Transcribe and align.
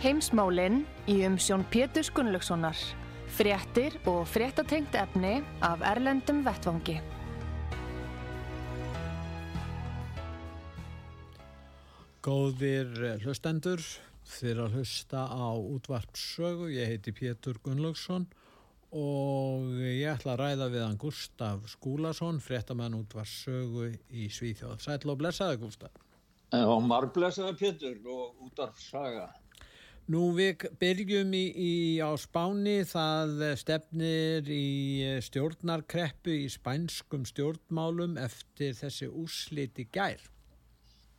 Heimsmálinn 0.00 0.86
í 1.12 1.18
umsjón 1.28 1.60
Pétur 1.68 2.06
Gunnlaugssonar. 2.16 2.78
Fréttir 3.36 3.98
og 4.08 4.22
fréttatengt 4.32 4.94
efni 4.96 5.42
af 5.60 5.82
Erlendum 5.84 6.38
Vettvangi. 6.46 6.94
Góðir 12.24 12.88
hlustendur, 13.20 13.84
þeir 14.24 14.62
að 14.64 14.78
hlusta 14.78 15.26
á 15.28 15.52
útvarpssögu. 15.52 16.70
Ég 16.72 16.94
heiti 16.94 17.12
Pétur 17.12 17.60
Gunnlaugsson 17.60 18.24
og 18.96 19.68
ég 19.84 20.08
ætla 20.14 20.32
að 20.32 20.40
ræða 20.46 20.70
við 20.72 20.86
hann 20.86 20.98
Gustaf 21.04 21.68
Skúlason, 21.74 22.40
fréttamenn 22.40 22.96
útvarpssögu 23.02 23.92
í 24.16 24.32
Svíþjóð. 24.32 24.80
Sætla 24.80 25.12
og 25.12 25.20
blessaði 25.20 25.60
Gustaf. 25.60 25.92
Og 26.56 26.80
marg 26.88 27.12
blessaði 27.12 27.52
Pétur 27.60 28.00
og 28.08 28.48
útvarpssaga. 28.48 29.28
Nú 30.10 30.32
við 30.34 30.64
byrjum 30.80 31.30
í, 31.38 31.44
í 31.54 31.72
á 32.02 32.10
Spáni, 32.18 32.80
það 32.88 33.44
stefnir 33.60 34.48
í 34.50 35.06
stjórnarkreppu 35.22 36.34
í 36.34 36.48
spænskum 36.50 37.22
stjórnmálum 37.28 38.16
eftir 38.18 38.74
þessi 38.74 39.06
úsliti 39.06 39.86
gær. 39.94 40.24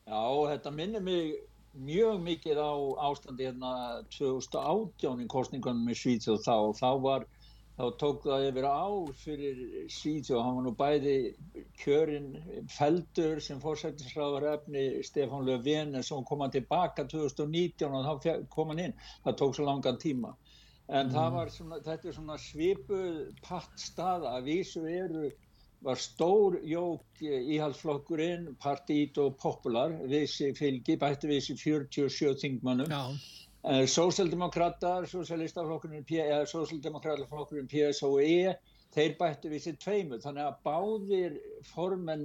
Já, 0.09 0.23
þetta 0.51 0.73
minnir 0.75 1.05
mig 1.05 1.37
mjög 1.71 2.19
mikið 2.25 2.59
á 2.59 2.73
ástandi 3.07 3.47
hérna 3.47 4.01
2018 4.17 5.23
í 5.23 5.29
kostningunum 5.31 5.87
með 5.87 6.01
Svíþjóð 6.01 6.43
þá. 6.43 6.57
Þá, 6.81 6.89
var, 7.05 7.27
þá 7.77 7.83
tók 8.01 8.25
það 8.27 8.45
yfir 8.49 8.67
ár 8.67 9.11
fyrir 9.17 9.59
Svíþjóð. 9.95 10.41
Hann 10.45 10.57
var 10.57 10.65
nú 10.67 10.73
bæði 10.79 11.15
kjörinn 11.81 12.31
feldur 12.69 13.41
sem 13.43 13.61
fórsættisræður 13.63 14.47
efni 14.53 14.85
Stefán 15.07 15.47
Löfven 15.47 15.95
en 15.95 16.07
svo 16.07 16.21
kom 16.27 16.43
hann 16.45 16.53
tilbaka 16.55 17.07
2019 17.09 17.99
og 17.99 18.23
þá 18.25 18.33
kom 18.53 18.73
hann 18.73 18.85
inn. 18.87 18.97
Það 19.25 19.39
tók 19.43 19.55
svo 19.57 19.67
langan 19.69 20.01
tíma. 20.01 20.35
En 20.91 21.07
mm. 21.07 21.53
svona, 21.55 21.79
þetta 21.85 22.09
er 22.09 22.17
svona 22.17 22.37
svipuð 22.41 23.21
pattstað 23.45 24.27
að 24.27 24.49
vísu 24.49 24.83
eru 24.89 25.29
var 25.81 25.97
stór 25.97 26.59
jók 26.67 27.21
íhaldsflokkurinn, 27.25 28.51
Partít 28.61 29.17
og 29.17 29.37
Popular 29.41 29.95
við 30.11 30.27
sig 30.29 30.57
fylgi, 30.57 30.97
bætti 31.01 31.29
við 31.31 31.41
sig 31.47 31.61
47 31.63 32.35
þingmannum. 32.43 32.91
Uh, 32.93 33.15
Sósaldemokrater, 33.61 35.05
Sósaldemokraterflokkurinn 35.05 36.05
Sósaldemokraterflokkurinn 36.49 37.67
PSOE, 37.69 38.55
þeir 38.95 39.11
bætti 39.19 39.51
við 39.51 39.61
sig 39.65 39.75
tveimur. 39.83 40.21
Þannig 40.23 40.47
að 40.47 40.55
báðir 40.65 41.35
formenn 41.69 42.23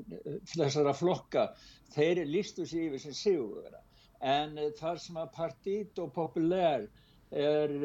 þessara 0.54 0.94
flokka, 0.96 1.50
þeir 1.92 2.22
listu 2.24 2.64
sig 2.64 2.86
yfir 2.88 3.02
sem 3.04 3.18
sigurvera. 3.18 3.82
En 4.24 4.56
þar 4.80 5.02
sem 5.02 5.20
að 5.20 5.34
Partít 5.36 6.00
og 6.00 6.14
Popular 6.16 6.88
er 7.36 7.76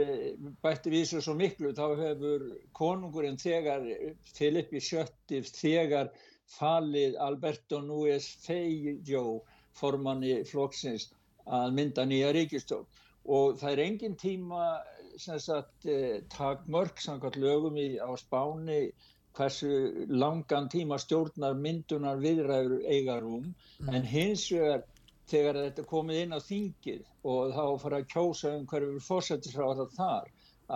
bætti 0.64 0.96
við 0.96 1.12
svo 1.12 1.36
miklu 1.36 1.74
þá 1.76 1.86
hefur 2.00 2.48
konungurinn 2.78 3.40
þegar 3.42 3.84
Filippi 4.32 4.80
Sjötti 4.80 5.44
þegar 5.44 6.14
falið 6.56 7.20
Alberto 7.20 7.82
Núez 7.84 8.32
Feijó 8.46 9.42
formanni 9.76 10.40
flokksins 10.48 11.10
að 11.52 11.74
mynda 11.76 12.06
nýja 12.08 12.32
ríkistjórn 12.36 12.88
og 13.26 13.58
það 13.62 13.72
er 13.72 13.84
engin 13.86 14.18
tíma 14.18 14.66
sagt, 15.22 15.88
takmörk 16.34 17.02
samkvæmt 17.04 17.38
lögum 17.38 17.78
í, 17.78 17.90
á 18.02 18.10
spáni 18.18 18.92
hversu 19.38 20.08
langan 20.10 20.70
tíma 20.72 20.98
stjórnar 21.00 21.56
myndunar 21.56 22.20
viðræður 22.20 22.82
eigarum 22.88 23.52
mm. 23.52 23.92
en 23.96 24.08
hins 24.08 24.48
vegar 24.52 24.84
þegar 25.32 25.60
þetta 25.66 25.86
komið 25.88 26.22
inn 26.24 26.36
á 26.36 26.40
þingið 26.44 27.04
og 27.34 27.54
þá 27.56 27.66
fara 27.84 28.02
að 28.02 28.10
kjósa 28.14 28.56
um 28.58 28.66
hverju 28.68 29.04
fórsættisráða 29.06 29.88
þar 29.96 30.32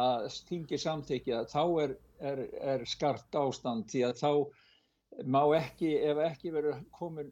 að 0.06 0.28
þingið 0.50 0.84
samþykja 0.84 1.42
þá 1.52 1.64
er, 1.84 1.96
er, 2.32 2.44
er 2.76 2.86
skart 2.88 3.40
ástand 3.40 3.90
því 3.92 4.06
að 4.08 4.22
þá 4.22 4.32
má 5.32 5.42
ekki, 5.58 5.92
ef 6.04 6.22
ekki 6.30 6.54
verður 6.56 6.80
komin 6.96 7.32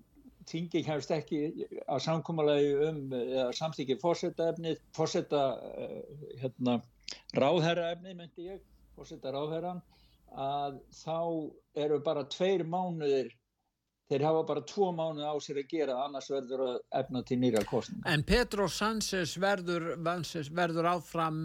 þingið 0.49 0.85
kemst 0.87 1.13
ekki 1.15 1.41
að 1.87 2.03
samkómalagi 2.07 2.73
um 2.89 3.15
samþykja 3.57 3.99
fórsættaefni 4.01 4.75
fórsætta 4.97 5.43
uh, 5.57 5.95
hérna, 6.41 6.79
ráðherraefni 7.37 8.15
myndi 8.17 8.49
ég 8.49 8.63
fórsætta 8.97 9.33
ráðherran 9.33 9.81
að 10.33 10.79
þá 10.97 11.17
eru 11.85 11.99
bara 12.05 12.25
tveir 12.29 12.65
mánuðir 12.65 13.31
þeir 14.11 14.25
hafa 14.27 14.43
bara 14.47 14.63
tvo 14.67 14.91
mánu 14.95 15.25
á 15.25 15.33
sér 15.41 15.61
að 15.61 15.69
gera 15.71 15.97
annars 16.03 16.29
verður 16.31 16.63
að 16.67 16.79
efna 16.99 17.23
til 17.25 17.39
nýra 17.41 17.63
kostnum. 17.69 18.03
En 18.09 18.23
Petro 18.27 18.67
Sánchez 18.69 19.37
verður, 19.41 19.93
verður 20.03 20.89
áfram 20.91 21.39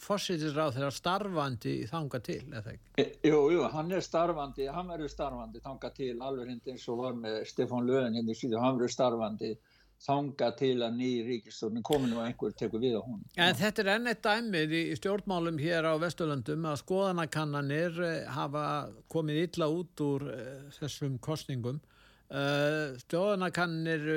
uh, 0.00 0.06
fósítisráð 0.06 0.78
þegar 0.78 0.96
starfandi 0.96 1.74
þanga 1.90 2.22
til, 2.24 2.40
eða 2.48 2.74
ekki? 2.74 2.94
E, 2.96 3.06
jú, 3.28 3.42
jú, 3.54 3.66
hann 3.72 3.92
er 3.92 4.04
starfandi, 4.04 4.70
hann 4.72 4.88
verður 4.92 5.12
starfandi 5.12 5.62
þanga 5.64 5.92
til 5.96 6.14
alveg 6.18 6.54
hindi 6.54 6.74
eins 6.74 6.88
og 6.88 7.04
var 7.04 7.20
með 7.20 7.42
Stefán 7.50 7.86
Löfven 7.88 8.16
hindi 8.16 8.32
hérna 8.32 8.40
síðan, 8.42 8.64
hann 8.64 8.80
verður 8.80 8.96
starfandi 8.96 9.54
þanga 10.00 10.48
til 10.56 10.76
að 10.80 10.96
nýjir 10.96 11.26
ríkistofnum 11.28 11.84
komin 11.84 12.14
og 12.16 12.24
einhver 12.24 12.54
tekur 12.56 12.80
við 12.80 12.96
á 12.96 13.02
hún. 13.04 13.20
En 13.36 13.56
þetta 13.58 13.82
er 13.82 13.90
enn 13.94 14.10
eitt 14.10 14.22
dæmið 14.24 14.74
í 14.78 14.82
stjórnmálum 14.96 15.60
hér 15.60 15.90
á 15.92 15.94
Vesturlandum 16.00 16.68
að 16.70 16.80
skoðanakannanir 16.80 18.00
eh, 18.06 18.30
hafa 18.32 18.64
komið 19.12 19.42
illa 19.44 19.68
út 19.68 20.04
úr 20.06 20.26
eh, 20.32 20.54
þessum 20.78 21.18
kostningum. 21.20 21.82
Eh, 22.30 22.96
stjórnakannir 23.04 24.08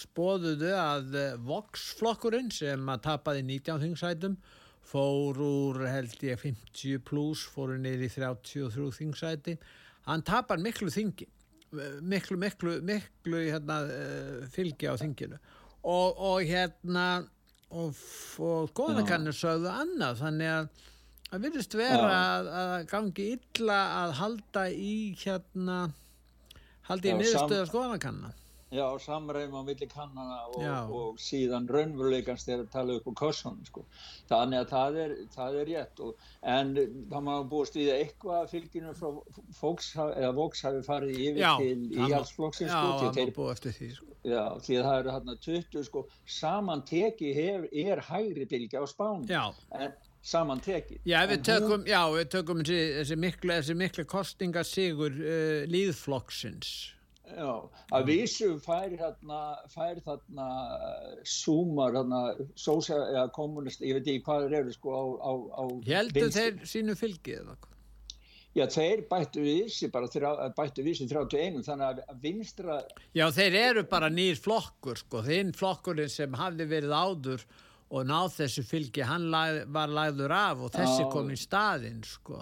spóðuðu 0.00 0.72
að 0.78 1.18
Vox-flokkurinn 1.44 2.48
sem 2.54 2.88
að 2.88 3.04
tapaði 3.10 3.44
19 3.50 3.84
þingsætum 3.84 4.38
fór 4.84 5.40
úr 5.40 5.84
held 5.88 6.20
ég 6.26 6.40
50 6.40 7.00
pluss, 7.08 7.46
fóru 7.50 7.78
niður 7.80 8.06
í 8.06 8.10
33 8.12 8.90
þingsæti. 8.98 9.56
Hann 10.08 10.24
tapar 10.26 10.60
miklu 10.60 10.92
þingi 10.92 11.28
miklu, 12.02 12.38
miklu, 12.38 12.78
miklu 12.82 13.40
hérna, 13.50 13.80
uh, 13.88 14.44
fylgi 14.52 14.88
á 14.90 14.94
þinginu. 15.00 15.38
Og, 15.84 16.20
og 16.20 16.44
hérna 16.48 17.06
og, 17.74 17.96
og 18.40 18.70
góðanakannir 18.76 19.36
sögðu 19.36 19.70
annað 19.72 20.22
þannig 20.22 20.52
að 20.52 20.70
það 21.28 21.44
virðist 21.44 21.76
vera 21.76 22.14
að, 22.14 22.48
að 22.60 22.86
gangi 22.92 23.26
illa 23.34 23.80
að 24.04 24.14
halda 24.20 24.64
í 24.70 24.94
hérna 25.20 25.78
halda 26.88 27.10
í 27.10 27.16
miðurstöða 27.18 27.68
skoðanakanna 27.68 28.32
Já, 28.74 28.86
samræðum 29.04 29.54
á 29.54 29.62
milli 29.68 29.86
kannana 29.90 30.38
og, 30.50 30.94
og 30.98 31.18
síðan 31.22 31.68
raunveruleikans 31.70 32.46
þegar 32.46 32.70
tala 32.72 32.96
upp 32.98 33.06
á 33.06 33.12
kossunum 33.20 33.66
sko. 33.68 33.84
Þannig 34.30 34.62
að 34.62 34.72
það 34.72 34.98
er, 35.04 35.14
það 35.34 35.58
er 35.60 35.68
rétt 35.70 36.02
og, 36.02 36.24
en 36.54 36.72
það 37.12 37.26
má 37.28 37.34
búast 37.50 37.78
við 37.78 37.92
eitthvað 37.94 38.48
fylgjinu 38.50 38.94
frá 38.98 39.12
fólks 39.58 39.92
eða 40.04 40.32
Vox 40.38 40.64
hafi 40.66 40.82
farið 40.86 41.20
yfir 41.28 41.44
já, 41.44 41.52
til 41.60 42.00
íhalsflokksins 42.00 42.72
sko. 42.72 42.88
Já, 42.90 43.04
það 43.04 43.20
má 43.20 43.36
búast 43.38 43.68
við 43.68 43.78
því 43.78 43.92
sko. 43.98 44.10
Já, 44.24 44.42
því 44.64 44.80
að 44.80 44.88
það 44.88 44.98
eru 45.02 45.14
hérna 45.14 45.36
20 45.44 45.86
sko, 45.90 46.02
samanteki 46.40 47.30
hef, 47.36 47.68
er 47.84 48.02
hægri 48.08 48.48
bylgi 48.48 48.80
á 48.80 48.84
spánu. 48.88 49.28
Já. 49.28 49.44
En 49.76 49.92
samanteki. 50.24 50.98
Já, 51.04 51.20
við 51.28 51.44
tökum, 51.44 51.74
hún, 51.74 51.86
já, 51.88 52.00
við 52.14 52.30
tökum 52.32 52.62
þessi, 52.64 52.80
þessi 52.98 53.18
mikla, 53.20 53.60
mikla 53.76 54.06
kostingasigur 54.08 55.18
uh, 55.20 55.62
líðflokksins. 55.68 56.93
Já, 57.24 57.52
að 57.96 58.08
vísu 58.10 58.50
fær 58.60 58.92
þarna, 59.00 59.38
fær 59.72 60.00
þarna 60.04 60.48
súmar, 61.24 61.94
þarna, 61.96 63.28
kommunist, 63.34 63.80
ég 63.80 63.96
veit 63.96 64.10
ekki 64.10 64.24
hvað 64.26 64.44
þeir 64.44 64.56
eru 64.60 64.74
sko 64.74 64.92
á, 64.92 65.04
á, 65.24 65.32
á 65.56 65.64
Heldur 65.88 66.34
þeir 66.34 66.58
sínu 66.68 66.96
fylgið 67.00 67.38
eða 67.38 67.56
hvað? 67.56 67.70
Já, 68.54 68.68
þeir 68.70 69.00
bættu 69.10 69.42
vísi 69.42 69.88
bara, 69.90 70.06
þrjá, 70.06 70.28
bættu 70.54 70.84
vísi 70.86 71.08
31, 71.10 71.64
þannig 71.66 72.02
að 72.04 72.20
vinstra... 72.22 72.76
Já, 73.16 73.24
þeir 73.34 73.56
eru 73.64 73.82
bara 73.90 74.12
nýr 74.12 74.38
flokkur 74.38 75.00
sko, 75.00 75.24
þinn 75.26 75.50
flokkurinn 75.56 76.12
sem 76.12 76.36
hafði 76.38 76.68
verið 76.70 76.94
áður 76.94 77.48
og 77.92 78.06
náð 78.08 78.30
þessu 78.38 78.64
fylgi, 78.66 79.02
hann 79.06 79.26
lag, 79.32 79.60
var 79.72 79.92
lagður 79.92 80.32
af 80.34 80.62
og 80.66 80.72
þessi 80.74 81.04
kom 81.12 81.28
í 81.30 81.36
staðinn 81.38 82.00
sko. 82.08 82.40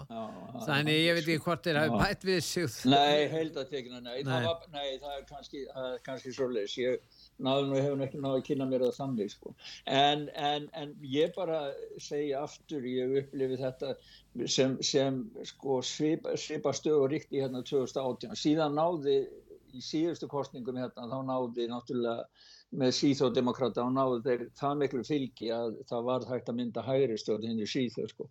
Þannig 0.63 0.99
ég 1.01 1.17
veit 1.17 1.23
ekki 1.25 1.43
hvort 1.43 1.67
þeir 1.67 1.79
hafi 1.81 1.99
bætt 1.99 2.25
við 2.27 2.39
sig 2.47 2.77
Nei, 2.89 3.27
heildatekina, 3.31 3.99
nei, 3.99 4.23
Nei. 4.23 4.31
Það, 4.31 4.47
var, 4.47 4.63
nei 4.73 4.97
það 5.03 5.17
er 5.17 5.27
kannski, 5.29 5.63
kannski 6.07 6.33
svoleiðis, 6.37 6.77
ég 6.79 7.21
náðu 7.43 7.69
nú 7.69 7.77
hefur 7.81 8.05
ekki 8.07 8.23
náðu 8.23 8.39
að 8.39 8.47
kynna 8.47 8.69
mér 8.71 8.85
það 8.87 8.97
þannig, 9.01 9.35
sko. 9.35 9.53
En, 9.99 10.25
en, 10.49 10.67
en 10.79 10.95
ég 11.11 11.35
bara 11.35 11.61
segi 12.01 12.33
aftur, 12.39 12.87
ég 12.87 13.17
upplifi 13.23 13.59
þetta 13.61 13.93
sem, 14.47 14.77
sem 14.85 15.21
sko, 15.51 15.81
svipa, 15.85 16.37
svipa 16.39 16.73
stöð 16.75 17.03
og 17.03 17.13
ríkti 17.13 17.43
hérna 17.43 17.61
2018. 17.67 18.33
Síðan 18.39 18.79
náði, 18.79 19.19
í 19.73 19.81
síðustu 19.83 20.29
kostningum 20.31 20.77
hérna, 20.79 21.07
þá 21.09 21.19
náði 21.27 21.69
náttúrulega 21.69 22.27
með 22.73 22.91
síþódemokrata 22.97 23.83
og 23.83 23.93
náðu 23.93 24.19
þeir 24.25 24.43
það 24.57 24.75
miklu 24.81 25.03
fylgi 25.05 25.49
að 25.53 25.75
það 25.89 26.05
var 26.09 26.27
hægt 26.31 26.49
að 26.49 26.57
mynda 26.57 26.83
hægri 26.87 27.17
stjórn 27.21 27.47
hinn 27.47 27.61
í 27.61 27.69
síþó 27.69 28.07
sko. 28.09 28.27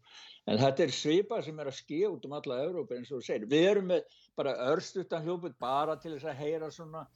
En 0.50 0.58
þetta 0.58 0.86
er 0.86 0.94
svipa 0.96 1.38
sem 1.46 1.60
er 1.62 1.70
að 1.70 1.78
skýja 1.78 2.10
út 2.10 2.26
um 2.26 2.36
alla 2.38 2.60
Európa 2.64 2.98
eins 2.98 3.12
og 3.12 3.20
þú 3.20 3.26
segir. 3.28 3.48
Við 3.52 3.68
erum 3.70 3.90
með 3.92 4.16
bara 4.38 4.56
örstuttan 4.72 5.22
hljóput 5.26 5.54
bara 5.62 5.94
til 6.02 6.16
þess 6.16 6.32
að 6.32 6.40
heyra 6.42 6.70
svona 6.74 7.06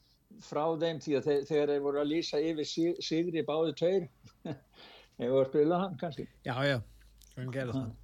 frá 0.47 0.65
þeim 0.81 1.01
því 1.03 1.19
að 1.19 1.29
þeir, 1.29 1.45
þegar 1.51 1.73
þeir 1.73 1.85
voru 1.85 2.01
að 2.03 2.11
lýsa 2.11 2.41
yfir 2.43 2.69
sig, 2.69 2.99
sigri 3.05 3.45
báði 3.47 3.77
tveir 3.79 4.09
ég 5.23 5.31
var 5.33 5.45
að 5.45 5.53
spila 5.53 5.79
hann 5.85 5.95
kannski 6.01 6.27
já, 6.47 6.55
já, 6.67 6.81
hann 7.37 7.55
gerði 7.55 7.79
það 7.79 7.95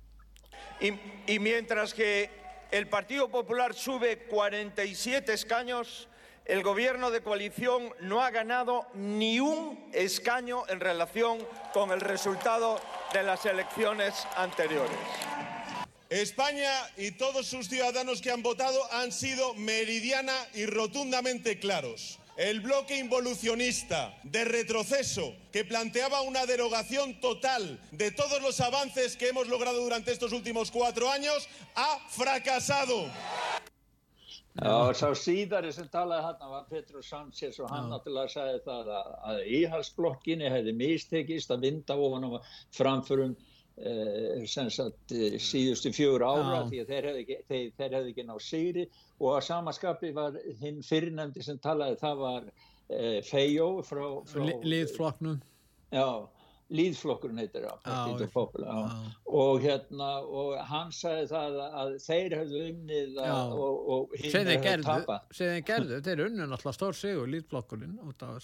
Y, 0.83 0.89
y 1.27 1.39
mientras 1.39 1.93
que 1.95 2.31
el 2.71 2.89
Partido 2.89 3.29
Popular 3.29 3.75
sube 3.75 4.17
47 4.31 5.33
escaños, 5.33 6.09
el 6.45 6.63
gobierno 6.63 7.11
de 7.11 7.23
coalición 7.23 7.93
no 8.01 8.23
ha 8.23 8.31
ganado 8.31 8.87
ni 8.95 9.41
un 9.41 9.89
escaño 9.93 10.65
en 10.69 10.81
relación 10.81 11.39
con 11.73 11.91
el 11.93 12.01
resultado 12.01 12.81
de 13.13 13.23
las 13.23 13.47
elecciones 13.47 14.15
anteriores. 14.37 14.97
España 16.11 16.71
y 16.97 17.13
todos 17.13 17.47
sus 17.47 17.69
ciudadanos 17.69 18.21
que 18.21 18.31
han 18.31 18.43
votado 18.43 18.81
han 18.93 19.13
sido 19.13 19.55
meridiana 19.55 20.35
y 20.53 20.67
rotundamente 20.67 21.59
claros. 21.59 22.19
El 22.37 22.61
bloque 22.61 22.97
involucionista 22.97 24.19
de 24.23 24.45
retroceso 24.45 25.35
que 25.53 25.65
planteaba 25.65 26.23
una 26.23 26.45
derogación 26.45 27.21
total 27.21 27.81
de 27.93 28.11
todos 28.11 28.43
los 28.43 28.61
avances 28.61 29.17
que 29.17 29.29
hemos 29.29 29.49
logrado 29.49 29.81
durante 29.81 30.13
estos 30.13 30.33
últimos 30.33 30.71
cuatro 30.71 31.11
años 31.11 31.49
ha 31.75 31.99
fracasado. 32.11 33.11
Já, 34.53 34.93
sá 34.93 35.09
síðari 35.17 35.71
sem 35.73 35.87
talaði 35.89 36.27
hann 36.27 36.51
var 36.53 36.67
Petro 36.69 37.01
Sánchez 37.01 37.57
og 37.65 37.71
hann 37.73 37.87
náttúrulega 37.89 38.29
sagði 38.35 38.59
það 38.67 38.91
að, 38.99 39.07
að 39.31 39.39
íhalsblokkinni 39.59 40.51
hefði 40.53 40.75
mistekist 40.77 41.55
að 41.55 41.63
vinda 41.65 41.97
ofan 41.97 42.27
á 42.29 42.31
framförum 42.77 43.33
eh, 43.81 44.43
sagt 44.45 45.15
eh, 45.17 45.39
síðustu 45.41 45.95
fjögur 45.97 46.27
ára 46.29 46.59
Já. 46.59 46.67
því 46.69 46.83
að 46.83 46.93
þeir 46.93 47.09
hefði 47.09 47.39
þeir, 47.49 47.65
þeir 47.81 47.97
hefði 47.97 48.13
ekki 48.13 48.27
ná 48.29 48.35
sigri. 48.45 48.85
Og 49.23 49.33
að 49.39 49.47
samaskapi 49.49 50.13
var 50.21 50.37
hinn 50.61 50.85
fyrirnefndi 50.85 51.47
sem 51.49 51.57
talaði 51.65 51.97
það 52.05 52.21
var 52.27 52.53
eh, 52.93 53.19
Feijó 53.25 53.71
frá, 53.89 54.05
frá 54.29 54.45
Li- 54.51 54.61
Liðflokknum. 54.75 55.41
Já, 55.97 56.07
líðflokkurinn 56.73 57.39
heitir 57.43 57.65
Já, 57.85 57.93
Popular, 58.33 58.69
já. 58.69 58.83
já. 58.89 59.11
og 59.27 59.61
hérna, 59.65 60.11
og 60.25 60.53
hann 60.71 60.93
sagði 60.95 61.27
það 61.33 61.57
að 61.83 61.91
þeir 62.07 62.37
hefðu 62.39 62.63
unnið 62.71 63.19
að- 63.23 63.55
og, 63.57 63.89
og 63.97 64.15
hinn 64.19 64.33
hefðu 64.37 64.57
gerðu, 64.67 64.87
tapað. 64.89 65.21
sem 65.33 65.47
þeir 65.53 65.65
gerðu 65.73 66.01
þeir 66.07 66.25
unnu 66.27 66.47
náttúrulega 66.53 66.77
stór 66.79 66.95
sigur, 66.97 67.27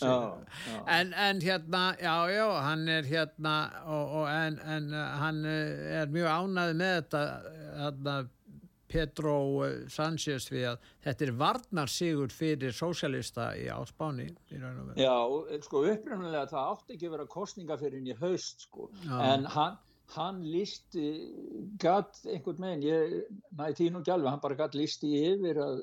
á 0.05 0.27
já. 0.69 0.81
en, 0.99 1.15
en 1.15 1.41
hérna, 1.41 1.85
já, 2.03 2.17
já, 2.35 2.47
hann 2.69 2.89
er 2.89 3.03
hérna 3.13 3.55
og, 3.87 4.17
og 4.23 4.29
en, 4.29 4.59
en 4.77 4.91
uh, 4.93 5.05
hann 5.23 5.45
uh, 5.45 6.03
er 6.03 6.07
mjög 6.13 6.29
ánæði 6.35 6.77
með 6.83 6.97
þetta 6.99 7.23
hérna, 7.79 8.19
Petro 8.89 9.35
uh, 9.63 9.67
Sánchez 9.93 10.49
við 10.53 10.69
að 10.73 10.87
þetta 11.05 11.27
er 11.27 11.35
varnarsigur 11.43 12.33
fyrir 12.33 12.75
sósjalista 12.77 13.51
í 13.59 13.67
áspáni 13.73 14.29
í. 14.29 14.33
Já, 14.99 15.13
og, 15.13 15.51
sko 15.67 15.85
upprunalega 15.93 16.47
það 16.51 16.73
átti 16.73 16.97
ekki 16.97 17.11
að 17.11 17.15
vera 17.17 17.29
kostninga 17.35 17.79
fyrir 17.81 18.09
í 18.09 18.17
haust 18.21 18.67
sko, 18.69 18.89
Já. 19.05 19.15
en 19.29 19.47
hann, 19.55 19.79
hann 20.17 20.41
lísti, 20.47 21.07
gatt 21.83 22.23
einhvern 22.27 22.65
meginn, 22.65 22.89
ég 22.89 23.15
næði 23.59 23.91
ekki 23.93 24.13
alveg, 24.17 24.33
hann 24.33 24.45
bara 24.45 24.59
gatt 24.59 24.77
lísti 24.79 25.13
yfir 25.35 25.61
að, 25.65 25.83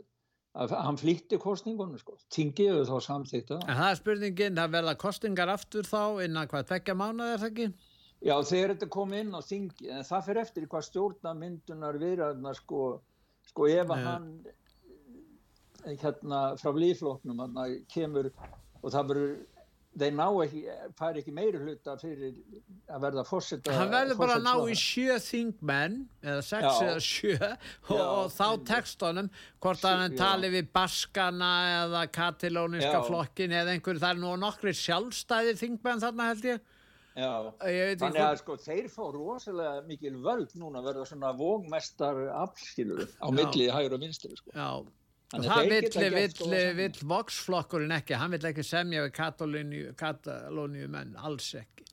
að 0.56 0.78
hann 0.82 1.02
flýtti 1.02 1.40
kostningunum 1.42 2.00
sko, 2.02 2.18
tingiðu 2.34 2.86
þá 2.90 2.96
samþýtt 3.10 3.58
En 3.60 3.76
það 3.76 3.90
er 3.92 4.00
spurningin, 4.02 4.62
það 4.62 4.78
verða 4.80 4.96
kostingar 5.06 5.54
aftur 5.54 5.86
þá 5.88 6.24
innan 6.26 6.50
hvað 6.50 6.72
tvekja 6.72 6.98
mánuð 6.98 7.36
er 7.36 7.44
það 7.44 7.54
ekki? 7.54 7.92
Já, 8.24 8.36
þegar 8.48 8.76
þetta 8.76 8.92
kom 8.96 9.16
inn 9.18 9.34
á 9.36 9.42
þingi, 9.44 9.90
en 9.92 10.06
það 10.08 10.28
fyrir 10.30 10.42
eftir 10.46 10.68
hvað 10.72 10.86
stjórnamyndunar 10.90 11.98
viðræðna 12.02 12.54
sko, 12.58 12.84
sko 13.50 13.68
ef 13.70 13.92
að 13.94 14.06
hann 14.08 14.30
eh, 15.86 15.98
hérna 16.02 16.46
frá 16.62 16.72
lífloknum 16.74 17.44
hann 17.44 17.60
kemur 17.92 18.32
og 18.82 18.94
það 18.94 19.12
verður 19.12 19.36
þeir 19.96 20.16
ná 20.16 20.26
ekki, 20.44 20.62
fær 21.00 21.18
ekki 21.20 21.34
meiri 21.36 21.60
hluta 21.62 21.96
fyrir 22.00 22.34
að 22.92 23.04
verða 23.06 23.24
fórseta 23.28 23.76
Hann 23.78 23.94
verður 23.94 24.20
bara 24.20 24.38
að 24.40 24.46
ná 24.48 24.72
í 24.72 24.76
sjö 24.80 25.16
þingmenn 25.24 25.98
eða 26.26 26.42
sex 26.44 26.82
eða 26.84 27.04
sjö 27.06 27.36
og, 27.40 28.02
og 28.02 28.34
þá 28.36 28.48
tekstunum 28.72 29.30
hvort 29.64 29.88
að 29.88 30.02
hann 30.02 30.18
tali 30.20 30.52
við 30.54 30.72
Baskana 30.76 31.52
eða 31.86 32.06
Katalóniska 32.18 33.06
flokkin 33.08 33.56
eða 33.56 33.76
einhver, 33.76 34.02
það 34.02 34.18
er 34.18 34.24
nú 34.26 34.34
nokkri 34.42 34.76
sjálfstæði 34.76 35.56
þingmenn 35.62 36.04
þarna 36.04 36.32
held 36.34 36.50
ég 36.52 36.74
Þannig 37.16 38.20
að 38.20 38.38
sko 38.42 38.58
þeir 38.60 38.90
fá 38.92 39.04
rosalega 39.14 39.86
mikil 39.88 40.18
völd 40.24 40.52
núna 40.60 40.82
að 40.82 40.90
verða 40.90 41.08
svona 41.08 41.32
vógmestar 41.38 42.22
afskilur 42.42 43.08
á 43.24 43.28
milli 43.32 43.70
hægur 43.72 43.96
og 43.96 44.04
vinstri 44.04 44.36
sko. 44.36 44.52
Að 45.36 45.48
það 45.48 46.78
vill, 46.78 46.92
Vox-flokkurinn 47.10 47.96
ekki, 47.96 48.18
hann 48.20 48.36
vill 48.36 48.46
ekki 48.52 48.64
semja 48.64 49.08
við 49.08 49.16
Katalóníu, 49.98 50.90
menn, 50.92 51.16
alls 51.18 51.48
ekki. 51.58 51.88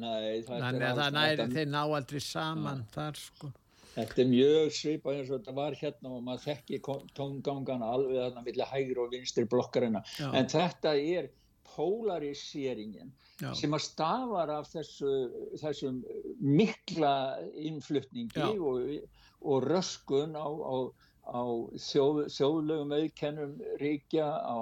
Nei, 0.00 0.40
það 0.46 0.64
Þannig 0.64 0.86
að 0.88 1.00
það 1.02 1.18
næri, 1.18 1.46
þeir 1.52 1.68
ná 1.68 1.82
aldrei 1.82 2.22
saman 2.24 2.86
þar 2.94 3.20
sko. 3.20 3.52
Þetta 3.92 4.22
er 4.22 4.28
mjög 4.30 4.70
svipað 4.72 5.18
eins 5.18 5.30
og 5.30 5.36
þetta 5.36 5.54
var 5.58 5.74
hérna 5.76 6.12
og 6.16 6.22
maður 6.24 6.44
þekki 6.46 6.78
tóngangana 7.12 7.90
alveg 7.92 8.16
þarna 8.22 8.44
milli 8.46 8.68
hægri 8.70 9.02
og 9.02 9.10
vinstri 9.12 9.44
blokkarina. 9.52 10.00
En 10.32 10.48
þetta 10.48 10.94
er 10.96 11.28
polariseringen 11.72 13.12
Já. 13.40 13.52
sem 13.58 13.74
að 13.74 13.84
stafar 13.86 14.52
af 14.52 14.68
þessu, 14.70 15.12
þessum 15.60 16.02
mikla 16.40 17.14
innflutningi 17.58 18.48
og, 18.58 18.90
og 19.42 19.68
röskun 19.68 20.36
á, 20.38 20.46
á, 20.46 20.76
á 21.26 21.42
þjóð, 21.88 22.26
þjóðlegum 22.36 22.96
auðkennum 22.98 23.56
ríkja, 23.82 24.28
á, 24.42 24.60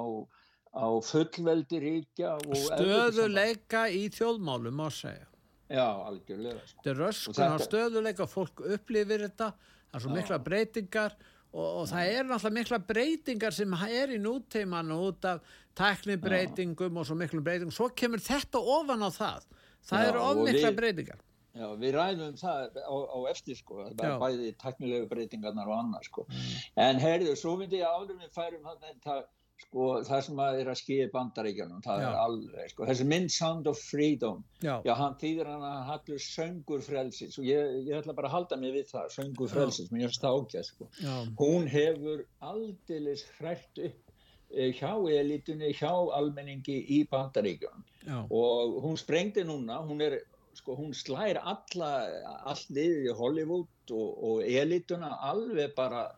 á 0.76 0.86
fullveldi 1.04 1.82
ríkja 1.82 2.36
Stöðuleika 2.46 3.88
í 3.90 4.06
þjóðmálum 4.14 4.80
má 4.80 4.88
segja. 4.94 5.26
Já, 5.70 5.86
algjörlega. 5.86 6.62
Sko. 6.66 6.80
Þetta 6.80 6.90
er 6.90 7.02
röskun 7.04 7.52
á 7.54 7.58
stöðuleika, 7.62 8.26
fólk 8.30 8.64
upplifir 8.66 9.28
þetta, 9.28 9.52
það 9.90 9.98
er 9.98 10.04
svo 10.06 10.14
mikla 10.16 10.38
breytingar 10.42 11.14
og, 11.50 11.66
og 11.66 11.84
það 11.90 12.12
er 12.14 12.26
náttúrulega 12.26 12.56
mikla 12.58 12.80
breytingar 12.88 13.54
sem 13.54 13.76
er 13.86 14.14
í 14.14 14.18
núteimanu 14.22 14.98
út 15.08 15.28
af 15.30 15.54
tæknibreytingum 15.78 16.96
og 17.00 17.06
svo 17.06 17.16
miklu 17.18 17.40
breytingum. 17.44 17.72
Svo 17.74 17.88
kemur 17.96 18.18
þetta 18.24 18.58
ofan 18.60 19.02
á 19.06 19.10
það. 19.10 19.42
Það 19.88 20.04
Já, 20.04 20.08
eru 20.10 20.20
of 20.20 20.36
og 20.36 20.44
mikla 20.48 20.70
við- 20.70 20.76
breytingar. 20.76 21.20
Já, 21.50 21.66
við 21.82 21.92
ræðum 21.98 22.36
það 22.38 22.76
á, 22.78 22.94
á 23.10 23.18
eftir 23.30 23.56
sko, 23.58 23.90
bæði 23.98 24.52
teknilegu 24.56 25.08
breytingarnar 25.10 25.66
og 25.66 25.78
annað 25.82 26.04
sko. 26.06 26.26
En 26.76 27.00
heyrðu, 27.02 27.34
svo 27.36 27.56
myndi 27.58 27.80
ég 27.80 27.88
áður 27.90 28.20
við 28.20 28.30
færum 28.36 28.62
það, 28.62 28.84
það, 29.02 29.24
sko, 29.64 29.88
það 30.06 30.22
sem 30.24 30.36
að 30.44 30.60
er 30.60 30.70
að 30.70 30.78
skýja 30.78 31.08
bandaríkjanum, 31.10 31.80
það 31.82 31.98
Já. 32.00 32.06
er 32.06 32.20
alveg, 32.22 32.70
sko, 32.70 32.86
þessi 32.86 33.06
mynd 33.10 33.30
Sound 33.34 33.66
of 33.66 33.78
Freedom, 33.82 34.44
Já. 34.62 34.80
já, 34.86 34.94
hann 34.94 35.14
þýðir 35.20 35.46
hann 35.50 35.66
að 35.72 35.82
hallur 35.90 36.22
söngur 36.22 36.82
frelsis 36.86 37.38
og 37.38 37.44
ég, 37.44 37.74
ég 37.88 37.98
ætla 37.98 38.14
bara 38.14 38.28
að 38.30 38.36
halda 38.38 38.56
mig 38.56 38.72
við 38.72 38.86
það, 38.94 39.10
söngur 39.18 39.50
frelsis, 39.50 39.90
mér 39.90 40.06
finnst 40.06 40.22
það 40.22 40.38
ágæð, 40.38 40.64
sko. 40.70 40.88
Já. 41.02 41.16
Hún 41.42 41.66
hefur 41.68 42.24
aldeilis 42.40 43.26
hrætt 43.40 43.82
upp 43.90 44.09
hjá 44.50 44.92
elitunni, 45.20 45.72
hjá 45.76 45.92
almenningi 46.16 46.78
í 46.96 47.04
bandaríkjanum 47.10 47.84
Já. 48.06 48.18
og 48.26 48.80
hún 48.84 48.96
sprengdi 48.98 49.44
núna, 49.46 49.78
hún 49.86 50.02
er 50.02 50.20
sko, 50.58 50.74
hún 50.74 50.94
slær 50.96 51.38
alla 51.38 51.90
liðið 52.68 53.10
í 53.10 53.16
Hollywood 53.16 53.92
og, 53.94 54.08
og 54.30 54.42
elituna 54.42 55.14
alveg 55.30 55.74
bara 55.76 56.08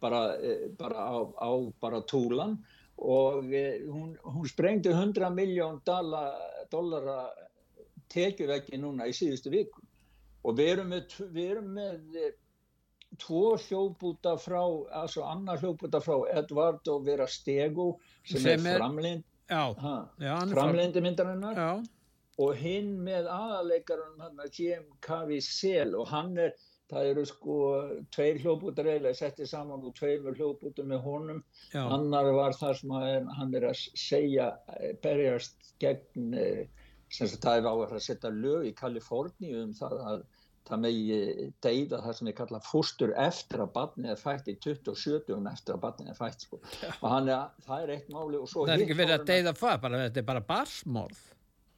bara, 0.00 0.36
eh, 0.36 0.68
bara 0.78 0.96
á, 0.96 1.16
á 1.36 1.72
bara 1.80 2.02
túlan. 2.02 2.58
Og 2.96 3.52
eh, 3.54 3.82
hún, 3.86 4.16
hún 4.22 4.48
sprengdi 4.48 4.90
100 4.90 5.30
miljón 5.30 5.80
dollara 6.70 7.30
tekjuveggi 8.10 8.78
núna 8.78 9.06
í 9.06 9.14
síðustu 9.14 9.52
viku. 9.54 9.82
Og 10.44 10.56
við 10.58 10.72
erum 10.74 10.92
með, 10.94 11.14
við 11.34 11.50
erum 11.52 11.72
með 11.76 12.18
eh, 12.18 12.32
tvo 13.18 13.56
hljópúta 13.58 14.36
frá, 14.40 14.62
altså 15.02 15.24
annar 15.26 15.58
hljópúta 15.62 16.00
frá 16.04 16.16
Eduardo 16.38 16.98
Vera 17.04 17.26
Stego 17.26 17.98
sem, 18.24 18.40
Sem 18.40 18.66
er 18.66 18.74
er- 18.74 18.78
framleind 18.80 19.24
Já. 19.48 19.74
Já, 20.20 20.34
hann 20.38 20.50
framleindi 20.52 21.00
myndarinnar 21.00 21.56
Já. 21.56 21.82
og 22.38 22.54
hinn 22.60 22.90
með 23.06 23.26
aðaleikarum 23.32 24.18
hann 24.20 24.36
að 24.44 24.58
Jim 24.60 24.84
Caviezel 25.00 25.94
og 25.98 26.06
hann 26.12 26.36
er, 26.38 26.52
það 26.90 27.08
eru 27.12 27.24
sko 27.26 27.56
tveir 28.14 28.38
hljóputar 28.42 28.86
eiginlega 28.86 29.16
settið 29.18 29.48
saman 29.50 29.82
og 29.88 29.94
tveir 29.96 30.20
hljóputar 30.36 30.84
með 30.88 31.02
honum 31.04 31.40
annar 31.74 32.28
var 32.36 32.52
það 32.56 32.76
sem 32.82 32.94
hann 33.40 33.54
er 33.54 33.66
að 33.72 33.80
segja, 33.96 34.50
eh, 34.78 34.92
berjast 35.02 35.74
gegn 35.80 36.34
eh, 36.34 36.66
sem 37.10 37.26
það 37.26 37.58
er 37.62 37.68
á 37.68 37.74
að 37.88 38.00
setja 38.04 38.30
lög 38.30 38.68
í 38.68 38.74
Kaliforníu 38.76 39.62
um 39.64 39.72
það 39.72 39.96
að 40.12 40.22
það 40.68 40.82
megi 40.84 41.18
deyða 41.64 42.00
það 42.04 42.16
sem 42.18 42.28
við 42.30 42.36
kalla 42.40 42.60
fóstur 42.66 43.14
eftir 43.24 43.62
að 43.64 43.72
barnið 43.78 44.12
er 44.14 44.20
fætt 44.20 44.50
í 44.52 44.54
27 44.66 45.38
eftir 45.52 45.74
að 45.76 45.82
barnið 45.86 46.12
er 46.12 46.18
fætt 46.18 46.44
sko. 46.46 46.60
og 47.00 47.08
hann 47.12 47.28
er, 47.32 47.48
það 47.66 47.82
er 47.86 47.94
eitt 47.96 48.12
máli 48.14 48.42
Það 48.44 48.74
er 48.74 48.84
ekki 48.84 48.98
verið 49.00 49.16
að 49.18 49.26
deyða 49.32 49.56
það, 49.62 49.80
bara, 49.86 50.04
þetta 50.06 50.22
er 50.22 50.28
bara 50.32 50.44
barsmorð. 50.52 51.24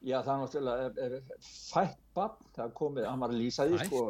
Já, 0.01 0.17
það 0.25 0.31
er 0.33 0.41
náttúrulega 0.41 1.23
fætt 1.45 1.99
barn, 2.17 2.45
það 2.57 2.71
komið, 2.79 3.07
hann 3.11 3.21
var 3.21 3.33
að 3.35 3.41
lýsa 3.43 3.67
því 3.69 3.81
sko, 3.85 4.05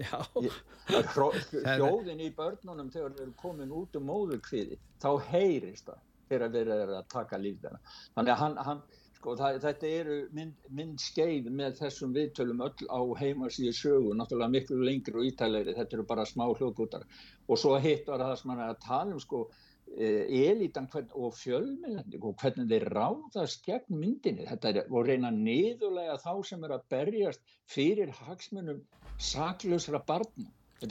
ég- 0.00 0.62
hljóðin 0.90 2.22
í 2.24 2.30
börnunum 2.34 2.90
þegar 2.90 3.14
þeir 3.14 3.26
eru 3.28 3.34
komin 3.38 3.74
út 3.74 3.98
um 4.00 4.08
móðurkviði, 4.10 4.78
þá 5.02 5.10
heyrist 5.30 5.86
það 5.86 6.00
þegar 6.30 6.52
þeir 6.54 6.72
eru 6.76 6.96
að 6.98 7.06
taka 7.10 7.38
líf 7.42 7.60
þeirra. 7.62 7.78
Þannig 8.16 8.34
að 8.34 8.42
hann, 8.42 8.56
hann 8.66 8.82
sko, 9.20 9.36
það, 9.36 9.60
þetta 9.66 9.88
eru 10.00 10.18
mynd, 10.36 10.68
mynd 10.72 11.00
skeið 11.04 11.50
með 11.52 11.78
þessum 11.82 12.14
viðtölum 12.16 12.62
öll 12.64 12.86
á 12.88 13.00
heimasíðu 13.20 13.72
sögu, 13.76 14.14
náttúrulega 14.16 14.54
miklu 14.56 14.80
lengri 14.80 15.20
og 15.20 15.26
ítælegri, 15.28 15.76
þetta 15.76 15.98
eru 15.98 16.06
bara 16.08 16.28
smá 16.28 16.46
hljóðgútar. 16.48 17.04
Og 17.46 17.60
svo 17.60 17.76
hitt 17.84 18.08
var 18.08 18.24
það 18.24 18.38
sem 18.40 18.54
hann 18.54 18.64
er 18.64 18.72
að 18.72 18.86
tala 18.86 19.18
um 19.18 19.20
sko, 19.20 19.44
elitan 19.90 20.86
hvern, 20.92 21.10
og 21.18 21.34
fjölmennandi 21.34 22.20
og 22.22 22.36
hvernig 22.38 22.68
þeir 22.70 22.86
ráðast 22.94 23.64
gegn 23.66 23.98
myndinni 23.98 24.46
þetta 24.46 24.70
er 24.70 24.80
og 24.86 25.08
reyna 25.08 25.32
niðurlega 25.34 26.14
þá 26.22 26.32
sem 26.46 26.64
er 26.64 26.76
að 26.76 26.84
berjast 26.94 27.42
fyrir 27.66 28.12
hagsmunum 28.20 28.84
saklausra 29.18 29.98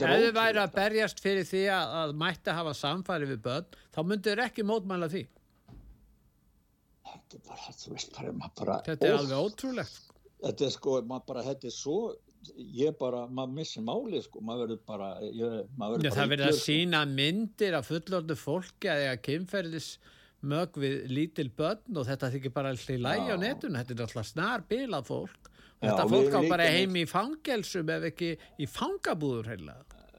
er 0.04 0.12
ef 0.14 0.24
þið 0.26 0.36
væri 0.36 0.60
að 0.62 0.74
berjast 0.76 1.24
fyrir 1.24 1.48
því 1.48 1.64
að, 1.74 1.94
að 2.02 2.12
mætti 2.20 2.56
hafa 2.60 2.74
samfæri 2.76 3.30
við 3.32 3.40
börn, 3.48 3.78
þá 3.90 4.00
myndu 4.04 4.30
þið 4.30 4.44
ekki 4.44 4.66
mótmæla 4.68 5.08
því. 5.10 5.24
Þetta 7.12 7.38
er 7.38 7.44
bara, 7.48 7.74
þú 7.82 7.92
veist, 7.94 8.12
bara, 8.16 8.50
bara 8.62 8.78
Þetta 8.88 9.06
er 9.10 9.14
óf, 9.14 9.20
alveg 9.24 9.44
ótrúlegt. 9.46 10.00
þetta 10.44 10.66
er 10.68 10.74
sko, 10.76 10.96
maður 11.10 11.26
bara, 11.32 11.42
þetta 11.50 11.70
er 11.70 11.74
svo 11.76 11.98
ég 12.56 12.94
bara, 12.98 13.26
maður 13.28 13.56
missir 13.58 13.84
málið 13.84 14.22
sko, 14.24 14.40
maður 14.40 14.62
verður 14.64 14.80
bara 14.88 15.10
ég, 15.26 15.58
maður 15.76 16.00
Já, 16.00 16.08
verður 16.08 16.14
það 16.14 16.16
bara 16.16 16.30
verið 16.32 16.46
að 16.46 16.48
illur, 16.54 16.60
sko. 16.62 16.70
sína 16.70 17.02
myndir 17.10 17.76
af 17.76 17.90
fullorðu 17.90 18.36
fólki 18.40 18.88
að 18.88 19.02
eiga 19.04 19.18
kynferðis 19.28 19.90
mög 20.40 20.78
við 20.80 20.94
lítil 21.12 21.50
börn 21.52 22.00
og 22.00 22.06
þetta 22.08 22.30
þykir 22.32 22.52
bara 22.56 22.70
alltaf 22.72 22.94
í 22.94 23.00
lægi 23.04 23.28
á 23.28 23.36
Já. 23.36 23.40
netun 23.42 23.76
þetta 23.76 23.92
er 23.98 24.04
alltaf 24.06 24.28
snar 24.30 24.64
bilað 24.70 25.04
fólk 25.10 25.50
Já, 25.80 25.84
þetta 25.90 26.06
við 26.08 26.14
fólk 26.16 26.36
á 26.36 26.40
bara 26.48 26.68
heim 26.72 26.96
í 26.96 27.04
fangelsum 27.08 27.92
ef 27.92 28.06
ekki 28.08 28.30
í 28.56 28.68
fangabúður 28.68 29.50
heila 29.52 29.74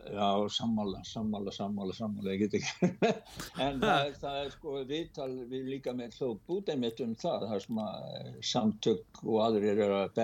Já, 0.10 0.50
sammála, 0.50 1.04
sammála, 1.04 1.52
sammála, 1.52 1.94
sammála, 1.94 2.32
ég 2.32 2.40
get 2.40 2.54
ekki. 2.58 2.88
en 3.66 3.80
það 3.82 4.06
er, 4.06 4.14
það 4.22 4.38
er 4.40 4.50
sko 4.54 4.74
viðtal 4.90 5.34
við 5.52 5.68
líka 5.76 5.94
með 5.96 6.16
hljóð 6.18 6.40
búdæmitt 6.50 7.04
um 7.06 7.12
það, 7.22 7.46
það 7.46 7.58
er 7.58 7.68
að 7.84 8.08
eh, 8.08 8.32
samtök 8.52 9.22
og 9.24 9.38
aðrir 9.46 9.82
eru 9.86 10.00
að 10.00 10.22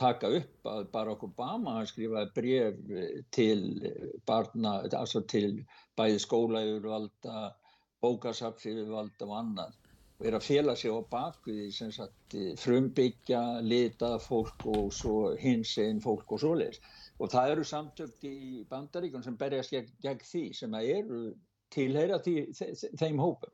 taka 0.00 0.30
upp 0.38 0.70
að 0.72 0.88
Barack 0.94 1.26
Obama 1.28 1.76
hann 1.76 1.90
skrifaði 1.90 2.32
bref 2.38 2.94
eh, 3.02 3.18
til 3.34 3.60
eh, 3.90 4.06
barna, 4.26 4.78
altså 4.88 5.22
til 5.28 5.50
bæði 5.98 6.22
skóla 6.24 6.64
yfirvalda, 6.64 7.50
bókasafs 8.00 8.70
yfirvalda 8.70 9.28
og 9.28 9.36
annað 9.42 9.76
og 10.18 10.26
er 10.26 10.34
að 10.34 10.48
fela 10.48 10.74
sig 10.78 10.90
á 10.90 10.98
bakvið 11.12 11.68
sem 11.74 11.92
sagt 11.94 12.34
frumbyggja, 12.58 13.60
lita 13.62 14.16
fólk 14.22 14.64
og 14.72 14.88
svo 14.94 15.18
hins 15.38 15.76
einn 15.78 16.00
fólk 16.02 16.32
og 16.34 16.42
svoleiðis 16.42 16.80
og 17.18 17.30
það 17.32 17.50
eru 17.56 17.64
samtök 17.66 18.24
í 18.28 18.64
bandaríkun 18.70 19.24
sem 19.24 19.36
berjast 19.36 19.72
gegn, 19.74 19.88
gegn 20.02 20.20
því 20.32 20.42
sem 20.54 20.74
að 20.78 20.90
eru 20.98 21.22
tilheyra 21.74 22.20
því, 22.24 22.34
þe 22.56 22.68
þe- 22.80 22.92
þeim 23.02 23.18
hópum 23.20 23.50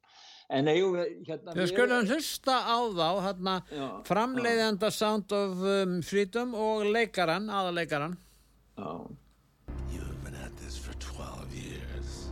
en 0.55 0.69
eigum 0.69 0.93
við 0.99 1.15
hérna 1.27 1.55
Við 1.57 1.71
skulum 1.73 2.05
hlusta 2.11 2.59
á 2.69 2.77
þá 2.93 3.09
hérna, 3.25 3.55
Já, 3.73 3.87
framleiðanda 4.07 4.91
Sound 4.93 5.33
of 5.33 5.63
um, 5.65 5.95
Freedom 6.05 6.53
og 6.55 6.85
leikaran, 6.93 7.49
aðaleikaran 7.49 8.19
já, 8.77 8.91
You've 9.91 10.21
been 10.25 10.37
at 10.45 10.53
this 10.61 10.77
for 10.77 10.93
12 11.01 11.55
years. 11.55 12.29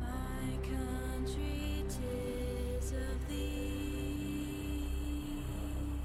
My 0.00 0.50
country, 0.66 1.84
'tis 1.88 2.92
of 2.92 3.28
thee. 3.28 4.82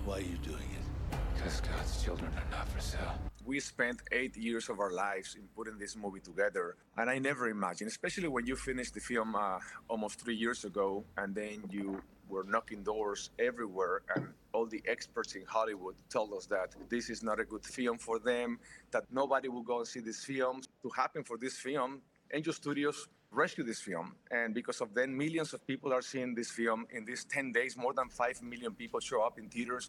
Why 0.05 0.19
are 0.19 0.21
you 0.21 0.37
doing 0.45 0.69
it? 0.79 0.85
Because 1.33 1.59
God's 1.61 2.03
children 2.03 2.31
are 2.37 2.49
not 2.51 2.67
for 2.69 2.79
sale. 2.81 3.17
We 3.47 3.61
spent 3.61 4.01
eight 4.11 4.35
years 4.35 4.67
of 4.67 4.81
our 4.81 4.91
lives 4.91 5.35
in 5.35 5.43
putting 5.55 5.77
this 5.79 5.95
movie 5.95 6.19
together 6.19 6.75
and 6.97 7.09
i 7.09 7.17
never 7.17 7.47
imagined 7.47 7.87
especially 7.89 8.27
when 8.27 8.45
you 8.45 8.57
finished 8.57 8.93
the 8.93 8.99
film 8.99 9.35
uh, 9.35 9.57
almost 9.87 10.19
three 10.19 10.35
years 10.35 10.65
ago 10.65 11.01
and 11.17 11.33
then 11.33 11.63
you 11.69 12.01
were 12.27 12.43
knocking 12.43 12.83
doors 12.83 13.29
everywhere 13.39 14.01
and 14.13 14.27
all 14.51 14.65
the 14.65 14.83
experts 14.85 15.35
in 15.35 15.45
hollywood 15.45 15.95
told 16.09 16.33
us 16.33 16.45
that 16.45 16.75
this 16.89 17.09
is 17.09 17.23
not 17.23 17.39
a 17.39 17.45
good 17.45 17.63
film 17.63 17.97
for 17.97 18.19
them 18.19 18.59
that 18.91 19.03
nobody 19.11 19.47
will 19.47 19.63
go 19.63 19.77
and 19.77 19.87
see 19.87 20.01
this 20.01 20.25
film 20.25 20.59
to 20.83 20.89
happen 20.89 21.23
for 21.23 21.37
this 21.37 21.55
film 21.57 22.01
angel 22.33 22.51
studios 22.51 23.07
rescue 23.31 23.63
this 23.63 23.79
film 23.79 24.13
and 24.31 24.53
because 24.53 24.81
of 24.81 24.93
then 24.93 25.15
millions 25.15 25.53
of 25.53 25.65
people 25.65 25.93
are 25.93 26.01
seeing 26.01 26.35
this 26.35 26.51
film 26.51 26.85
in 26.91 27.05
these 27.05 27.23
10 27.25 27.53
days 27.53 27.77
more 27.77 27.93
than 27.93 28.09
5 28.09 28.41
million 28.41 28.73
people 28.73 28.99
show 28.99 29.21
up 29.21 29.39
in 29.39 29.47
theaters 29.47 29.87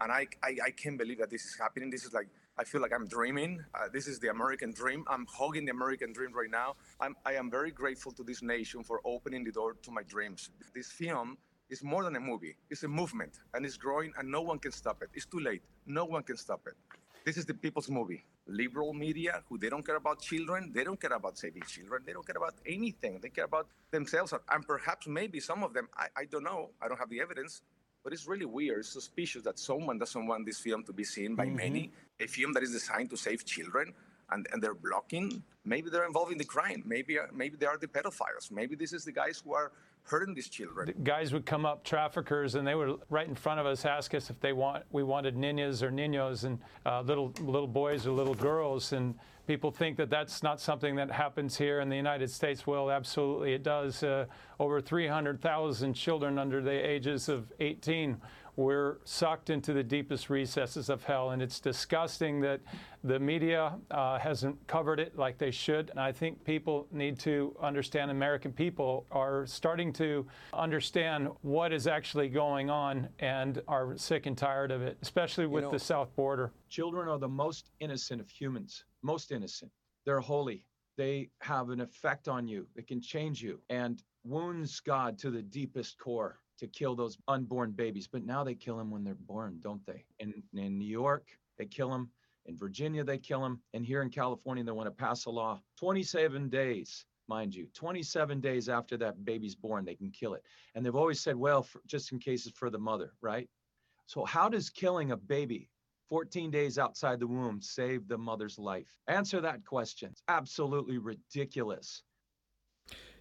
and 0.00 0.10
I, 0.10 0.26
I, 0.42 0.56
I 0.66 0.70
can't 0.70 0.96
believe 0.96 1.18
that 1.18 1.30
this 1.30 1.44
is 1.44 1.56
happening. 1.58 1.90
This 1.90 2.04
is 2.04 2.12
like 2.12 2.28
I 2.60 2.64
feel 2.64 2.82
like 2.82 2.92
I'm 2.92 3.06
dreaming. 3.06 3.64
Uh, 3.74 3.88
this 3.90 4.06
is 4.06 4.18
the 4.18 4.28
American 4.28 4.70
dream. 4.74 5.02
I'm 5.08 5.26
hugging 5.32 5.64
the 5.64 5.70
American 5.70 6.12
dream 6.12 6.30
right 6.34 6.50
now. 6.50 6.76
I'm, 7.00 7.16
I 7.24 7.32
am 7.32 7.50
very 7.50 7.70
grateful 7.70 8.12
to 8.12 8.22
this 8.22 8.42
nation 8.42 8.84
for 8.84 9.00
opening 9.06 9.44
the 9.44 9.50
door 9.50 9.76
to 9.80 9.90
my 9.90 10.02
dreams. 10.02 10.50
This 10.74 10.92
film 10.92 11.38
is 11.70 11.82
more 11.82 12.04
than 12.04 12.16
a 12.16 12.20
movie. 12.20 12.56
It's 12.68 12.82
a 12.82 12.88
movement, 12.88 13.38
and 13.54 13.64
it's 13.64 13.78
growing, 13.78 14.12
and 14.18 14.30
no 14.30 14.42
one 14.42 14.58
can 14.58 14.72
stop 14.72 15.00
it. 15.00 15.08
It's 15.14 15.24
too 15.24 15.40
late. 15.40 15.62
No 15.86 16.04
one 16.04 16.22
can 16.22 16.36
stop 16.36 16.60
it. 16.66 16.74
This 17.24 17.38
is 17.38 17.46
the 17.46 17.54
people's 17.54 17.88
movie. 17.88 18.26
Liberal 18.46 18.92
media, 18.92 19.42
who 19.48 19.56
they 19.56 19.70
don't 19.70 19.86
care 19.86 19.96
about 19.96 20.20
children, 20.20 20.70
they 20.74 20.84
don't 20.84 21.00
care 21.00 21.14
about 21.14 21.38
saving 21.38 21.62
children, 21.62 22.02
they 22.04 22.12
don't 22.12 22.26
care 22.26 22.36
about 22.36 22.56
anything. 22.66 23.20
They 23.22 23.30
care 23.30 23.46
about 23.46 23.68
themselves, 23.90 24.34
and 24.50 24.66
perhaps 24.66 25.06
maybe 25.06 25.40
some 25.40 25.64
of 25.64 25.72
them. 25.72 25.88
I, 25.96 26.08
I 26.14 26.24
don't 26.26 26.44
know. 26.44 26.72
I 26.82 26.88
don't 26.88 26.98
have 26.98 27.08
the 27.08 27.22
evidence. 27.22 27.62
But 28.02 28.12
it's 28.14 28.26
really 28.26 28.46
weird, 28.46 28.80
it's 28.80 28.88
suspicious 28.88 29.42
that 29.44 29.58
someone 29.58 29.98
doesn't 29.98 30.26
want 30.26 30.46
this 30.46 30.58
film 30.58 30.84
to 30.84 30.92
be 30.92 31.04
seen 31.04 31.34
by 31.34 31.46
many. 31.46 31.92
A 32.18 32.26
film 32.26 32.52
that 32.54 32.62
is 32.62 32.72
designed 32.72 33.10
to 33.10 33.16
save 33.16 33.44
children, 33.44 33.92
and, 34.30 34.46
and 34.52 34.62
they're 34.62 34.74
blocking. 34.74 35.42
Maybe 35.64 35.90
they're 35.90 36.06
involved 36.06 36.32
in 36.32 36.38
the 36.38 36.44
crime. 36.44 36.82
Maybe 36.86 37.18
uh, 37.18 37.24
maybe 37.32 37.56
they 37.56 37.66
are 37.66 37.76
the 37.76 37.88
pedophiles. 37.88 38.50
Maybe 38.50 38.74
this 38.74 38.92
is 38.92 39.04
the 39.04 39.12
guys 39.12 39.42
who 39.44 39.52
are 39.52 39.72
hurting 40.04 40.34
these 40.34 40.48
children. 40.48 40.86
The 40.86 40.92
guys 40.92 41.32
would 41.32 41.46
come 41.46 41.64
up, 41.64 41.84
traffickers, 41.84 42.54
and 42.54 42.66
they 42.66 42.74
would 42.74 43.00
right 43.08 43.28
in 43.28 43.34
front 43.34 43.60
of 43.60 43.66
us 43.66 43.84
ask 43.84 44.14
us 44.14 44.30
if 44.30 44.40
they 44.40 44.52
want 44.52 44.84
we 44.90 45.02
wanted 45.02 45.36
ninas 45.36 45.82
or 45.82 45.90
ninos 45.90 46.44
and 46.44 46.58
uh, 46.86 47.00
little 47.02 47.32
little 47.40 47.68
boys 47.68 48.06
or 48.06 48.10
little 48.10 48.34
girls. 48.34 48.92
And 48.92 49.14
people 49.46 49.70
think 49.70 49.96
that 49.96 50.10
that's 50.10 50.42
not 50.42 50.60
something 50.60 50.96
that 50.96 51.10
happens 51.10 51.56
here 51.56 51.80
in 51.80 51.88
the 51.88 51.96
United 51.96 52.30
States. 52.30 52.66
Well, 52.66 52.90
absolutely, 52.90 53.52
it 53.52 53.62
does. 53.62 54.02
Uh, 54.02 54.26
over 54.58 54.80
300,000 54.80 55.94
children 55.94 56.38
under 56.38 56.60
the 56.62 56.70
ages 56.70 57.28
of 57.28 57.52
18 57.60 58.16
were 58.60 59.00
sucked 59.04 59.48
into 59.48 59.72
the 59.72 59.82
deepest 59.82 60.28
recesses 60.28 60.90
of 60.90 61.02
hell, 61.04 61.30
and 61.30 61.40
it's 61.40 61.60
disgusting 61.60 62.42
that 62.42 62.60
the 63.02 63.18
media 63.18 63.72
uh, 63.90 64.18
hasn't 64.18 64.54
covered 64.66 65.00
it 65.00 65.16
like 65.16 65.38
they 65.38 65.50
should. 65.50 65.88
And 65.88 65.98
I 65.98 66.12
think 66.12 66.44
people 66.44 66.86
need 66.92 67.18
to 67.20 67.56
understand. 67.60 68.10
American 68.10 68.52
people 68.52 69.06
are 69.10 69.46
starting 69.46 69.94
to 69.94 70.26
understand 70.52 71.28
what 71.40 71.72
is 71.72 71.86
actually 71.86 72.28
going 72.28 72.68
on 72.68 73.08
and 73.18 73.62
are 73.66 73.96
sick 73.96 74.26
and 74.26 74.36
tired 74.36 74.70
of 74.70 74.82
it, 74.82 74.98
especially 75.00 75.46
with 75.46 75.64
know- 75.64 75.70
the 75.70 75.78
south 75.78 76.14
border. 76.14 76.52
Children 76.68 77.08
are 77.08 77.18
the 77.18 77.28
most 77.28 77.70
innocent 77.80 78.20
of 78.20 78.28
humans, 78.28 78.84
most 79.02 79.32
innocent. 79.32 79.72
They're 80.04 80.20
holy. 80.20 80.66
They 80.98 81.30
have 81.40 81.70
an 81.70 81.80
effect 81.80 82.28
on 82.28 82.46
you. 82.46 82.66
It 82.76 82.86
can 82.86 83.00
change 83.00 83.42
you 83.42 83.58
and 83.70 84.02
wounds 84.22 84.80
God 84.80 85.18
to 85.20 85.30
the 85.30 85.40
deepest 85.40 85.98
core 85.98 86.38
to 86.60 86.66
kill 86.68 86.94
those 86.94 87.18
unborn 87.26 87.72
babies. 87.72 88.06
But 88.06 88.24
now 88.24 88.44
they 88.44 88.54
kill 88.54 88.76
them 88.76 88.90
when 88.90 89.02
they're 89.02 89.14
born, 89.14 89.58
don't 89.60 89.84
they? 89.86 90.04
In, 90.20 90.42
in 90.54 90.78
New 90.78 90.86
York, 90.86 91.26
they 91.58 91.66
kill 91.66 91.90
them. 91.90 92.10
In 92.46 92.56
Virginia, 92.56 93.02
they 93.02 93.18
kill 93.18 93.40
them. 93.40 93.60
And 93.74 93.84
here 93.84 94.02
in 94.02 94.10
California, 94.10 94.62
they 94.62 94.72
want 94.72 94.86
to 94.86 94.90
pass 95.04 95.24
a 95.24 95.30
law 95.30 95.60
27 95.78 96.48
days, 96.48 97.04
mind 97.28 97.54
you, 97.54 97.66
27 97.74 98.40
days 98.40 98.68
after 98.68 98.96
that 98.98 99.24
baby's 99.24 99.54
born, 99.54 99.84
they 99.84 99.94
can 99.94 100.10
kill 100.10 100.34
it. 100.34 100.42
And 100.74 100.84
they've 100.84 100.94
always 100.94 101.20
said, 101.20 101.36
well, 101.36 101.62
for, 101.62 101.80
just 101.86 102.12
in 102.12 102.18
case 102.18 102.46
it's 102.46 102.56
for 102.56 102.70
the 102.70 102.78
mother, 102.78 103.12
right? 103.20 103.48
So, 104.06 104.24
how 104.24 104.48
does 104.48 104.70
killing 104.70 105.12
a 105.12 105.16
baby 105.16 105.70
14 106.08 106.50
days 106.50 106.78
outside 106.78 107.20
the 107.20 107.26
womb 107.26 107.60
save 107.62 108.08
the 108.08 108.18
mother's 108.18 108.58
life? 108.58 108.96
Answer 109.06 109.40
that 109.40 109.64
question. 109.64 110.10
It's 110.10 110.22
absolutely 110.28 110.98
ridiculous. 110.98 112.02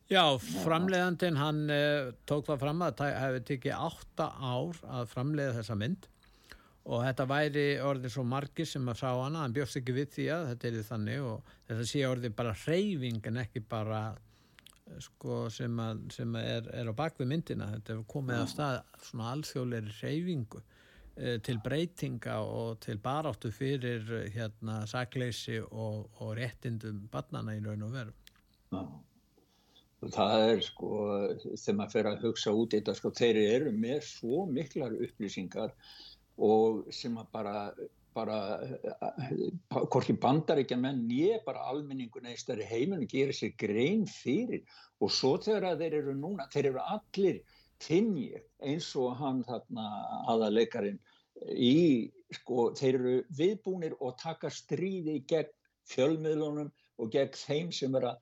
Já, 0.10 0.24
framleiðandinn 0.64 1.38
hann 1.38 1.66
uh, 1.70 2.14
tók 2.26 2.48
það 2.48 2.64
fram 2.64 2.80
að 2.82 2.96
það 2.98 3.12
hefði 3.24 3.42
tekið 3.52 3.84
átta 3.90 4.32
ár 4.42 4.80
að 4.90 5.12
framleiða 5.12 5.60
þessa 5.60 5.78
mynd 5.78 6.08
og 6.90 7.04
þetta 7.06 7.28
væri 7.30 7.66
orðið 7.86 8.14
svo 8.14 8.24
margir 8.26 8.68
sem 8.70 8.88
að 8.90 9.02
sá 9.04 9.10
hana, 9.12 9.44
hann 9.44 9.54
bjóst 9.54 9.78
ekki 9.80 9.96
við 9.96 10.10
því 10.16 10.26
að 10.34 10.48
þetta 10.52 10.70
er 10.70 10.88
þannig 10.88 11.28
og 11.28 11.54
þetta 11.70 11.86
sé 11.92 12.02
orðið 12.08 12.36
bara 12.40 12.56
hreyfing 12.64 13.30
en 13.30 13.40
ekki 13.44 13.62
bara 13.70 14.02
eh, 14.16 14.98
sko 15.06 15.40
sem, 15.54 15.80
að, 15.84 16.02
sem 16.16 16.40
að 16.40 16.50
er, 16.56 16.72
er 16.82 16.90
á 16.90 16.94
bakvið 17.04 17.30
myndina, 17.30 17.70
þetta 17.76 17.96
hefur 17.96 18.10
komið 18.16 18.40
að 18.40 18.52
stað 18.54 18.80
svona 19.10 19.34
alþjóðleiri 19.36 19.98
hreyfingu 20.00 20.64
eh, 20.64 21.36
til 21.46 21.60
breytinga 21.66 22.40
og 22.48 22.80
til 22.86 22.98
baráttu 23.04 23.54
fyrir 23.54 24.10
eh, 24.24 24.32
hérna 24.34 24.82
sakleysi 24.90 25.60
og, 25.70 26.10
og 26.24 26.34
réttindum 26.40 27.06
barnana 27.14 27.58
í 27.58 27.62
raun 27.66 27.86
og 27.86 27.94
veru. 28.00 28.18
Já. 28.74 28.82
Það 30.00 30.42
er 30.48 30.62
sko, 30.64 30.90
þegar 31.60 31.76
maður 31.76 31.94
fer 31.94 32.08
að 32.08 32.22
hugsa 32.24 32.52
út 32.56 32.76
þetta, 32.76 32.94
sko, 32.96 33.10
þeir 33.12 33.40
eru 33.42 33.72
með 33.76 34.04
svo 34.08 34.46
miklar 34.48 34.94
upplýsingar 34.96 35.74
og 36.40 36.86
sem 36.96 37.18
að 37.20 37.28
bara, 37.36 37.56
bara, 38.16 38.38
hvorki 39.92 40.16
bandar 40.16 40.62
ekki 40.64 40.78
að 40.78 40.86
menn, 40.86 41.02
ég 41.12 41.44
bara 41.44 41.66
almenningun 41.68 42.30
eða 42.32 42.40
stærri 42.40 42.70
heiminu 42.70 43.10
gerir 43.12 43.36
sér 43.36 43.52
grein 43.60 44.08
fyrir. 44.08 44.64
Og 45.04 45.12
svo 45.12 45.36
þegar 45.44 45.74
að 45.74 45.84
þeir 45.84 45.98
eru 46.00 46.16
núna, 46.16 46.48
þeir 46.54 46.72
eru 46.72 46.86
allir 46.86 47.44
tinni 47.84 48.32
eins 48.64 48.88
og 49.00 49.20
hann 49.20 49.44
þarna 49.48 49.90
aðaleikarin 50.32 51.00
í, 51.52 52.08
sko, 52.40 52.70
þeir 52.80 53.02
eru 53.02 53.18
viðbúnir 53.36 54.00
og 54.00 54.16
taka 54.24 54.52
stríði 54.52 55.20
gegn 55.28 55.52
fjölmiðlunum 55.92 56.72
og 57.00 57.12
gegn 57.12 57.36
þeim 57.36 57.76
sem 57.76 57.96
er 58.00 58.14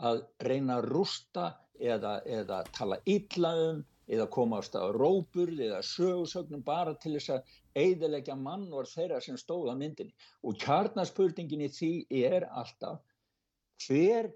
að 0.00 0.22
reyna 0.42 0.78
að 0.78 0.88
rústa 0.90 1.50
eða, 1.78 2.20
eða 2.26 2.62
tala 2.74 2.98
illa 3.06 3.52
um 3.70 3.82
eða 4.04 4.26
komast 4.28 4.74
á 4.76 4.84
róburð 4.92 5.60
eða 5.64 5.80
sögursögnum 5.88 6.64
bara 6.64 6.94
til 7.00 7.14
þess 7.16 7.32
að 7.38 7.52
eiðilegja 7.80 8.36
mannor 8.36 8.88
þeirra 8.88 9.20
sem 9.24 9.38
stóða 9.40 9.74
myndinni. 9.78 10.12
Og 10.44 10.58
kjarnaspurningin 10.60 11.64
í 11.64 11.70
því 11.72 11.92
er 12.20 12.48
alltaf 12.50 13.00
hver 13.86 14.30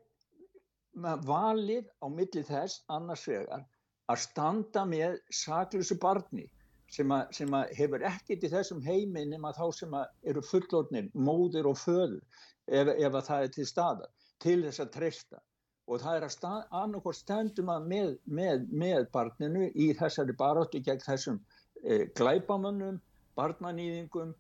valið 1.29 1.91
á 2.03 2.07
milli 2.11 2.43
þess 2.49 2.83
annars 2.89 3.27
vegar 3.29 3.67
að 4.09 4.23
standa 4.25 4.85
með 4.89 5.19
saklusu 5.31 5.99
barni 6.01 6.49
sem, 6.89 7.11
að, 7.13 7.27
sem 7.37 7.55
að 7.55 7.75
hefur 7.77 8.05
ekkert 8.09 8.45
í 8.45 8.51
þessum 8.53 8.81
heimi 8.83 9.27
nema 9.29 9.53
þá 9.53 9.67
sem 9.77 9.97
eru 10.25 10.43
fullornir, 10.43 11.11
móðir 11.13 11.69
og 11.69 11.77
föður 11.77 12.23
ef, 12.67 12.89
ef 12.89 13.13
að 13.13 13.27
það 13.29 13.45
er 13.45 13.53
til 13.59 13.67
staðar 13.69 14.15
til 14.43 14.61
þess 14.65 14.85
að 14.85 14.93
treysta 14.97 15.43
og 15.89 16.03
það 16.03 16.19
er 16.19 16.27
að 16.27 16.35
stað, 16.35 16.59
annarkort 16.83 17.17
stendum 17.17 17.71
að 17.73 17.87
með, 17.89 18.11
með, 18.39 18.67
með 18.83 19.07
barninu 19.15 19.69
í 19.73 19.89
þessari 19.97 20.35
baróttu 20.37 20.83
gegn 20.85 21.01
þessum 21.01 21.39
e, 21.81 22.05
glæbamönnum, 22.19 22.99
barnanýðingum 23.39 24.35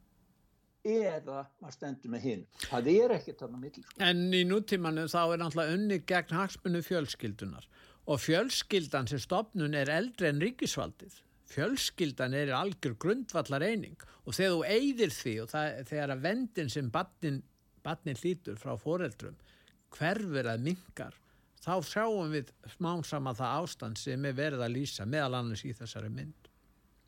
eða 0.88 1.46
að 1.64 1.72
stendum 1.74 2.14
með 2.14 2.26
hinn. 2.26 2.44
Það 2.68 2.90
er 2.92 3.14
ekkert 3.16 3.44
þarna 3.44 3.62
milli. 3.62 3.84
Sko. 3.84 3.96
En 4.04 4.20
í 4.36 4.42
nútímanu 4.48 5.06
þá 5.10 5.20
er 5.22 5.42
náttúrulega 5.42 5.78
unni 5.78 6.00
gegn 6.12 6.36
hagsmunni 6.36 6.84
fjölskyldunar 6.84 7.68
og 8.08 8.20
fjölskyldan 8.24 9.08
sem 9.10 9.20
stopnun 9.20 9.76
er 9.76 9.90
eldri 9.92 10.30
en 10.30 10.44
ríkisvaldið. 10.44 11.18
Fjölskyldan 11.48 12.36
er 12.36 12.52
algjör 12.52 12.96
grundvallar 13.00 13.64
eining 13.64 13.96
og 14.28 14.36
þegar 14.36 14.54
þú 14.54 14.64
eigðir 14.68 15.12
því 15.16 15.34
og 15.42 15.52
það, 15.52 15.82
þegar 15.88 16.12
að 16.12 16.24
vendin 16.28 16.72
sem 16.72 16.90
barnin, 16.92 17.38
barnin 17.84 18.20
hlýtur 18.20 18.60
frá 18.60 18.74
foreldrum 18.80 19.36
hverfur 19.94 20.50
að 20.52 20.64
mingar 20.68 21.16
þá 21.62 21.74
sjáum 21.84 22.32
við 22.32 22.52
smán 22.74 23.04
saman 23.04 23.36
það 23.36 23.62
ástand 23.62 24.00
sem 24.00 24.26
er 24.28 24.36
verið 24.36 24.64
að 24.64 24.74
lýsa 24.76 25.06
meðal 25.08 25.40
annars 25.40 25.64
í 25.66 25.72
þessari 25.76 26.10
mynd. 26.12 26.48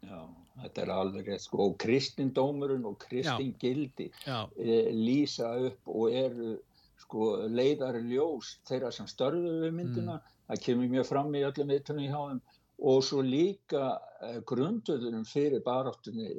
Já, 0.05 0.21
þetta 0.63 0.83
er 0.83 0.93
alveg 0.95 1.29
rétt 1.29 1.45
sko 1.45 1.67
og 1.67 1.77
kristindómurinn 1.81 2.87
og 2.89 2.97
kristingildi 3.03 4.09
e, 4.25 4.81
lýsa 4.97 5.53
upp 5.69 5.93
og 5.93 6.17
eru 6.23 6.55
sko 7.01 7.31
leiðari 7.49 8.03
ljós 8.09 8.57
þeirra 8.69 8.91
sem 8.95 9.09
störðu 9.09 9.59
við 9.65 9.77
myndina, 9.77 10.19
mm. 10.19 10.39
það 10.49 10.65
kemur 10.67 10.95
mjög 10.95 11.09
fram 11.09 11.37
í 11.37 11.45
öllum 11.49 11.73
viðtunni 11.75 12.09
í 12.09 12.13
háum 12.13 12.41
og 12.81 13.03
svo 13.05 13.21
líka 13.25 13.93
e, 14.25 14.41
grunduðunum 14.49 15.27
fyrir 15.29 15.63
baráttunni, 15.65 16.31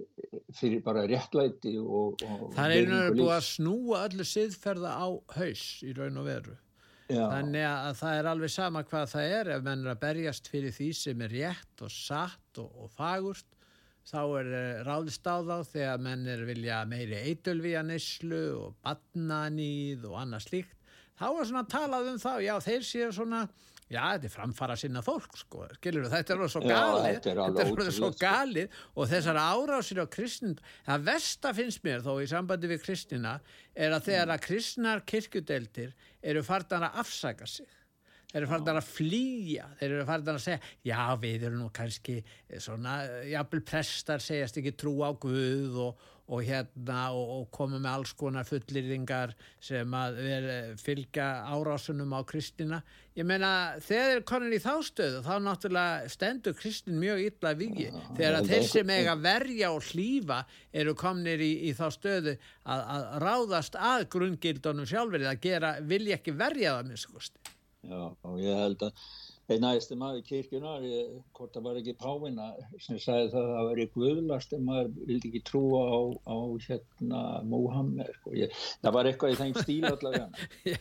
fyrir 0.57 0.81
bara 0.85 1.05
réttlæti 1.09 1.75
og... 1.81 2.22
og 2.25 2.51
það 2.55 2.65
er 2.65 2.75
einhverju 2.79 3.15
búið 3.20 3.35
að 3.35 3.48
snúa 3.50 4.01
öllu 4.07 4.27
siðferða 4.27 4.98
á 4.98 5.07
haus 5.37 5.65
í 5.85 5.94
raun 5.98 6.22
og 6.22 6.27
veru. 6.29 6.57
Já. 7.11 7.25
Þannig 7.27 7.65
að 7.68 7.96
það 8.00 8.18
er 8.18 8.29
alveg 8.31 8.53
sama 8.53 8.83
hvað 8.87 9.09
það 9.13 9.33
er 9.37 9.50
ef 9.57 9.63
menn 9.65 9.81
er 9.83 9.94
að 9.94 10.03
berjast 10.05 10.51
fyrir 10.51 10.75
því 10.75 10.92
sem 10.96 11.25
er 11.25 11.33
rétt 11.35 11.83
og 11.83 11.92
satt 11.92 12.61
og, 12.61 12.70
og 12.85 12.94
fagurt 12.96 13.57
þá 14.07 14.22
er 14.39 14.51
ráðist 14.87 15.27
á 15.27 15.35
þá 15.46 15.57
þegar 15.68 16.05
menn 16.07 16.24
er 16.31 16.46
vilja 16.48 16.81
meiri 16.89 17.20
eitulvíanislu 17.31 18.46
og 18.57 18.77
badnanýð 18.85 20.07
og 20.09 20.15
annað 20.24 20.48
slíkt 20.48 20.77
þá 21.20 21.27
er 21.29 21.50
svona 21.51 21.68
talað 21.70 22.13
um 22.13 22.22
þá, 22.22 22.31
já 22.42 22.55
þeir 22.63 22.87
séu 22.87 23.11
svona 23.13 23.44
já 23.91 24.01
þetta 24.13 24.29
er 24.29 24.33
framfara 24.33 24.77
sinna 24.79 25.03
fólk 25.05 25.35
sko, 25.41 25.65
skilur 25.77 26.07
þú, 26.07 26.13
þetta 26.13 26.33
er 26.33 26.39
alveg 26.39 26.53
svo 26.53 26.61
galið. 26.63 27.03
já, 27.03 27.17
þetta 27.17 27.31
er 27.33 27.41
alveg 27.45 27.91
svo 27.97 28.11
galið. 28.21 28.79
Og 28.95 29.11
þessar 29.11 29.41
árásir 29.41 30.01
á 30.01 30.05
kristnin 30.15 30.55
það 30.87 31.05
versta 31.11 31.53
finnst 31.57 31.83
mér 31.87 32.05
þó 32.05 32.13
í 32.23 32.29
sambandi 32.31 32.71
við 32.71 32.85
kristina 32.85 33.35
er 33.75 33.95
að 33.95 34.07
þegar 34.09 34.33
að 34.37 34.47
kristnar 34.47 35.05
kirkjudeldir 35.11 35.93
eru 36.21 36.43
farnar 36.47 36.87
að 36.89 37.03
afsaka 37.03 37.49
sig 37.49 37.69
þeir 38.31 38.41
eru 38.41 38.51
farnar 38.51 38.79
að 38.79 38.87
flýja 38.87 39.67
þeir 39.79 39.89
eru 39.89 40.07
farnar 40.07 40.37
að 40.39 40.45
segja 40.45 40.59
já 40.87 41.01
við 41.19 41.45
erum 41.49 41.63
nú 41.65 41.69
kannski 41.75 42.17
svona 42.63 42.95
jafnvel 43.27 43.63
prestar 43.67 44.23
segjast 44.23 44.61
ekki 44.61 44.73
trú 44.79 44.93
á 45.03 45.11
Guð 45.11 45.79
og, 45.83 46.05
og 46.31 46.44
hérna 46.48 47.09
og, 47.11 47.31
og 47.35 47.48
koma 47.51 47.79
með 47.79 47.91
alls 47.91 48.13
konar 48.17 48.48
fullirðingar 48.48 49.33
sem 49.63 49.96
að 49.98 50.20
fylgja 50.79 51.27
árásunum 51.51 52.15
á 52.15 52.22
Kristina 52.27 52.79
ég 53.17 53.27
meina 53.27 53.51
þegar 53.83 54.13
þeir 54.13 54.24
konin 54.31 54.55
í 54.55 54.61
þá 54.63 54.74
stöðu 54.87 55.24
þá 55.25 55.33
náttúrulega 55.44 56.11
stendur 56.13 56.55
Kristin 56.55 57.00
mjög 57.01 57.24
illa 57.25 57.53
vigi 57.59 57.89
þegar 57.91 58.37
að 58.39 58.51
þeir 58.53 58.67
sem 58.70 58.94
eiga 58.96 59.17
verja 59.20 59.74
og 59.75 59.89
hlýfa 59.91 60.39
eru 60.72 60.96
komnir 60.96 61.44
í, 61.44 61.51
í 61.67 61.74
þá 61.75 61.85
stöðu 61.98 62.37
að, 62.63 62.85
að 62.96 63.09
ráðast 63.25 63.75
að 63.75 64.07
grungildunum 64.15 64.87
sjálfur 64.87 65.27
gera, 65.44 65.75
vilja 65.83 66.22
ekki 66.22 66.37
verja 66.39 66.77
það 66.77 66.94
minnskosti 66.94 67.57
Já, 67.81 68.01
og 68.13 68.37
ég 68.39 68.59
held 68.61 68.83
að 68.85 69.05
einn 69.55 69.66
aðeins 69.68 69.90
maður 70.00 70.22
í 70.22 70.25
kirkjunar, 70.27 70.85
hvort 71.37 71.55
það 71.55 71.66
var 71.68 71.79
ekki 71.81 71.96
Pávina 72.00 72.48
sem 72.81 73.00
sagði 73.01 73.31
það 73.33 73.42
að 73.42 73.51
það 73.55 73.68
var 73.70 73.81
í 73.81 73.87
guðlast 73.96 74.55
en 74.55 74.64
maður 74.68 74.94
vildi 75.09 75.31
ekki 75.31 75.44
trúa 75.50 75.81
á, 75.87 76.00
á 76.27 76.37
hérna 76.68 77.24
Múhammed 77.51 78.14
sko. 78.20 78.35
ég, 78.37 78.55
það 78.83 78.98
var 78.98 79.11
eitthvað 79.11 79.35
í 79.35 79.40
þeim 79.42 79.59
stíl 79.59 79.90
allavega. 79.92 80.48
Já, 80.72 80.79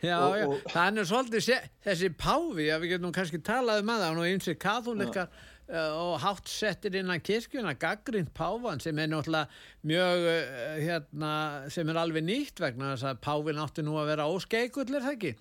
já, 0.00 0.16
og, 0.22 0.34
já. 0.38 0.46
og, 0.46 0.56
það 0.72 1.02
er 1.02 1.10
svolítið 1.12 1.70
þessi 1.84 2.10
Pávi 2.18 2.68
að 2.72 2.82
við 2.84 2.94
getum 2.94 3.14
kannski 3.14 3.40
talað 3.44 3.82
um 3.82 3.94
að 3.94 4.04
það 4.04 4.18
og 4.22 4.28
eins 4.28 4.50
og 4.50 4.60
katholikar 4.62 5.30
uh, 5.68 5.92
og 5.98 6.14
hátt 6.22 6.50
settir 6.50 6.96
innan 7.00 7.22
kirkjuna 7.24 7.74
gaggrind 7.80 8.32
Pávan 8.36 8.82
sem 8.82 8.98
er 8.98 9.10
náttúrulega 9.10 9.48
mjög 9.88 10.26
uh, 10.32 10.80
hérna, 10.80 11.32
sem 11.72 11.88
er 11.88 12.00
alveg 12.02 12.26
nýtt 12.26 12.62
vegna 12.62 12.94
þess 12.94 13.10
að 13.12 13.22
Pávin 13.26 13.62
átti 13.62 13.84
nú 13.86 13.98
að 14.00 14.12
vera 14.14 14.28
óskeigullir 14.32 15.04
það 15.04 15.16
ekki 15.16 15.34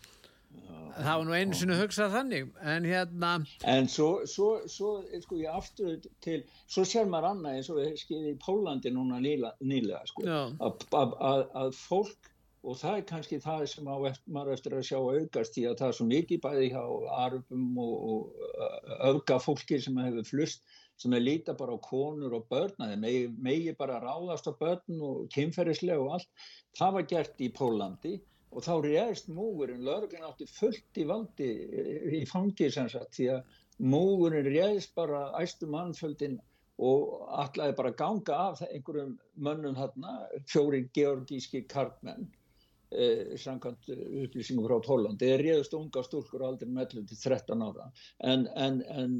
það 0.98 1.20
var 1.20 1.28
nú 1.28 1.36
einu 1.38 1.58
sinu 1.58 1.76
hugsað 1.78 2.16
þannig 2.16 2.48
en 2.74 2.88
hérna 2.90 3.34
en 3.74 3.90
svo, 3.92 4.10
svo, 4.30 4.48
svo 4.72 4.94
sko 5.24 5.42
ég 5.42 5.60
aftur 5.60 6.00
til 6.24 6.40
svo 6.66 6.86
sér 6.88 7.10
maður 7.12 7.30
annað 7.34 7.60
eins 7.60 7.70
og 7.74 7.82
við 7.82 8.00
skiljið 8.02 8.32
í 8.32 8.40
Pólandi 8.44 8.94
núna 8.96 9.22
nýla, 9.24 9.54
nýlega 9.62 10.02
sko, 10.10 10.26
að 10.58 11.78
fólk 11.78 12.34
og 12.68 12.76
það 12.80 12.98
er 12.98 13.06
kannski 13.12 13.40
það 13.44 13.64
sem 13.72 13.92
eftir, 14.10 14.34
maður 14.34 14.56
eftir 14.58 14.76
að 14.76 14.88
sjá 14.90 14.98
aukast 14.98 15.60
í 15.62 15.68
að 15.70 15.78
það 15.80 15.88
er 15.92 15.98
svo 16.00 16.08
mikið 16.10 16.42
bæði 16.44 16.72
hjá 16.74 16.84
arfum 17.22 17.80
og, 17.84 17.96
og 18.12 18.98
auka 19.12 19.40
fólki 19.44 19.80
sem 19.84 20.00
hefur 20.02 20.28
flust 20.28 20.66
sem 20.98 21.14
er 21.14 21.22
líta 21.22 21.54
bara 21.58 21.78
á 21.78 21.80
konur 21.80 22.34
og 22.40 22.48
börn 22.50 22.98
megi, 23.00 23.28
megi 23.38 23.76
bara 23.78 24.02
ráðast 24.02 24.50
á 24.50 24.54
börn 24.58 25.04
og 25.06 25.28
kynferðislega 25.34 26.02
og 26.02 26.16
allt. 26.18 26.32
Það 26.78 26.96
var 26.96 27.08
gert 27.12 27.46
í 27.46 27.52
Pólandi 27.54 28.16
og 28.58 28.66
þá 28.66 28.74
réðst 28.82 29.28
múgurinn, 29.30 29.86
lögurinn 29.86 30.26
átti 30.26 30.48
fullt 30.50 30.98
í 30.98 31.06
valdi 31.06 31.48
í 32.18 32.24
fangi 32.26 32.72
sem 32.74 32.90
sagt 32.90 33.14
því 33.14 33.28
að 33.36 33.58
múgurinn 33.78 34.50
réðst 34.50 34.96
bara 34.98 35.28
æstu 35.38 35.70
mannföldin 35.70 36.40
og 36.82 37.28
allaði 37.44 37.76
bara 37.78 37.94
ganga 38.00 38.40
af 38.50 38.64
einhverjum 38.66 39.14
mönnum 39.46 39.78
þarna, 39.78 40.18
fjóri 40.50 40.84
georgíski 40.98 41.64
kartmenn 41.70 42.28
eh, 42.90 43.38
samkvæmt 43.38 43.90
upplýsingum 43.94 44.66
frá 44.66 44.78
Pólandi 44.86 45.30
þeir 45.30 45.46
réðust 45.46 45.78
unga 45.78 46.06
stúlkur 46.06 46.46
aldrei 46.50 46.74
mellum 46.74 47.06
til 47.06 47.18
13 47.18 47.66
ára. 47.66 47.90
En, 48.26 48.50
en, 48.58 48.84
en 48.90 49.18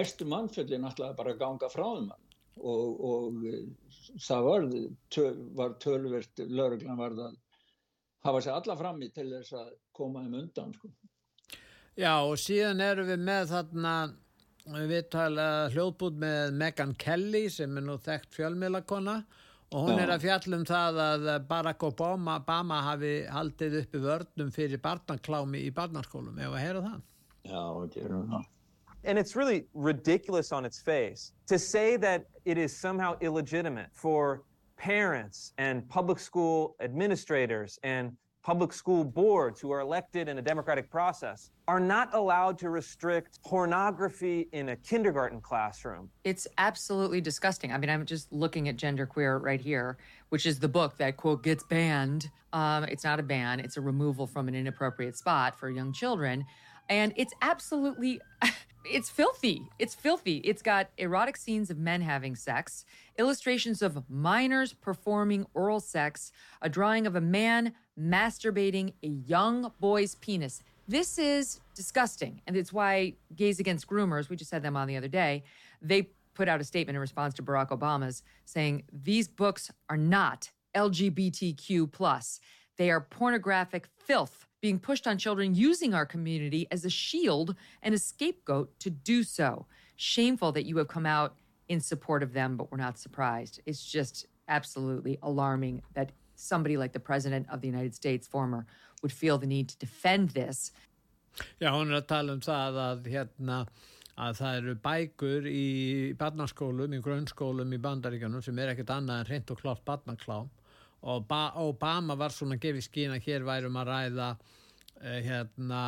æstu 0.00 0.28
mannföldin 0.28 0.88
allaði 0.88 1.20
bara 1.20 1.36
ganga 1.44 1.68
frá 1.72 1.84
þeim 1.84 2.12
og, 2.60 3.04
og 3.12 4.20
það 4.20 4.48
var, 4.48 4.68
töl, 5.12 5.32
var 5.60 5.80
tölvert 5.80 6.44
lögurinn 6.48 7.00
var 7.00 7.16
það 7.20 7.40
hafa 8.24 8.42
sér 8.42 8.56
alla 8.56 8.76
frammi 8.78 9.10
til 9.14 9.28
þess 9.32 9.56
að 9.58 9.70
koma 9.94 10.24
um 10.26 10.34
undan 10.40 10.74
sko. 10.76 10.90
Já 11.98 12.14
og 12.24 12.38
síðan 12.40 12.80
eru 12.80 13.04
við 13.10 13.24
með 13.26 13.50
þarna 13.52 13.94
við 14.88 15.08
tala 15.10 15.46
hljóðbúð 15.74 16.18
með 16.22 16.52
Megan 16.60 16.94
Kelly 16.94 17.48
sem 17.50 17.76
er 17.76 17.84
nú 17.84 17.98
þekkt 18.00 18.36
fjölmiðlakona 18.36 19.16
og 19.72 19.88
hún 19.88 19.98
Já. 19.98 20.02
er 20.04 20.12
að 20.14 20.24
fjalla 20.26 20.58
um 20.58 20.64
það 20.68 21.00
að 21.02 21.28
Barack 21.48 21.82
Obama, 21.88 22.36
Obama 22.40 22.80
hafi 22.86 23.12
haldið 23.32 23.78
uppi 23.82 24.02
vörnum 24.04 24.52
fyrir 24.54 24.80
barnaklámi 24.84 25.64
í 25.66 25.72
barnaskólum. 25.74 26.38
Ef 26.38 26.52
að 26.52 26.62
heyra 26.62 26.82
það? 26.84 27.00
Já, 27.48 27.62
gerum 27.94 28.26
það. 28.30 28.48
And 29.04 29.18
it's 29.18 29.34
really 29.34 29.66
ridiculous 29.74 30.52
on 30.52 30.64
its 30.64 30.80
face 30.80 31.32
to 31.48 31.58
say 31.58 31.96
that 31.96 32.26
it 32.44 32.56
is 32.56 32.76
somehow 32.76 33.16
illegitimate 33.20 33.90
for 33.92 34.44
parents 34.82 35.52
and 35.58 35.88
public 35.88 36.18
school 36.18 36.74
administrators 36.80 37.78
and 37.84 38.16
public 38.42 38.72
school 38.72 39.04
boards 39.04 39.60
who 39.60 39.70
are 39.70 39.78
elected 39.78 40.28
in 40.28 40.38
a 40.38 40.42
democratic 40.42 40.90
process 40.90 41.52
are 41.68 41.78
not 41.78 42.12
allowed 42.14 42.58
to 42.58 42.68
restrict 42.68 43.38
pornography 43.44 44.48
in 44.50 44.70
a 44.70 44.76
kindergarten 44.76 45.40
classroom. 45.40 46.10
It's 46.24 46.48
absolutely 46.58 47.20
disgusting. 47.20 47.72
I 47.72 47.78
mean, 47.78 47.90
I'm 47.90 48.04
just 48.04 48.32
looking 48.32 48.68
at 48.68 48.76
Genderqueer 48.76 49.40
right 49.40 49.60
here, 49.60 49.98
which 50.30 50.46
is 50.46 50.58
the 50.58 50.68
book 50.68 50.96
that, 50.96 51.16
quote, 51.16 51.44
gets 51.44 51.62
banned. 51.62 52.28
Um, 52.52 52.82
it's 52.82 53.04
not 53.04 53.20
a 53.20 53.22
ban, 53.22 53.60
it's 53.60 53.76
a 53.76 53.80
removal 53.80 54.26
from 54.26 54.48
an 54.48 54.56
inappropriate 54.56 55.16
spot 55.16 55.56
for 55.56 55.70
young 55.70 55.92
children. 55.92 56.44
And 56.88 57.12
it's 57.14 57.32
absolutely, 57.40 58.20
it's 58.84 59.10
filthy. 59.10 59.68
It's 59.78 59.94
filthy. 59.94 60.38
It's 60.38 60.62
got 60.62 60.90
erotic 60.98 61.36
scenes 61.36 61.70
of 61.70 61.78
men 61.78 62.00
having 62.02 62.34
sex, 62.36 62.84
illustrations 63.18 63.82
of 63.82 64.08
minors 64.08 64.72
performing 64.72 65.46
oral 65.54 65.80
sex, 65.80 66.32
a 66.60 66.68
drawing 66.68 67.06
of 67.06 67.16
a 67.16 67.20
man 67.20 67.72
masturbating 67.98 68.94
a 69.02 69.08
young 69.08 69.72
boy's 69.80 70.14
penis. 70.16 70.62
This 70.88 71.18
is 71.18 71.60
disgusting. 71.74 72.42
And 72.46 72.56
it's 72.56 72.72
why 72.72 73.14
Gays 73.34 73.60
Against 73.60 73.86
Groomers, 73.86 74.28
we 74.28 74.36
just 74.36 74.50
had 74.50 74.62
them 74.62 74.76
on 74.76 74.88
the 74.88 74.96
other 74.96 75.08
day, 75.08 75.44
they 75.80 76.08
put 76.34 76.48
out 76.48 76.60
a 76.60 76.64
statement 76.64 76.96
in 76.96 77.00
response 77.00 77.34
to 77.34 77.42
Barack 77.42 77.70
Obama's 77.70 78.22
saying 78.44 78.84
these 78.92 79.28
books 79.28 79.70
are 79.88 79.96
not 79.96 80.50
LGBTQ. 80.74 82.38
They 82.78 82.90
are 82.90 83.00
pornographic 83.00 83.88
filth 83.98 84.46
being 84.62 84.78
pushed 84.78 85.06
on 85.06 85.18
children 85.18 85.54
using 85.54 85.92
our 85.92 86.06
community 86.06 86.66
as 86.70 86.84
a 86.84 86.90
shield 86.90 87.54
and 87.82 87.94
a 87.94 87.98
scapegoat 87.98 88.70
to 88.78 88.88
do 88.88 89.22
so. 89.24 89.66
Shameful 89.96 90.52
that 90.52 90.64
you 90.64 90.78
have 90.78 90.88
come 90.88 91.04
out 91.04 91.34
in 91.68 91.80
support 91.80 92.22
of 92.22 92.32
them, 92.32 92.56
but 92.56 92.70
we're 92.70 92.78
not 92.78 92.96
surprised. 92.96 93.60
It's 93.66 93.84
just 93.84 94.26
absolutely 94.48 95.18
alarming 95.22 95.82
that 95.94 96.12
somebody 96.36 96.76
like 96.76 96.92
the 96.92 97.00
President 97.00 97.46
of 97.50 97.60
the 97.60 97.66
United 97.66 97.94
States, 97.94 98.26
former, 98.26 98.64
would 99.02 99.12
feel 99.12 99.36
the 99.36 99.46
need 99.46 99.68
to 99.68 99.76
defend 99.78 100.30
this. 100.30 100.72
Já, 101.60 101.72
hún 101.72 101.90
er 101.90 102.02
að 102.02 102.06
tala 102.06 102.32
um 102.36 102.40
það 102.44 102.78
að 102.86 103.06
hérna 103.08 103.66
að 104.20 104.34
það 104.36 104.56
eru 104.56 104.74
bækur 104.84 105.46
í 105.48 105.68
barnaskólum, 106.20 106.92
í 106.92 107.00
grunnskólum 107.02 107.72
í 107.72 107.78
bandaríkjanum 107.80 108.44
sem 108.44 108.58
er 108.60 108.74
ekkert 108.74 108.92
annað 108.92 109.22
en 109.22 109.30
reynd 109.30 109.54
og 109.54 109.62
klátt 109.62 109.86
barnaklám 109.88 110.50
og 111.02 111.24
ba 111.28 111.42
Obama 111.62 112.14
var 112.18 112.30
svona 112.34 112.58
í 112.62 112.82
skín 112.84 113.14
að 113.14 113.24
hér 113.26 113.46
værum 113.46 113.78
að 113.80 113.88
ræða 113.90 114.28
eh, 115.02 115.18
hérna 115.26 115.82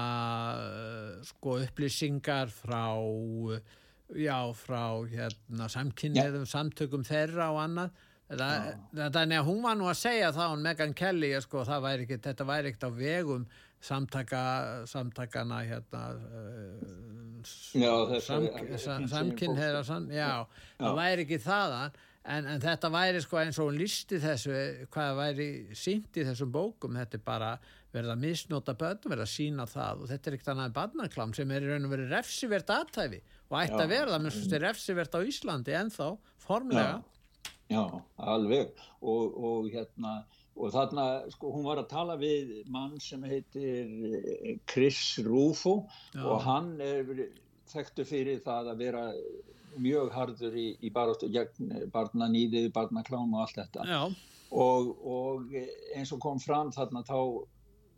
eh, 0.58 1.10
sko 1.28 1.58
upplýsingar 1.62 2.50
frá 2.50 2.86
eh, 3.54 3.60
já, 4.24 4.38
frá 4.58 4.82
hérna 5.10 5.68
samkynniðum 5.70 6.46
samtökum 6.46 7.04
þeirra 7.06 7.52
og 7.54 7.62
annað. 7.62 7.94
Þannig 8.34 9.36
að 9.38 9.46
hún 9.46 9.60
var 9.62 9.76
nú 9.76 9.86
að 9.90 9.98
segja 10.00 10.32
það 10.32 10.50
hún 10.54 10.62
Megan 10.64 10.94
Kelly 10.96 11.30
að 11.36 11.44
sko 11.44 11.62
það 11.68 11.82
væri 11.84 12.06
ekki 12.06 12.18
þetta 12.24 12.46
væri 12.48 12.70
ekkert 12.72 12.86
á 12.88 12.90
vegum 12.96 13.44
samtaka 13.84 14.42
samtakana 14.88 15.58
hérna 15.68 16.02
uh, 16.16 17.44
Já, 17.76 17.92
þessari- 18.08 18.78
sam, 18.80 19.04
sam, 19.84 20.06
já, 20.08 20.46
það 20.80 20.88
Já. 20.88 20.94
væri 20.96 21.26
ekki 21.26 21.38
þaðan 21.44 21.98
en, 22.24 22.46
en 22.48 22.60
þetta 22.62 22.90
væri 22.92 23.22
sko 23.22 23.40
eins 23.40 23.58
og 23.60 23.70
hún 23.70 23.78
listi 23.80 24.20
þessu 24.22 24.58
hvað 24.92 25.16
væri 25.20 25.48
sínt 25.76 26.16
í 26.16 26.26
þessum 26.26 26.52
bókum 26.54 26.96
þetta 26.98 27.18
er 27.18 27.24
bara 27.24 27.50
verið 27.94 28.12
að 28.14 28.22
misnota 28.24 28.74
börn 28.78 29.04
verið 29.04 29.24
að 29.26 29.32
sína 29.34 29.66
það 29.70 30.04
og 30.04 30.12
þetta 30.12 30.30
er 30.30 30.36
ekkert 30.38 30.52
annað 30.54 30.70
en 30.70 30.76
barnaklám 30.78 31.34
sem 31.36 31.52
er 31.54 31.66
í 31.66 31.72
raun 31.72 31.88
og 31.88 31.94
verið 31.94 32.14
refsivert 32.16 32.72
aðtæfi 32.74 33.20
og 33.50 33.58
ætti 33.60 33.76
Já. 33.76 33.82
að 33.84 33.92
vera 33.92 34.14
það 34.14 34.24
minnst 34.24 34.56
er 34.56 34.64
refsivert 34.68 35.18
á 35.18 35.20
Íslandi 35.30 35.76
ennþá 35.80 36.08
formlega 36.44 37.02
Já, 37.72 37.84
alveg 38.20 38.74
og, 39.00 39.36
og 39.40 39.68
hérna 39.72 40.18
og 40.54 40.70
þarna, 40.70 41.04
sko, 41.34 41.50
hún 41.50 41.64
var 41.66 41.80
að 41.80 41.88
tala 41.90 42.14
við 42.20 42.60
mann 42.70 42.98
sem 43.02 43.22
heitir 43.26 43.88
eh, 44.14 44.52
Chris 44.70 45.16
Rufo 45.26 45.80
Já. 46.14 46.22
og 46.22 46.44
hann 46.44 46.76
er 46.84 47.08
þekktu 47.72 48.06
fyrir 48.06 48.42
það 48.44 48.70
að 48.74 48.84
vera 48.84 49.04
mjög 49.80 50.12
harður 50.14 50.56
í, 50.60 50.68
í 50.82 50.92
baróttu 50.94 51.30
gegn 51.32 51.88
barnanýði, 51.94 52.68
barnaklám 52.74 53.34
og 53.34 53.44
allt 53.44 53.60
þetta. 53.62 53.88
Og, 54.54 54.90
og 55.02 55.54
eins 55.96 56.12
og 56.14 56.20
kom 56.22 56.40
fram 56.42 56.70
þarna 56.74 57.02
þá 57.06 57.18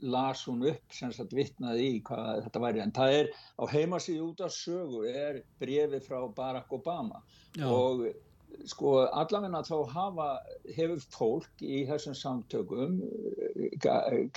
las 0.06 0.44
hún 0.44 0.64
upp 0.68 0.92
sem 0.92 1.12
sagt 1.12 1.32
vitnaði 1.36 1.88
í 1.96 1.98
hvað 2.04 2.44
þetta 2.46 2.62
væri. 2.62 2.84
En 2.84 2.94
það 2.96 3.16
er 3.18 3.32
á 3.56 3.64
heimasíðu 3.72 4.30
út 4.30 4.44
af 4.44 4.54
sögu 4.54 5.04
er 5.08 5.42
brefi 5.60 6.00
frá 6.04 6.20
Barack 6.36 6.72
Obama. 6.76 7.22
Já. 7.56 7.68
og 7.72 8.06
sko 8.64 8.92
allavegna 9.04 9.62
þá 9.66 9.76
hafa 9.92 10.26
hefur 10.76 11.02
fólk 11.12 11.64
í 11.64 11.82
þessum 11.88 12.16
samtökum 12.16 13.00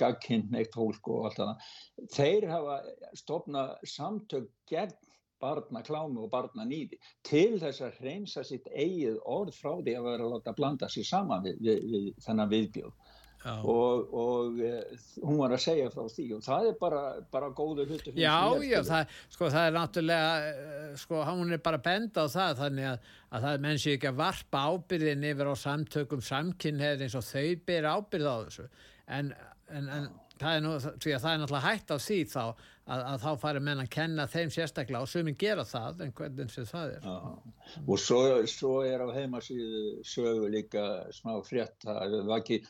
gagkinneitt 0.00 0.74
fólk 0.76 1.08
og 1.12 1.28
allt 1.28 1.40
það 1.40 2.10
þeir 2.16 2.48
hafa 2.50 2.76
stopnað 3.20 3.72
samtök 3.94 4.50
gegn 4.70 4.96
barnaklámi 5.42 6.20
og 6.20 6.30
barnanýði 6.32 7.00
til 7.26 7.60
þess 7.60 7.84
að 7.86 8.02
hreinsa 8.02 8.44
sitt 8.46 8.68
eigið 8.70 9.20
orð 9.24 9.56
frá 9.56 9.72
því 9.80 9.96
að 9.96 10.10
vera 10.10 10.26
að 10.26 10.34
láta 10.36 10.56
blanda 10.56 10.90
sér 10.92 11.08
saman 11.08 11.46
við, 11.46 11.62
við, 11.66 11.88
við 11.94 12.12
þennan 12.26 12.52
viðbjóð. 12.52 12.94
Og, 13.40 14.10
og 14.12 14.58
eh, 14.60 14.96
hún 15.24 15.38
var 15.40 15.54
að 15.56 15.62
segja 15.64 15.86
frá 15.88 16.02
því 16.12 16.24
og 16.36 16.42
það 16.44 16.66
er 16.68 16.74
bara, 16.76 17.04
bara 17.32 17.46
góður 17.56 17.88
hlutur 17.88 18.18
Já, 18.20 18.52
já, 18.60 18.82
það, 18.84 19.14
sko, 19.32 19.48
það 19.48 19.68
er 19.68 19.76
náttúrulega, 19.78 20.34
eh, 20.50 20.90
sko, 21.00 21.22
hún 21.24 21.54
er 21.56 21.62
bara 21.64 21.80
að 21.80 21.86
benda 21.86 22.26
á 22.28 22.34
það 22.34 22.58
þannig 22.58 22.88
að, 22.90 23.08
að 23.30 23.46
það 23.46 23.56
er 23.56 23.64
menn 23.64 23.80
sér 23.80 23.96
ekki 23.96 24.10
að 24.10 24.18
varpa 24.20 24.64
ábyrðin 24.68 25.24
yfir 25.30 25.48
á 25.48 25.54
samtökum 25.62 26.24
samkynneið 26.28 27.06
eins 27.06 27.16
og 27.16 27.24
þau 27.30 27.46
ber 27.70 27.88
ábyrð 27.94 28.28
á 28.28 28.36
þessu. 28.44 28.66
En, 29.08 29.32
en, 29.72 29.88
en 29.88 30.10
það 30.36 30.58
er 30.58 30.62
nú, 30.66 30.74
því 31.00 31.16
að 31.16 31.24
það 31.24 31.32
er 31.32 31.40
náttúrulega 31.40 31.70
hægt 31.70 31.92
á 31.92 31.96
því 31.96 32.20
þá 32.34 32.44
að, 32.90 33.02
að 33.12 33.24
þá 33.24 33.30
fari 33.44 33.62
menn 33.64 33.82
að 33.82 33.90
kenna 33.94 34.26
þeim 34.30 34.52
sérstaklega 34.54 35.02
og 35.04 35.10
suminn 35.10 35.38
gera 35.40 35.64
það 35.68 36.04
en 36.06 36.12
hvernig 36.18 36.52
sem 36.52 36.68
það 36.68 36.94
er. 36.96 37.08
Já, 37.08 37.80
og 37.86 38.02
svo, 38.02 38.20
svo 38.50 38.74
er 38.86 39.04
á 39.04 39.08
heimasíðu 39.14 39.82
sögu 40.06 40.50
líka 40.52 40.86
smá 41.14 41.36
frétt 41.46 41.86
það 41.86 42.16
var 42.28 42.42
ekki, 42.42 42.60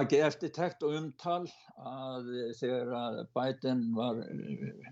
ekki 0.00 0.20
eftirtekt 0.26 0.84
og 0.86 0.96
umtal 1.00 1.42
að 1.80 2.30
þegar 2.58 2.92
að 3.00 3.22
Biden 3.36 3.86
var 3.96 4.20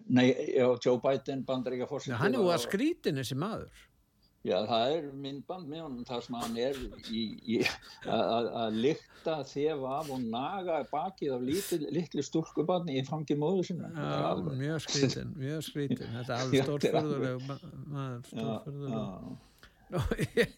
nei, 0.07 0.27
já, 0.55 0.67
Joe 0.85 0.99
Biden 1.05 1.45
bandaríka 1.49 1.87
Já, 1.87 1.93
fórseti 1.93 2.19
hann 2.21 2.35
er 2.35 2.43
nú 2.43 2.51
að 2.53 2.65
skrítin 2.67 3.21
þessi 3.21 3.39
maður. 3.39 3.87
Já, 4.47 4.61
það 4.69 4.93
er 4.95 5.07
myndband 5.19 5.67
með 5.69 5.81
honum 5.83 6.05
þar 6.07 6.21
sem 6.25 6.35
hann 6.39 6.57
er 6.63 6.77
í, 7.11 7.23
í, 7.43 7.57
að, 8.07 8.47
lykta 8.79 9.35
þefa 9.51 9.89
af 9.99 10.11
og 10.15 10.21
naga 10.31 10.77
bakið 10.93 11.33
af 11.35 11.43
lítil, 11.49 11.83
litlu 11.93 12.23
stúlkubarni 12.25 12.95
í 13.01 13.03
fangi 13.09 13.35
móðu 13.37 13.63
sinna. 13.67 13.89
Já, 13.97 14.01
alveg- 14.31 14.59
mjög 14.63 14.79
skrítin, 14.87 15.29
mjög 15.43 15.61
skrítin. 15.67 16.07
Þetta 16.15 16.33
er 16.37 16.41
alveg 16.45 16.59
alveg- 17.03 17.43
maður, 17.91 18.23
Já, 18.31 18.33
stórförðuleg. 18.39 19.03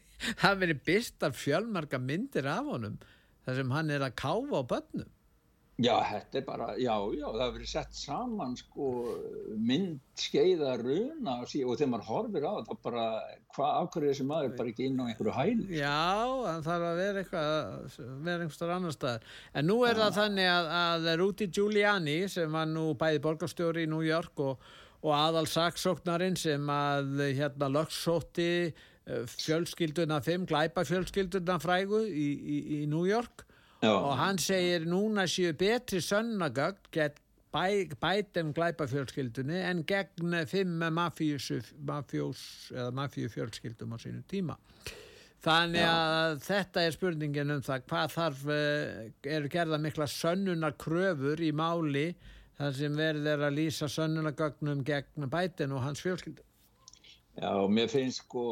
Það 0.41 0.55
verið 0.61 0.79
byrstar 0.85 1.33
fjölmarga 1.33 1.97
myndir 2.03 2.45
af 2.53 2.67
honum 2.69 2.99
þar 3.47 3.55
sem 3.63 3.71
hann 3.73 3.89
er 3.97 4.03
að 4.05 4.13
káfa 4.21 4.61
á 4.61 4.63
börnum. 4.75 5.09
Já, 5.81 5.95
þetta 6.05 6.37
er 6.37 6.45
bara, 6.45 6.67
já, 6.77 6.93
já, 7.17 7.25
það 7.25 7.41
hefur 7.41 7.55
verið 7.55 7.69
sett 7.71 7.95
saman 7.97 8.57
sko 8.59 8.89
mynd 9.57 10.21
skeiða 10.21 10.75
runa 10.77 11.39
og, 11.41 11.47
sí, 11.49 11.63
og 11.65 11.79
þegar 11.79 11.93
maður 11.95 12.11
horfir 12.11 12.45
á 12.45 12.53
það 12.67 12.83
bara, 12.85 13.05
hvað, 13.55 13.71
af 13.71 13.89
hverju 13.95 14.11
er 14.11 14.13
þessi 14.13 14.27
maður 14.29 14.53
bara 14.59 14.73
ekki 14.75 14.89
inn 14.91 15.01
á 15.01 15.05
einhverju 15.07 15.37
hæli? 15.39 15.79
Já, 15.79 16.03
það 16.45 16.69
þarf 16.69 16.87
að 16.91 17.01
vera 17.01 17.25
eitthvað, 17.25 17.97
vera 18.29 18.45
einhverstaðar 18.45 18.75
annar 18.77 18.97
staðar. 18.99 19.27
En 19.57 19.69
nú 19.71 19.79
er 19.89 20.03
það 20.03 20.21
þannig 20.21 20.53
að, 20.53 20.71
að 20.83 21.11
Rudy 21.23 21.51
Giuliani 21.57 22.21
sem 22.37 22.61
var 22.61 22.71
nú 22.75 22.87
bæði 23.01 23.25
borgarstjóri 23.31 23.89
í 23.89 23.91
New 23.95 24.05
York 24.05 24.45
og, 24.45 24.71
og 25.01 25.17
aðal 25.17 25.47
saksóknarinn 25.49 26.37
sem 26.37 26.73
að 26.77 27.25
hérna 27.41 27.73
lögsótti 27.73 28.51
eh, 28.69 29.25
fjölskylduna 29.33 30.21
fimm, 30.29 30.45
glæpa 30.51 30.85
fjölskylduna 30.85 31.57
frægu 31.63 32.05
í, 32.05 32.29
í, 32.37 32.65
í 32.83 32.89
New 32.91 33.09
York 33.09 33.47
Já. 33.81 33.93
og 33.97 34.17
hann 34.21 34.39
segir 34.39 34.85
núna 34.85 35.25
séu 35.25 35.55
betri 35.57 36.03
sönnagögn 36.05 36.91
gegn 36.93 37.21
bæ, 37.53 37.95
bætum 38.01 38.53
glæpafjölskyldunni 38.55 39.61
en 39.71 39.85
gegn 39.89 40.35
fimm 40.47 40.83
mafjós 40.95 41.51
eða 42.73 42.91
mafíufjölskyldum 42.99 43.95
á 43.95 43.99
sínu 43.99 44.23
tíma. 44.29 44.59
Þannig 45.41 45.87
að 45.89 46.35
þetta 46.45 46.83
er 46.85 46.93
spurningin 46.93 47.55
um 47.55 47.63
það 47.65 47.87
hvað 47.89 48.13
þarf, 48.13 48.43
eh, 48.53 49.11
eru 49.25 49.49
gerða 49.49 49.79
mikla 49.81 50.07
sönnunar 50.07 50.77
kröfur 50.77 51.41
í 51.41 51.51
máli 51.57 52.11
þar 52.59 52.77
sem 52.77 52.97
verður 52.97 53.47
að 53.49 53.57
lýsa 53.57 53.89
sönnunagögnum 53.89 54.85
gegn 54.85 55.31
bætin 55.33 55.73
og 55.73 55.81
hans 55.87 56.05
fjölskyldu. 56.05 56.45
Já, 57.41 57.53
mér 57.73 57.89
finnst 57.89 58.21
sko, 58.27 58.45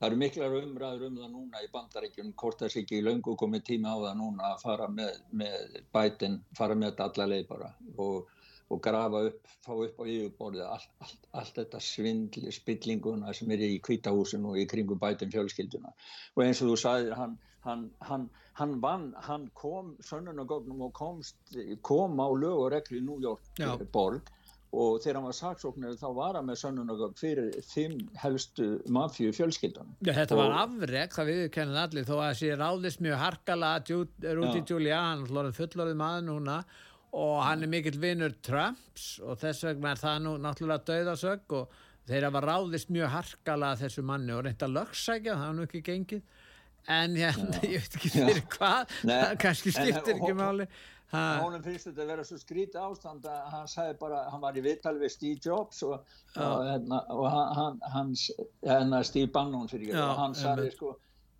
það 0.00 0.08
eru 0.08 0.18
miklar 0.20 0.54
umræður 0.56 1.06
um 1.10 1.16
það 1.20 1.32
núna 1.34 1.62
í 1.64 1.70
bandaríkjum, 1.74 2.32
hvort 2.40 2.62
sé 2.64 2.80
ekki 2.82 3.00
í 3.00 3.04
löngu 3.04 3.36
komið 3.40 3.64
tíma 3.68 3.92
á 3.92 3.96
það 4.06 4.14
núna 4.22 4.52
að 4.54 4.62
fara 4.64 4.86
með, 4.88 5.18
með 5.42 5.80
bætin, 5.92 6.38
fara 6.56 6.76
með 6.78 6.92
þetta 6.92 7.08
alla 7.10 7.26
leið 7.34 7.44
bara 7.50 7.68
og, 8.04 8.30
og 8.72 8.80
grafa 8.86 9.22
upp, 9.28 9.52
fá 9.66 9.70
upp 9.76 10.00
á 10.00 10.04
yfirborðið 10.14 10.64
allt, 10.70 10.90
allt, 11.04 11.28
allt 11.42 11.60
þetta 11.60 11.82
svindli, 11.84 12.54
spillinguna 12.56 13.36
sem 13.36 13.52
er 13.52 13.66
í 13.68 13.76
kvítahúsinu 13.84 14.54
og 14.54 14.62
í 14.62 14.66
kringum 14.70 15.00
bætin 15.02 15.32
fjölskylduna. 15.34 15.92
Og 16.36 16.44
eins 16.46 16.64
og 16.64 16.72
þú 16.72 16.80
sagðir, 16.80 17.16
hann, 17.20 17.36
hann, 17.68 17.86
hann, 18.08 18.28
hann 18.56 18.76
vann, 18.80 19.10
hann 19.28 19.48
kom 19.52 19.92
sönnunagögnum 20.06 20.86
og 20.88 20.96
komst, 20.96 21.36
kom 21.84 22.16
á 22.24 22.28
lög 22.32 22.64
og 22.64 22.70
reglu 22.72 23.02
í 23.02 23.04
New 23.04 23.20
York 23.20 23.60
Já. 23.60 23.74
borg 23.92 24.32
og 24.70 25.00
þegar 25.02 25.18
hann 25.18 25.26
var 25.26 25.36
saksóknir 25.36 25.96
þá 25.98 26.06
var 26.14 26.36
hann 26.38 26.46
með 26.46 26.60
sönnunagögn 26.60 27.16
fyrir 27.18 27.56
fimm 27.66 27.96
helstu 28.22 28.68
mafíu 28.92 29.32
fjölskyldunum. 29.34 29.96
Já, 30.06 30.12
þetta 30.20 30.38
var 30.38 30.54
afrek, 30.60 31.16
það 31.16 31.30
viðkennið 31.32 31.80
allir, 31.82 32.06
þó 32.06 32.14
að 32.22 32.36
sé 32.38 32.52
ráðist 32.54 33.02
mjög 33.02 33.18
harkala 33.24 33.72
Rúti. 33.90 34.62
Giuliani, 34.68 35.26
hlorðin 35.26 35.56
fullorðið 35.58 35.98
maður 35.98 36.26
núna 36.28 36.60
og 37.18 37.40
hann 37.42 37.66
er 37.66 37.72
mikill 37.72 37.98
vinnur 37.98 38.36
Trumps 38.46 39.16
og 39.24 39.40
þess 39.40 39.66
vegna 39.66 39.96
er 39.96 40.02
það 40.04 40.20
nú 40.26 40.36
náttúrulega 40.38 40.86
dauðasögg 40.92 41.56
og 41.58 41.80
þeir 42.06 42.28
hafa 42.28 42.44
ráðist 42.44 42.92
mjög 42.94 43.10
harkala 43.16 43.72
þessu 43.80 44.06
manni 44.06 44.34
og 44.36 44.44
reynda 44.46 44.70
lögsækja, 44.70 45.34
það 45.34 45.48
er 45.48 45.58
nú 45.58 45.66
ekki 45.66 45.82
gengið 45.90 46.22
en 46.90 47.18
hérna, 47.18 47.58
ég 47.66 47.82
veit 47.82 47.98
ekki 47.98 48.12
fyrir 48.14 48.46
hvað, 48.54 48.94
það 49.02 49.36
kannski 49.42 49.74
skiptir 49.74 50.16
ekki 50.16 50.32
máli. 50.38 50.66
Ha, 51.10 51.20
Honum 51.42 51.62
finnst 51.64 51.88
þetta 51.88 52.04
að 52.04 52.10
vera 52.12 52.24
svo 52.26 52.36
skrítið 52.38 52.80
ástand 52.84 53.24
að 53.26 53.46
hann 53.50 53.70
sagði 53.70 53.96
bara, 53.98 54.20
hann 54.30 54.42
var 54.44 54.58
í 54.58 54.62
viðtali 54.62 55.02
við 55.02 55.12
Steve 55.16 55.40
Jobs 55.42 55.82
og, 55.82 56.12
og, 56.36 56.60
hérna, 56.68 57.00
og 57.10 57.26
hann, 57.34 57.48
hann, 57.58 57.80
hans, 57.94 58.26
hérna 58.62 59.00
Steve 59.06 59.32
Bannon 59.34 59.66
fyrir 59.72 59.90
ekki, 59.90 60.04
og 60.04 60.20
hann 60.20 60.36
sagði 60.38 60.68
sko, 60.76 60.92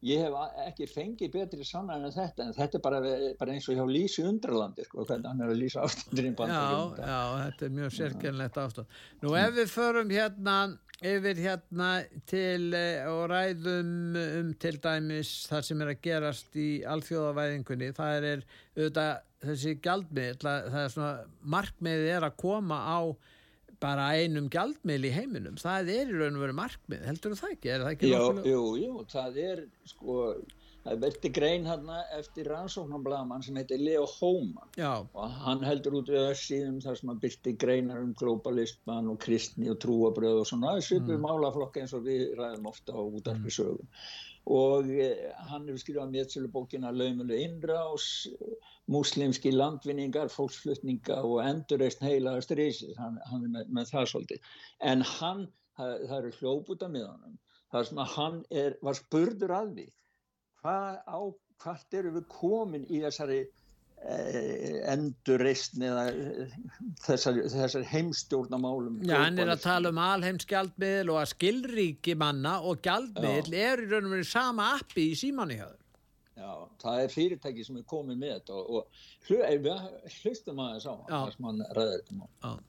ég 0.06 0.22
hef 0.24 0.36
ekki 0.64 0.86
fengið 0.88 1.32
betri 1.34 1.64
sannan 1.66 2.06
en 2.06 2.14
þetta, 2.14 2.46
en 2.46 2.54
þetta 2.56 2.78
er 2.78 2.84
bara, 2.84 3.00
bara 3.40 3.54
eins 3.54 3.68
og 3.68 3.76
hjá 3.76 3.84
Lísi 3.88 4.24
Undralandi, 4.24 4.86
sko, 4.88 5.04
hvernig 5.04 5.28
hann 5.28 5.42
er 5.44 5.52
að 5.52 5.60
lýsa 5.60 5.84
ástandurinn 5.84 6.36
já, 6.38 6.60
já, 6.96 7.18
þetta 7.44 7.66
er 7.66 7.74
mjög 7.76 7.96
sérkennlegt 7.96 8.60
ástand. 8.62 9.00
Nú 9.20 9.34
ef 9.36 9.52
við 9.58 9.74
förum 9.74 10.14
hérna 10.14 10.56
yfir 11.00 11.40
hérna 11.40 11.90
til 12.28 12.74
eh, 12.76 13.08
og 13.08 13.30
ræðum 13.32 14.16
um 14.20 14.54
til 14.60 14.76
dæmis 14.84 15.32
það 15.48 15.66
sem 15.68 15.84
er 15.84 15.92
að 15.94 16.02
gerast 16.04 16.56
í 16.60 16.68
alþjóðavæðingunni, 16.94 17.92
það 17.96 18.30
er 18.30 18.44
auðvitað 18.76 19.12
þessi 19.40 19.74
gjaldmiðl, 19.84 20.48
að 20.50 20.70
það 20.74 20.82
er 20.84 20.94
svona 20.94 21.12
markmiðið 21.56 22.10
er 22.16 22.28
að 22.28 22.40
koma 22.40 22.80
á 22.84 23.00
bara 23.80 24.10
einum 24.18 24.48
gjaldmiðl 24.52 25.08
í 25.08 25.12
heiminum. 25.14 25.58
Það 25.60 25.92
er 25.96 26.12
í 26.12 26.16
raun 26.20 26.38
og 26.38 26.46
veru 26.46 26.56
markmið, 26.58 27.04
heldur 27.08 27.36
það 27.38 27.54
ekki? 27.56 27.74
Er 27.74 27.84
það 27.84 27.92
ekki 27.96 28.14
nokkulega- 28.14 28.54
jú, 28.54 28.64
jú, 28.84 29.04
það 29.10 29.38
er 29.44 29.62
sko, 29.88 30.16
það 30.84 30.92
er 30.92 31.02
verið 31.04 31.32
grein 31.38 31.68
hérna 31.68 31.98
eftir 32.18 32.50
rannsóknarblaman 32.52 33.44
sem 33.44 33.56
heitir 33.60 33.82
Leo 33.82 34.06
Homan 34.06 34.68
Já, 34.76 35.06
og 35.14 35.36
hann 35.44 35.64
heldur 35.64 36.00
út 36.00 36.08
við 36.12 36.30
síðum 36.40 36.80
þar 36.84 36.96
sem 37.00 37.12
hann 37.12 37.20
byrti 37.20 37.56
greinar 37.56 38.02
um 38.02 38.14
globalisman 38.14 39.10
og 39.12 39.20
kristni 39.20 39.70
og 39.72 39.78
trúabröð 39.82 40.40
og 40.40 40.48
svona 40.48 40.76
svipur 40.80 41.18
mm. 41.18 41.26
málaflokk 41.26 41.80
eins 41.82 41.92
og 41.96 42.04
við 42.08 42.34
ræðum 42.38 42.70
ofta 42.72 42.96
á 42.96 43.00
útarpi 43.00 43.52
sögum 43.52 43.88
og 44.48 44.88
eh, 44.90 45.30
hann 45.50 45.68
hefur 45.68 45.82
skrifað 45.82 46.12
métsölu 46.14 46.50
bókina 46.52 46.92
Laumulu 46.94 47.36
innrás 47.36 48.06
múslimski 48.90 49.52
landvinningar, 49.54 50.32
fólksflutninga 50.32 51.20
og 51.22 51.42
endurreist 51.44 52.02
heilaga 52.02 52.42
strísis 52.42 52.96
hann, 52.98 53.20
hann 53.30 53.44
er 53.46 53.54
með, 53.54 53.70
með 53.78 53.92
það 53.92 54.10
svolítið. 54.12 54.50
En 54.92 55.04
hann, 55.16 55.46
það, 55.78 55.94
það 56.08 56.18
eru 56.18 56.34
hljóputa 56.40 56.90
með 56.90 57.06
honum. 57.06 57.38
Þar 57.70 57.86
sem 57.86 58.02
að 58.02 58.14
hann 58.16 58.42
er, 58.64 58.76
var 58.82 58.98
spurður 58.98 59.56
að 59.60 59.74
því 59.76 59.86
hvað 60.60 60.98
á, 61.08 61.20
hvert 61.60 61.96
eru 62.00 62.12
við 62.16 62.28
komin 62.32 62.86
í 62.88 63.00
þessari 63.04 63.40
eh, 64.08 64.78
endurreistni 64.92 65.88
eða 65.88 66.04
eh, 66.12 66.54
þessari, 67.04 67.44
þessari 67.52 67.88
heimstjórnamálum 67.90 69.02
Já, 69.08 69.16
hann 69.24 69.38
er 69.42 69.52
að 69.54 69.66
tala 69.66 69.92
um 69.92 70.00
alheims 70.04 70.48
gjaldmiðl 70.50 71.12
og 71.14 71.20
að 71.22 71.28
skilríki 71.34 72.16
manna 72.20 72.58
og 72.64 72.80
gjaldmiðl 72.86 73.58
er 73.60 73.84
í 73.84 73.90
raun 73.90 74.08
og 74.08 74.16
veru 74.16 74.30
sama 74.30 74.72
appi 74.78 75.10
í 75.12 75.18
símanni 75.18 75.60
þér. 75.60 75.76
Já, 76.40 76.52
það 76.80 77.02
er 77.04 77.12
fyrirtæki 77.12 77.64
sem 77.66 77.78
er 77.80 77.86
komið 77.90 78.20
með 78.22 78.34
þetta 78.38 78.56
og, 78.56 78.80
og 78.80 79.32
við 79.66 79.70
hlustum 80.22 80.62
aðeins 80.64 80.88
á 80.88 80.92
hann, 80.94 81.08
þar 81.10 81.34
sem 81.36 81.48
hann 81.50 81.64
ræðir 81.76 81.96
þetta 81.98 82.20
mál. 82.20 82.60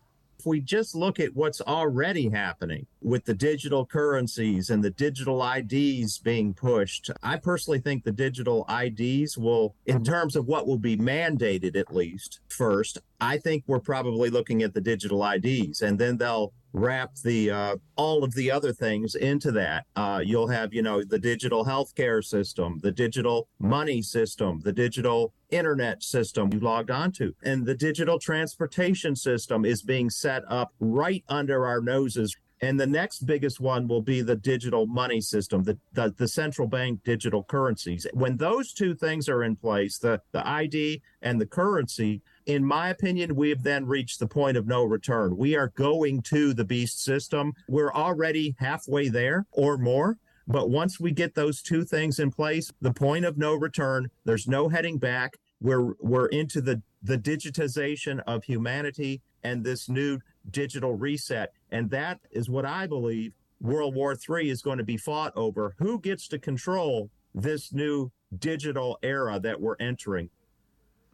If 0.41 0.47
we 0.47 0.59
just 0.59 0.95
look 0.95 1.19
at 1.19 1.35
what's 1.35 1.61
already 1.61 2.27
happening 2.27 2.87
with 2.99 3.25
the 3.25 3.33
digital 3.35 3.85
currencies 3.85 4.71
and 4.71 4.83
the 4.83 4.89
digital 4.89 5.47
IDs 5.47 6.17
being 6.17 6.51
pushed, 6.51 7.11
I 7.21 7.37
personally 7.37 7.77
think 7.77 8.03
the 8.03 8.11
digital 8.11 8.67
IDs 8.67 9.37
will, 9.37 9.75
in 9.85 10.03
terms 10.03 10.35
of 10.35 10.47
what 10.47 10.65
will 10.65 10.79
be 10.79 10.97
mandated 10.97 11.75
at 11.75 11.93
least 11.93 12.39
first, 12.47 12.97
I 13.19 13.37
think 13.37 13.65
we're 13.67 13.79
probably 13.79 14.31
looking 14.31 14.63
at 14.63 14.73
the 14.73 14.81
digital 14.81 15.23
IDs 15.23 15.83
and 15.83 15.99
then 15.99 16.17
they'll 16.17 16.53
wrap 16.73 17.13
the 17.23 17.51
uh, 17.51 17.75
all 17.95 18.23
of 18.23 18.33
the 18.33 18.49
other 18.49 18.73
things 18.73 19.13
into 19.13 19.51
that. 19.51 19.85
Uh, 19.95 20.21
you'll 20.23 20.47
have, 20.47 20.73
you 20.73 20.81
know, 20.81 21.03
the 21.03 21.19
digital 21.19 21.65
healthcare 21.65 22.23
system, 22.23 22.79
the 22.81 22.91
digital 22.91 23.47
money 23.59 24.01
system, 24.01 24.59
the 24.63 24.73
digital 24.73 25.33
internet 25.51 26.03
system 26.03 26.49
you 26.53 26.59
logged 26.59 26.91
onto, 26.91 27.33
and 27.43 27.65
the 27.65 27.75
digital 27.75 28.19
transportation 28.19 29.15
system 29.15 29.65
is 29.65 29.81
being 29.81 30.09
set 30.09 30.43
up 30.47 30.73
right 30.79 31.23
under 31.29 31.65
our 31.65 31.81
noses. 31.81 32.35
And 32.63 32.79
the 32.79 32.85
next 32.85 33.25
biggest 33.25 33.59
one 33.59 33.87
will 33.87 34.03
be 34.03 34.21
the 34.21 34.35
digital 34.35 34.85
money 34.85 35.19
system, 35.19 35.63
the, 35.63 35.79
the, 35.93 36.13
the 36.15 36.27
central 36.27 36.67
bank 36.67 36.99
digital 37.03 37.43
currencies. 37.43 38.05
When 38.13 38.37
those 38.37 38.71
two 38.71 38.93
things 38.93 39.27
are 39.27 39.43
in 39.43 39.55
place, 39.55 39.97
the, 39.97 40.21
the 40.31 40.47
ID 40.47 41.01
and 41.23 41.41
the 41.41 41.47
currency, 41.47 42.21
in 42.45 42.63
my 42.63 42.89
opinion, 42.89 43.35
we 43.35 43.49
have 43.49 43.63
then 43.63 43.87
reached 43.87 44.19
the 44.19 44.27
point 44.27 44.57
of 44.57 44.67
no 44.67 44.83
return. 44.83 45.37
We 45.37 45.55
are 45.55 45.69
going 45.69 46.21
to 46.23 46.53
the 46.53 46.65
beast 46.65 47.03
system. 47.03 47.53
We're 47.67 47.93
already 47.93 48.55
halfway 48.59 49.09
there 49.09 49.47
or 49.51 49.79
more. 49.79 50.19
But 50.47 50.69
once 50.69 50.99
we 50.99 51.11
get 51.11 51.33
those 51.33 51.61
two 51.61 51.85
things 51.85 52.19
in 52.19 52.31
place, 52.31 52.71
the 52.81 52.93
point 52.93 53.25
of 53.25 53.37
no 53.37 53.55
return, 53.55 54.09
there's 54.25 54.47
no 54.47 54.69
heading 54.69 54.97
back. 54.97 55.37
We're 55.61 55.93
we're 55.99 56.27
into 56.27 56.61
the 56.61 56.81
the 57.03 57.17
digitization 57.17 58.21
of 58.27 58.43
humanity 58.43 59.21
and 59.43 59.63
this 59.63 59.89
new 59.89 60.19
digital 60.49 60.95
reset. 60.95 61.53
And 61.71 61.89
that 61.91 62.19
is 62.31 62.49
what 62.49 62.65
I 62.65 62.87
believe 62.87 63.33
World 63.59 63.95
War 63.95 64.13
III 64.15 64.49
is 64.49 64.61
going 64.61 64.77
to 64.79 64.83
be 64.83 64.97
fought 64.97 65.33
over. 65.35 65.75
Who 65.77 65.99
gets 65.99 66.27
to 66.29 66.39
control 66.39 67.09
this 67.33 67.73
new 67.73 68.11
digital 68.39 68.97
era 69.03 69.39
that 69.39 69.59
we're 69.59 69.77
entering? 69.79 70.29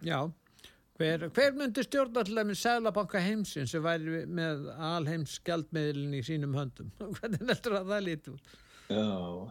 Já, 0.04 0.32
hver, 1.00 1.30
hver 1.30 1.56
myndi 1.58 1.84
stjórna 1.84 2.24
til 2.26 2.38
að 2.38 2.52
með 2.52 2.60
Sælabanka 2.62 3.22
heimsins 3.22 3.74
sem 3.74 3.84
væri 3.84 4.24
með 4.30 4.68
alheims 4.78 5.40
gjaldmiðlin 5.46 6.14
í 6.20 6.22
sínum 6.26 6.56
höndum? 6.58 6.92
Hvernig 7.18 7.42
heldur 7.42 7.80
að 7.80 7.92
það 7.94 8.06
líti 8.06 8.34
út? 8.36 8.56
Já, 8.88 9.04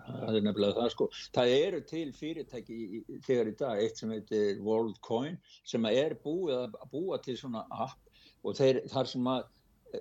það 0.06 0.36
er 0.38 0.44
nefnilega 0.46 0.76
það 0.78 0.90
sko. 0.94 1.06
Það 1.36 1.50
eru 1.56 1.80
til 1.90 2.06
fyrirtæki 2.16 2.76
í- 2.98 3.18
þegar 3.26 3.50
í 3.50 3.56
dag, 3.60 3.80
eitt 3.82 3.98
sem 4.00 4.10
heitir 4.14 4.62
WorldCoin, 4.64 5.36
sem 5.64 5.84
er 5.90 6.14
búið 6.24 6.56
að 6.62 6.78
búa 6.92 7.18
til 7.22 7.36
svona 7.36 7.66
app 7.70 7.98
og 8.44 8.56
þeir, 8.56 8.80
þar 8.88 9.10
sem 9.10 9.28
að 9.28 9.44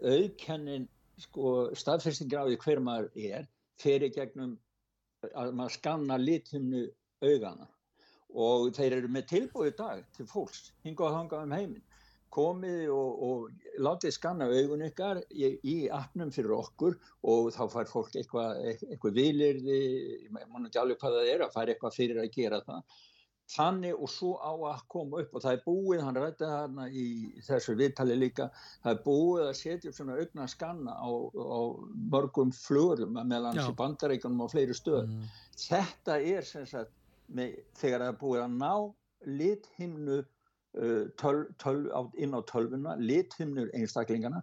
auðkennin 0.01 0.87
sko, 1.19 1.51
staðfestingar 1.75 2.45
á 2.45 2.47
því 2.47 2.57
hver 2.63 2.79
maður 2.79 3.09
er, 3.33 3.47
fer 3.79 4.07
í 4.07 4.11
gegnum 4.15 4.55
að 5.35 5.51
maður 5.57 5.75
skanna 5.79 6.17
lithimnu 6.21 6.85
augana 7.23 7.67
og 8.35 8.71
þeir 8.75 8.97
eru 9.01 9.11
með 9.11 9.27
tilbúið 9.31 9.75
dag 9.79 10.03
til 10.15 10.25
fólks, 10.27 10.71
hinga 10.83 11.07
og 11.09 11.15
hanga 11.15 11.43
um 11.43 11.51
heiminn 11.55 11.83
komið 12.35 12.91
og, 12.93 13.23
og 13.27 13.81
látið 13.85 14.15
skanna 14.15 14.47
augun 14.51 14.85
ykkar 14.89 15.21
í, 15.31 15.55
í 15.63 15.75
appnum 15.93 16.31
fyrir 16.35 16.55
okkur 16.57 16.97
og 17.31 17.49
þá 17.55 17.63
fær 17.73 17.89
fólk 17.89 18.15
eitthvað, 18.19 18.61
eitthvað 18.91 19.19
vilirði, 19.19 19.81
mann 20.51 20.67
ekki 20.67 20.81
alveg 20.81 21.01
hvað 21.01 21.19
það 21.19 21.33
er, 21.33 21.43
að 21.45 21.53
fær 21.55 21.73
eitthvað 21.73 21.99
fyrir 21.99 22.23
að 22.23 22.31
gera 22.35 22.61
það. 22.67 22.97
Þannig 23.45 23.99
og 24.01 24.09
svo 24.09 24.31
á 24.41 24.49
að 24.71 24.79
koma 24.89 25.19
upp 25.21 25.35
og 25.37 25.43
það 25.43 25.55
er 25.55 25.59
búið, 25.67 25.99
hann 26.01 26.17
rætti 26.17 26.47
þarna 26.49 26.85
í 26.89 27.05
þessu 27.45 27.75
viðtali 27.77 28.15
líka, 28.17 28.47
það 28.81 28.95
er 28.95 29.03
búið 29.05 29.43
að 29.45 29.57
setja 29.59 29.91
upp 29.91 29.97
svona 29.99 30.15
augna 30.17 30.47
skanna 30.49 30.95
á, 30.97 31.09
á 31.29 31.59
mörgum 32.15 32.53
flurum 32.57 33.19
meðan 33.19 33.59
Já. 33.59 33.67
í 33.69 33.75
bandaríkunum 33.77 34.41
og 34.47 34.49
fleiri 34.55 34.73
stöðum. 34.73 35.27
Þetta 35.61 36.17
er 36.33 36.47
sem 36.49 36.65
sagt, 36.71 36.95
með, 37.29 37.59
þegar 37.77 38.07
það 38.07 38.13
er 38.15 38.19
búið 38.23 38.45
að 38.47 38.57
ná 38.57 38.73
lithimnu 39.25 40.17
uh, 40.77 41.05
töl, 41.21 41.45
töl, 41.61 41.85
á, 41.91 42.01
inn 42.21 42.35
á 42.35 42.41
tölvuna, 42.51 42.95
lithimnur 42.99 43.71
einstaklingana, 43.77 44.41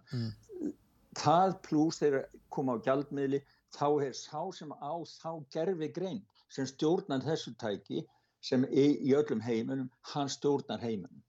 það 1.19 1.57
pluss 1.67 2.01
þegar 2.01 2.27
koma 2.53 2.77
á 2.77 2.83
gjaldmiðli, 2.85 3.41
þá 3.73 3.87
er 4.05 4.15
sá 4.17 4.41
sem 4.53 4.73
á 4.73 4.93
þá 5.09 5.31
gerfi 5.53 5.89
grein 5.93 6.23
sem 6.53 6.67
stjórnar 6.69 7.23
þessu 7.25 7.55
tæki 7.61 8.03
sem 8.43 8.65
í, 8.69 8.87
í 9.01 9.13
öllum 9.17 9.41
heiminum, 9.41 9.89
hann 10.13 10.29
stjórnar 10.29 10.81
heiminum. 10.83 11.21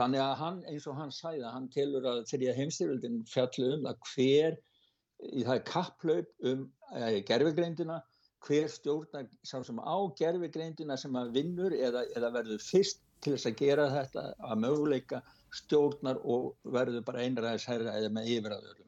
Þannig 0.00 0.22
að 0.24 0.36
hann, 0.40 0.60
eins 0.70 0.86
og 0.88 0.96
hann 0.96 1.12
sæði, 1.12 1.44
hann 1.44 1.68
telur 1.74 2.06
að 2.08 2.22
þegar 2.30 2.56
heimstyrjöldin 2.56 3.20
fjallu 3.28 3.74
um 3.74 3.84
það 3.88 4.06
hver 4.12 4.56
í 5.30 5.44
það 5.44 5.54
er 5.58 5.66
kapplaup 5.68 6.48
um 6.50 6.64
uh, 6.94 7.18
gerfigreindina 7.28 8.00
hver 8.46 8.70
stjórnar 8.72 9.28
sá 9.46 9.60
sem 9.62 9.78
á 9.78 9.96
gerfigreindina 10.18 10.96
sem 10.98 11.14
að 11.18 11.34
vinnur 11.36 11.76
eða, 11.76 12.06
eða 12.16 12.32
verður 12.38 12.64
fyrst 12.64 13.02
til 13.22 13.36
þess 13.36 13.50
að 13.50 13.58
gera 13.60 13.88
þetta 13.92 14.24
að 14.48 14.62
möguleika 14.64 15.22
stjórnar 15.52 16.20
og 16.24 16.52
verður 16.74 17.04
bara 17.06 17.26
einræðisherra 17.26 17.96
eða 17.98 18.12
með 18.16 18.32
yfirraður 18.36 18.80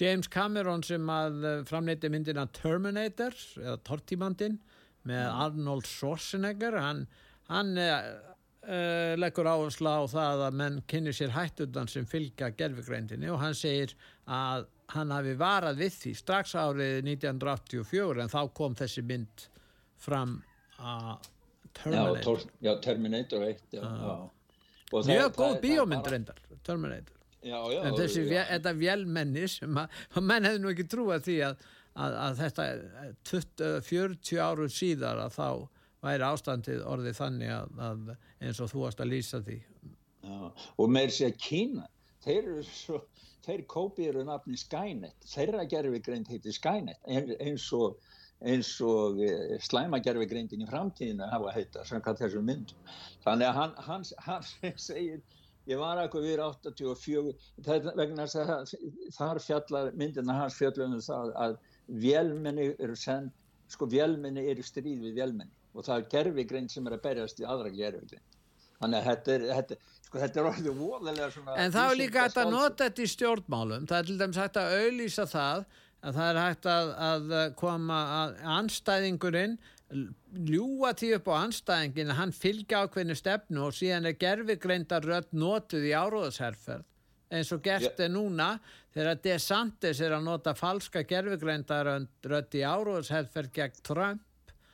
James 0.00 0.30
Cameron 0.32 0.82
sem 0.86 1.08
að 1.12 1.44
eh, 1.44 1.62
framleiti 1.68 2.08
myndina 2.12 2.46
Terminator 2.56 3.36
eða 3.60 3.78
Tortimandin 3.84 4.58
með 5.08 5.26
Arnold 5.44 5.88
Schwarzenegger 5.88 6.76
hann, 6.76 7.06
hann 7.48 7.72
uh, 7.80 9.14
leggur 9.16 9.48
áherslu 9.48 9.88
á 9.88 10.04
það 10.12 10.44
að 10.44 10.58
menn 10.60 10.76
kynni 10.90 11.14
sér 11.16 11.32
hættudan 11.32 11.88
sem 11.88 12.04
fylgja 12.08 12.50
gerfugreindinni 12.56 13.30
og 13.32 13.40
hann 13.40 13.56
segir 13.56 13.94
að 14.28 14.68
hann 14.92 15.14
hafi 15.14 15.32
varað 15.40 15.80
við 15.80 15.96
því 16.02 16.14
strax 16.18 16.52
árið 16.58 17.00
1984 17.06 18.24
en 18.24 18.32
þá 18.32 18.40
kom 18.56 18.76
þessi 18.76 19.04
mynd 19.06 19.46
fram 20.00 20.40
að 20.76 21.30
Terminator. 21.74 22.16
Já, 22.16 22.22
tor, 22.24 22.40
já 22.62 22.74
Terminator 22.84 23.42
1 23.46 23.56
já, 23.72 23.80
það- 23.80 24.30
mjög 25.06 25.34
góð 25.36 25.54
það- 25.54 25.60
bíómynd 25.64 26.02
bara- 26.02 26.10
reyndar 26.16 26.38
Terminator. 26.62 27.16
Já, 27.42 27.56
já, 27.72 27.82
en 27.88 27.94
þessi, 27.94 28.24
þetta 28.28 28.72
vélmenni 28.76 29.46
sem 29.48 29.74
að, 29.80 29.88
menn 30.22 30.44
hefði 30.44 30.60
nú 30.60 30.72
ekki 30.74 30.84
trúað 30.92 31.22
því 31.24 31.36
að, 31.46 31.62
að, 31.96 32.16
að 32.26 32.34
þetta 32.42 32.66
er 32.72 33.14
20, 33.24 33.70
40 33.86 34.38
árum 34.44 34.68
síðar 34.68 35.22
að 35.24 35.36
þá 35.38 35.68
væri 36.02 36.26
ástandið 36.26 36.82
orðið 36.88 37.16
þannig 37.20 37.50
að, 37.54 37.80
að 37.86 38.16
eins 38.40 38.60
og 38.60 38.70
þú 38.72 38.82
varst 38.84 39.00
að 39.00 39.10
lýsa 39.14 39.40
því. 39.46 39.56
Já, 40.24 40.52
og 40.78 40.88
með 40.92 41.08
þess 41.08 41.24
að 41.30 41.38
Kína 41.46 41.86
þeir 42.24 42.42
eru 42.42 42.62
svo 42.68 43.00
þeir 43.46 43.64
kópiður 43.66 44.24
nafni 44.28 44.56
Skynet. 44.60 45.16
Þeirra 45.24 45.64
gerfigreind 45.68 46.28
heitir 46.28 46.52
Skynet 46.52 46.98
en- 47.08 47.36
eins 47.40 47.72
og, 47.72 47.96
eins 48.40 48.70
og 48.84 49.20
eh, 49.24 49.58
slæma 49.60 50.00
gerfigreindin 50.04 50.64
í 50.64 50.68
framtíðinu 50.68 51.28
hafa 51.28 51.52
heita 51.56 51.84
samkvæmt 51.88 52.22
þessum 52.22 52.46
myndum 52.48 52.94
þannig 53.26 53.50
að 53.50 53.58
hann, 53.58 53.76
hann, 53.88 54.06
hann 54.26 54.48
segir 54.88 55.20
ég 55.68 55.80
var 55.80 56.00
eitthvað 56.00 56.26
við 56.26 56.42
84 56.46 57.34
þetta, 57.66 57.94
vegna 57.98 58.26
þess 58.26 58.40
að 58.40 58.74
þar 59.18 59.42
fjallar 59.44 59.92
myndina 60.00 60.38
hans 60.40 60.56
fjallum 60.56 60.96
það 61.04 61.34
að 61.44 61.58
vélmenni 62.06 62.70
eru 62.78 62.96
send 62.96 63.34
sko 63.70 63.86
vélmenni 63.90 64.48
eru 64.50 64.64
stríð 64.66 65.04
við 65.04 65.20
vélmenni 65.20 65.56
og 65.74 65.86
það 65.86 65.96
er 66.00 66.10
gerfigreind 66.14 66.72
sem 66.72 66.86
er 66.88 66.96
að 66.96 67.04
berjast 67.04 67.42
í 67.42 67.46
aðra 67.46 67.70
gerfigreind 67.74 68.38
þannig 68.80 68.98
að 68.98 69.06
þetta 69.10 69.34
er, 69.34 69.44
þetta, 69.58 69.78
sko, 70.06 70.18
þetta 70.22 70.40
er 70.40 70.48
orðið 70.50 70.80
voðalega 70.80 71.30
svona 71.34 71.56
En 71.60 71.76
er 71.84 71.98
líka 72.00 72.24
að 72.24 72.30
vísindaskáldsögu. 72.30 72.56
nota 72.56 72.88
þetta 72.88 73.02
í 73.02 73.10
stjórnmálum. 73.14 73.86
Það 73.90 73.98
er 73.98 74.08
til 74.08 74.18
dæmis 74.22 74.40
hægt 74.40 74.60
að 74.60 74.76
auðlýsa 74.78 75.26
það 75.30 75.64
að 76.00 76.16
það 76.16 76.30
er 76.30 76.40
hægt 76.40 76.68
að, 76.70 76.90
að 77.10 77.32
koma 77.60 77.98
að 78.20 78.38
anstæðingurinn 78.58 79.58
ljúa 80.46 80.92
því 80.94 81.10
upp 81.16 81.28
á 81.28 81.34
anstæðingin 81.40 82.12
að 82.12 82.20
hann 82.20 82.34
fylgja 82.34 82.84
ákveðinu 82.84 83.16
stefnu 83.18 83.64
og 83.66 83.74
síðan 83.74 84.06
er 84.10 84.18
gerfigreindar 84.20 85.06
rödd 85.06 85.34
notuð 85.34 85.88
í 85.90 85.92
áróðsherferð. 85.98 86.86
Eins 87.30 87.50
og 87.54 87.62
gert 87.62 88.00
er 88.02 88.10
núna 88.10 88.52
þegar 88.94 89.20
DeSantis 89.22 90.00
er 90.02 90.16
að 90.16 90.26
nota 90.26 90.54
falska 90.58 91.04
gerfigreindar 91.06 91.90
rödd 92.26 92.56
í 92.58 92.64
áróðsherferð 92.66 93.52
gegn 93.54 93.84
Trump 93.86 94.24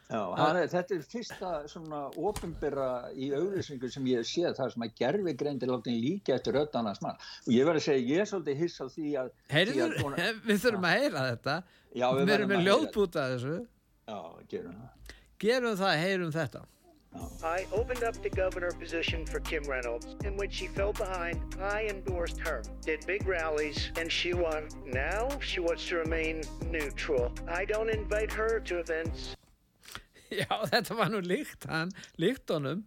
Já, 0.06 0.20
hann 0.38 0.56
er, 0.60 0.68
þetta 0.70 0.94
er 0.94 1.06
fyrsta 1.10 1.48
svona 1.66 2.00
ofinbera 2.14 2.84
í 3.18 3.32
auglýsingu 3.34 3.88
sem 3.90 4.04
ég 4.06 4.20
hef 4.22 4.28
séð 4.30 4.52
það 4.54 4.68
sem 4.74 4.84
að 4.86 4.92
gerfi 5.00 5.32
greindir 5.40 5.72
látin 5.72 5.96
líka 5.98 6.36
eftir 6.36 6.58
annars 6.62 7.00
mann 7.02 7.18
og 7.18 7.50
ég 7.50 7.66
verð 7.66 7.80
að 7.80 7.86
segja, 7.88 8.04
ég 8.12 8.22
er 8.22 8.30
svolítið 8.30 8.60
hiss 8.62 8.78
á 8.78 8.86
því 8.86 9.08
að 9.22 9.32
því 9.32 9.56
Heyrðu, 9.56 9.80
að 9.88 9.96
svona- 10.04 10.28
við 10.46 10.62
þurfum 10.62 10.86
að 10.86 10.96
heyra 11.00 11.24
þetta 11.32 11.56
Já, 11.96 12.06
við 12.06 12.20
við 12.20 12.30
verðum 12.30 12.36
erum 12.36 12.52
með 12.52 12.60
að 12.60 12.70
ljóðbúta 12.70 13.26
þessu 13.32 13.58
Já, 14.06 14.20
gerum 14.54 14.78
það 14.78 15.14
Gerum 15.46 15.78
það, 15.82 15.98
heyrum 16.06 16.32
þetta 16.38 16.64
I 17.42 17.66
opened 17.72 18.04
up 18.04 18.22
the 18.22 18.28
governor 18.28 18.72
position 18.72 19.24
for 19.24 19.40
Kim 19.40 19.62
Reynolds, 19.64 20.14
in 20.24 20.36
which 20.36 20.52
she 20.52 20.66
fell 20.66 20.92
behind. 20.92 21.40
I 21.58 21.86
endorsed 21.88 22.38
her, 22.40 22.62
did 22.82 23.06
big 23.06 23.26
rallies, 23.26 23.90
and 23.96 24.12
she 24.12 24.34
won. 24.34 24.68
Now 24.84 25.30
she 25.40 25.60
wants 25.60 25.88
to 25.88 25.96
remain 25.96 26.42
neutral. 26.70 27.32
I 27.48 27.64
don't 27.64 27.88
invite 27.88 28.30
her 28.32 28.60
to 28.60 28.78
events. 28.80 29.34
Já, 30.40 30.48
þetta 30.72 30.96
var 30.98 31.12
nú 31.12 31.20
líkt 31.24 31.68
hann, 31.70 31.92
líkt 32.20 32.50
honum 32.50 32.84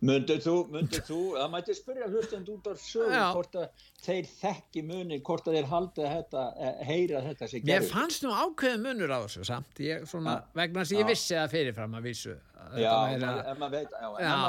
Mundir 0.00 0.38
þú, 0.40 0.52
mundir 0.72 1.02
þú, 1.04 1.16
það 1.36 1.50
mætti 1.52 1.74
spyrja 1.76 2.06
hlustend 2.08 2.48
út 2.48 2.68
á 2.68 2.74
sögu 2.80 3.10
Já. 3.12 3.24
hvort 3.36 3.56
að 3.60 3.66
þeir 4.00 4.28
þekki 4.32 4.82
muni, 4.88 5.18
hvort 5.20 5.44
að 5.50 5.58
þeir 5.58 5.66
haldi 5.68 6.00
að 6.06 6.14
þetta, 6.14 6.44
eh, 6.56 6.84
heyra 6.88 7.20
þetta 7.26 7.48
sem 7.52 7.60
Mér 7.60 7.74
gerfi. 7.82 7.90
fannst 7.92 8.22
nú 8.24 8.30
ákveðin 8.32 8.80
munur 8.86 9.12
á 9.12 9.18
þessu 9.26 9.44
samt 9.44 9.74
ég, 9.84 10.06
svona, 10.08 10.38
vegna 10.56 10.80
þess 10.80 10.92
að 10.94 10.96
ég 10.96 11.04
Já. 11.04 11.10
vissi 11.10 11.34
það 11.36 11.50
fyrirfram 11.52 11.98
að 11.98 12.02
vísu 12.08 12.32
að 12.32 12.78
Já, 12.80 12.92
væri 12.96 13.20
maður- 13.20 13.44
að- 13.44 13.70
veit, 13.70 13.88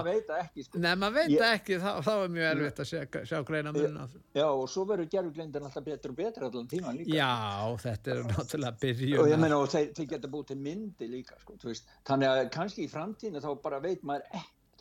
veit 0.07 0.27
það 0.27 0.39
ekki, 0.45 0.63
sko. 0.63 0.79
Nei, 0.79 0.95
maður 0.95 1.13
veit 1.19 1.29
Ég- 1.31 1.41
það 1.41 1.53
ekki, 1.59 1.75
þá, 1.83 1.91
þá 2.07 2.13
er 2.23 2.29
mjög 2.29 2.47
erfitt 2.55 2.79
að 2.79 2.87
sjá, 2.91 3.01
sjá 3.27 3.43
greina 3.51 3.71
mun 3.73 3.97
á 3.97 4.03
þessu 4.07 4.19
Já, 4.39 4.45
og 4.47 4.69
svo 4.69 4.85
verður 4.87 5.09
gerfugrindin 5.11 5.63
alltaf 5.67 5.83
betur 5.83 6.09
og 6.11 6.15
betur 6.15 6.43
allan 6.47 6.67
tíman 6.67 6.95
líka. 6.97 7.11
Já, 7.11 7.75
þetta 7.75 8.07
er 8.07 8.23
náttúrulega 8.23 8.71
og 8.71 8.79
byrjun 8.79 9.27
ég 9.27 9.35
að- 9.35 9.39
meina 9.39 9.57
og 9.59 9.67
þeir, 9.69 9.91
þeir 9.99 10.07
geta 10.15 10.27
búið 10.27 10.47
til 10.47 10.55
myndi 10.57 11.07
líka 11.11 11.35
sko, 11.43 11.53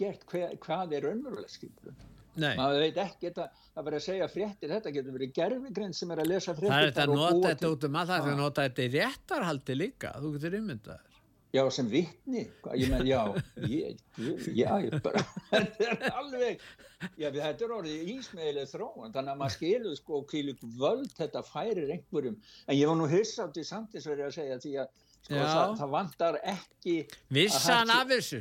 að 0.00 0.14
ekkert 0.14 0.32
hver, 0.32 0.56
hvað 0.64 0.96
er 0.96 1.06
raunverulega 1.08 1.52
skilur 1.52 2.06
Nei. 2.40 2.54
maður 2.56 2.84
veit 2.84 2.98
ekkert 3.02 3.38
að 3.42 3.60
það 3.74 3.84
verður 3.84 3.98
að 3.98 4.06
segja 4.06 4.30
fréttir 4.30 4.72
þetta 4.74 4.94
getur 4.94 5.16
verið 5.16 5.32
gerfigrind 5.36 5.98
sem 5.98 6.10
er 6.14 6.22
að 6.22 6.30
lesa 6.30 6.54
fréttir 6.56 6.74
Það 6.74 6.82
er 6.82 6.90
þetta 6.90 7.06
að 7.06 7.14
nota 7.18 7.46
þetta 7.48 7.70
út 7.74 7.86
um 7.88 8.00
að 8.00 8.10
það 8.12 8.20
er 8.20 8.32
að 8.32 8.42
nota 8.44 8.66
þetta 8.68 8.84
í 8.84 8.92
réttarhaldi 8.94 9.76
líka 9.76 10.12
þú 10.16 10.34
getur 10.36 10.58
ymmyndað 10.60 11.06
já 11.50 11.64
sem 11.74 11.88
vittni 11.90 12.44
ég 12.78 12.92
meina 12.92 13.06
já 13.08 13.20
ég, 13.66 13.98
ég, 14.22 14.44
já 14.54 14.70
ég 14.84 14.94
bara 15.02 15.24
þetta 15.50 15.88
er 15.88 16.04
alveg 16.14 16.62
já, 17.18 17.26
þetta 17.26 17.66
er 17.66 17.74
orðið 17.74 18.12
ísmeðileg 18.14 18.70
þróun 18.70 19.14
þannig 19.16 19.32
að 19.34 19.40
maður 19.42 19.56
skilur 19.56 19.96
sko 19.98 20.22
kvílík 20.30 20.62
völd 20.78 21.10
þetta 21.18 21.42
færir 21.48 21.90
einhverjum 21.96 22.38
en 22.38 22.78
ég 22.78 22.86
var 22.86 23.00
nú 23.00 23.10
hissa 23.10 23.48
á 23.48 23.50
því 23.50 23.66
samtis 23.66 24.06
verið 24.06 24.28
að 24.28 24.36
segja 24.38 24.60
því 24.62 24.76
að. 24.84 24.98
Það, 25.30 25.72
það 25.78 25.90
vantar 25.94 26.38
ekki 26.42 26.94
að 27.06 27.86
hægt- 27.86 27.94
af 27.94 28.08
þessu 28.10 28.38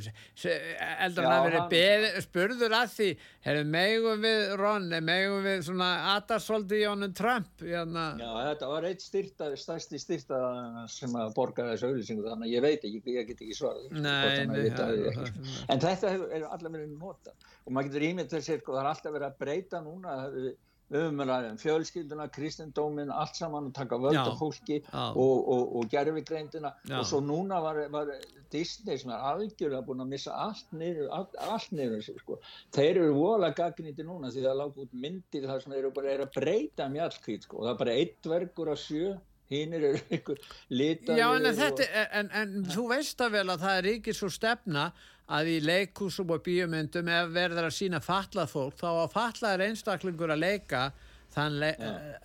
eldur 1.00 1.22
Já, 1.24 1.30
hann 1.30 1.46
að 1.46 1.56
hann- 1.58 1.70
beð, 1.70 2.06
spurður 2.24 2.74
að 2.80 2.88
því 2.96 3.08
hefur 3.46 3.68
megum 3.74 4.24
við 4.24 4.56
Ron 4.60 4.88
megum 5.06 5.44
við 5.44 5.62
svona 5.68 5.90
atarsvoldi 6.16 6.80
í 6.80 6.88
honum 6.90 7.12
Trump 7.14 7.48
hérna. 7.62 8.06
Já, 8.18 8.30
þetta 8.50 8.68
var 8.72 8.88
eitt 8.90 9.00
styrta, 9.04 9.50
stærsti 9.56 10.00
styrta 10.02 10.40
sem 10.88 11.10
að 11.20 11.34
borga 11.34 11.68
þessu 11.70 11.90
auðlýsingu 11.92 12.26
þannig 12.26 12.48
að 12.48 12.54
ég 12.56 12.62
veit 12.62 12.84
ekki, 12.90 13.02
ég 13.16 13.26
get 13.30 13.40
ekki 13.44 13.56
svarað 13.60 13.86
sko, 13.86 14.00
það 14.00 14.24
það- 14.80 15.30
sko. 15.30 15.64
en 15.68 15.80
þetta 15.80 16.10
hefur, 16.16 16.32
er 16.32 16.48
allar 16.50 16.70
verið 16.78 16.98
nota 16.98 17.30
og 17.66 17.72
maður 17.72 17.90
getur 17.90 18.08
ímynd 18.10 18.30
þessi, 18.34 18.58
sko, 18.60 18.72
það 18.72 18.80
er 18.84 18.90
alltaf 18.94 19.12
verið 19.14 19.28
að 19.30 19.38
breyta 19.44 19.80
núna 19.84 20.16
við, 20.34 20.54
við 20.90 21.04
höfum 21.04 21.22
að 21.24 21.48
fjölskylduna, 21.62 22.26
kristendómin 22.34 23.12
allt 23.14 23.38
saman 23.38 23.68
að 23.70 23.76
taka 23.78 23.98
völd 24.02 24.30
fólki 24.40 24.80
já. 24.80 25.04
og, 25.14 25.48
og, 25.54 25.76
og 25.78 25.88
gerfigreindina 25.92 26.72
og 26.98 27.06
svo 27.06 27.20
núna 27.22 27.60
var, 27.62 27.80
var 27.94 28.10
Disney 28.50 28.98
sem 28.98 29.12
er 29.14 29.22
algjörlega 29.30 29.84
búin 29.86 30.02
að 30.02 30.10
missa 30.16 30.34
allt 30.34 30.74
niður, 30.74 31.08
allt, 31.14 31.36
allt 31.46 31.72
niður 31.76 32.02
sko. 32.08 32.40
þeir 32.74 32.90
eru 33.04 33.14
vola 33.14 33.52
gagnýtti 33.54 34.06
núna 34.06 34.32
því 34.34 34.46
það 34.48 34.60
lág 34.62 34.80
út 34.84 34.94
myndir 35.06 35.46
þar 35.46 35.62
sem 35.62 35.74
þeir 35.76 35.82
eru 35.84 35.94
bara 36.00 36.14
er 36.14 36.24
að 36.26 36.38
breyta 36.40 36.88
mjallkvít 36.90 37.46
sko. 37.46 37.60
og 37.60 37.68
það 37.68 37.74
er 37.74 37.82
bara 37.84 37.98
eitt 38.02 38.16
dvergur 38.26 38.72
af 38.74 38.82
sjö 38.82 39.14
hinnir 39.50 39.86
eru 39.90 40.02
einhver 40.10 40.42
Já, 41.18 41.26
en, 41.36 41.46
og- 41.46 41.56
þetta, 41.58 41.88
en, 42.18 42.34
en 42.42 42.68
þú 42.70 42.88
veist 42.92 43.22
að 43.22 43.38
vel 43.38 43.46
að 43.48 43.64
það 43.64 43.78
er 43.78 43.90
ekki 43.94 44.14
svo 44.16 44.30
stefna 44.32 44.90
að 45.30 45.52
í 45.52 45.60
leikúsum 45.62 46.32
og 46.34 46.42
bíómyndum 46.46 47.08
ef 47.12 47.30
verður 47.34 47.68
að 47.68 47.76
sína 47.76 48.00
fatlað 48.02 48.50
fólk 48.50 48.80
þá 48.80 48.88
að 48.90 49.14
fatlaður 49.14 49.64
einstaklingur 49.68 50.34
að 50.34 50.44
leika 50.44 50.90
le 51.30 51.70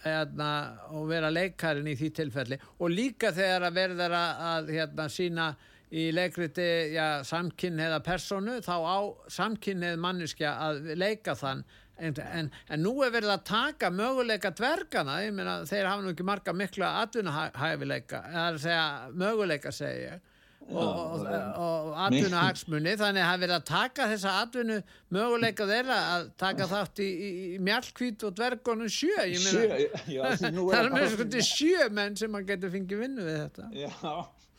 hérna, 0.02 0.50
og 0.90 1.08
vera 1.12 1.30
leikarinn 1.30 1.88
í 1.92 1.96
því 1.96 2.10
tilfelli. 2.18 2.58
Og 2.82 2.90
líka 2.90 3.32
þegar 3.36 3.68
að 3.68 3.78
verður 3.78 4.18
að, 4.18 4.44
að 4.50 4.72
hérna, 4.74 5.08
sína 5.14 5.48
í 5.94 6.10
leikriti 6.12 6.70
já, 6.96 7.22
samkynneða 7.24 8.02
personu 8.04 8.60
þá 8.66 8.76
á 8.82 8.98
samkynneð 9.30 10.00
manneskja 10.02 10.56
að 10.68 10.96
leika 10.98 11.36
þann. 11.38 11.64
En, 11.96 12.16
en, 12.20 12.50
en 12.68 12.82
nú 12.84 12.98
er 13.06 13.14
verið 13.14 13.32
að 13.38 13.46
taka 13.48 13.92
möguleika 13.94 14.50
dvergana, 14.52 15.22
ég 15.24 15.36
meina 15.38 15.62
þeir 15.70 15.88
hafa 15.88 16.04
nú 16.04 16.12
ekki 16.12 16.26
marga 16.28 16.52
mikla 16.52 16.90
atvinnuhæfileika 17.06 18.26
eða 18.34 18.48
að 18.50 18.58
segja 18.66 18.88
möguleika 19.16 19.72
segi 19.72 20.10
ég 20.10 20.24
og, 20.74 21.26
og, 21.62 21.90
atvinnu 22.06 22.38
hagsmunni 22.40 22.96
þannig 22.98 23.22
að 23.22 23.34
er 23.34 23.42
verið 23.44 23.56
að 23.58 23.66
taka 23.70 24.08
þessa 24.12 24.32
atvinnu 24.42 24.78
möguleika 25.14 25.68
þeirra 25.70 25.98
að 26.14 26.30
taka 26.42 26.70
þátt 26.72 27.02
í, 27.06 27.10
í, 27.10 27.44
mjallkvít 27.66 28.26
og 28.26 28.38
dvergunum 28.40 28.90
sjö 28.92 29.28
ég 29.30 29.44
meina, 29.44 29.78
Sjö, 29.78 29.90
já, 30.16 30.24
það 30.40 30.80
er 30.80 30.80
er 30.80 30.90
með 30.96 31.12
sko 31.14 31.44
sjö 31.50 31.90
menn 31.94 32.18
sem 32.18 32.40
að 32.40 32.50
geta 32.50 32.72
fengið 32.74 33.04
vinnu 33.06 33.28
við 33.28 33.38
þetta. 33.44 33.68
Já, 33.78 34.16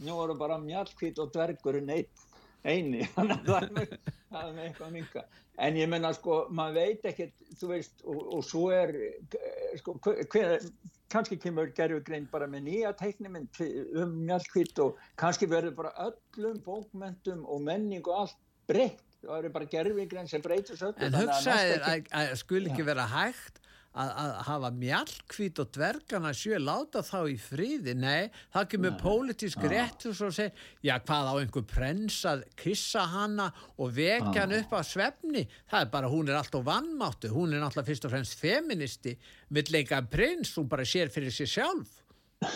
nú 0.06 0.20
eru 0.26 0.38
bara 0.38 0.60
mjallkvít 0.62 1.18
og 1.24 1.34
dvergurinn 1.34 1.90
eitt 1.96 2.24
eini. 2.66 3.02
Þannig 3.16 3.42
að 3.42 3.50
það 3.50 3.66
er 3.66 3.74
með, 3.80 4.62
eitthvað 4.68 4.94
minka 4.94 5.26
en 5.56 5.78
ég 5.78 5.88
menna 5.88 6.12
sko, 6.16 6.44
maður 6.52 6.80
veit 6.80 7.06
ekkert 7.10 7.46
þú 7.56 7.70
veist, 7.72 8.02
og, 8.04 8.18
og 8.36 8.44
svo 8.44 8.66
er 8.74 8.92
eh, 9.00 9.76
sko, 9.80 9.96
hver 10.04 10.58
kannski 11.12 11.38
kemur 11.40 11.70
gerfugreind 11.76 12.30
bara 12.32 12.48
með 12.50 12.66
nýja 12.68 12.92
teiknimynd 12.98 13.60
um 14.02 14.16
mjallkvitt 14.26 14.78
og 14.84 14.98
kannski 15.20 15.48
verður 15.50 15.76
bara 15.78 15.92
öllum 16.08 16.58
bókmentum 16.64 17.44
og 17.44 17.62
menning 17.66 18.06
og 18.06 18.24
allt 18.24 18.40
breytt. 18.70 19.02
Það 19.22 19.32
verður 19.38 19.54
bara 19.58 19.70
gerfugreind 19.76 20.30
sem 20.30 20.42
breytur 20.44 20.78
svo 20.78 20.92
En 21.02 21.14
hugsaðir 21.16 21.86
að, 21.86 22.10
að 22.14 22.34
skul 22.42 22.64
ekki 22.66 22.86
vera 22.86 23.06
hægt 23.10 23.62
að, 23.96 24.12
að 24.22 24.32
hafa 24.46 24.70
mjallkvít 24.76 25.60
og 25.62 25.70
dvergana 25.74 26.32
sjö 26.36 26.60
láta 26.60 27.02
þá 27.06 27.18
í 27.32 27.36
fríði, 27.40 27.96
nei, 27.98 28.28
það 28.54 28.68
kemur 28.74 28.96
pólitísk 29.00 29.66
réttur 29.70 30.16
svo 30.16 30.30
að 30.30 30.38
segja, 30.38 30.54
já 30.84 30.94
hvað 31.00 31.30
á 31.32 31.34
einhver 31.40 31.66
prens 31.70 32.18
að 32.28 32.46
kissa 32.60 33.06
hana 33.12 33.50
og 33.76 33.94
vekja 33.96 34.44
hann 34.44 34.56
upp 34.60 34.74
á 34.76 34.80
svefni? 34.86 35.46
Það 35.70 35.86
er 35.86 35.92
bara, 35.96 36.10
hún 36.12 36.30
er 36.30 36.40
alltaf 36.40 36.66
vannmáttu 36.66 37.32
hún 37.32 37.54
er 37.54 37.62
náttúrulega 37.62 37.90
fyrst 37.90 38.08
og 38.08 38.14
fremst 38.14 38.40
feministi. 38.40 39.14
Vill 39.54 39.70
leika 39.72 40.02
prins, 40.10 40.54
hún 40.58 40.68
bara 40.68 40.84
sér 40.86 41.12
fyrir 41.12 41.34
sér 41.34 41.50
sjálf. 41.50 42.02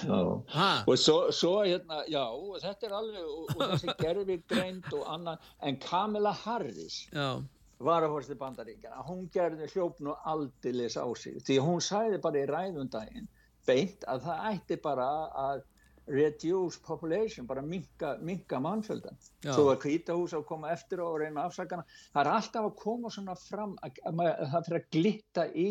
Já, 0.05 0.85
og 0.85 0.99
svo, 1.01 1.31
svo 1.33 1.63
hérna, 1.65 2.03
já, 2.13 2.21
og 2.21 2.59
þetta 2.61 2.87
er 2.87 2.95
alveg, 2.99 3.25
og, 3.25 3.55
og 3.55 3.63
þessi 3.71 3.95
gerfugreind 4.03 4.91
og 4.93 5.07
annan, 5.09 5.49
en 5.65 5.79
Kamala 5.81 6.35
Harris 6.43 7.07
já 7.09 7.41
varahorsti 7.85 8.37
bandaríkjana, 8.39 9.03
hún 9.09 9.27
gerði 9.33 9.69
hljóp 9.73 10.01
nú 10.05 10.15
aldilis 10.29 10.99
á 11.01 11.07
sig, 11.17 11.41
því 11.47 11.59
hún 11.65 11.85
sæði 11.85 12.21
bara 12.23 12.43
í 12.43 12.49
ræðundaginn 12.51 13.29
beint 13.67 14.05
að 14.09 14.27
það 14.27 14.49
ætti 14.53 14.81
bara 14.85 15.07
að 15.49 15.63
reduce 16.11 16.81
population, 16.83 17.47
bara 17.47 17.63
minka, 17.63 18.17
minka 18.25 18.59
mannfjöldan, 18.61 19.17
Já. 19.45 19.53
svo 19.55 19.69
að 19.71 19.81
kvítahús 19.85 20.35
að 20.35 20.47
koma 20.49 20.73
eftir 20.75 21.03
og 21.05 21.21
reyna 21.23 21.47
afsakana 21.47 21.87
það 22.11 22.21
er 22.25 22.31
alltaf 22.35 22.69
að 22.69 22.77
koma 22.81 23.13
svona 23.15 23.37
fram 23.39 23.77
að, 23.85 24.01
að, 24.09 24.23
að 24.27 24.53
það 24.55 24.69
fyrir 24.69 24.81
að 24.81 24.91
glitta 24.97 25.47
í 25.55 25.71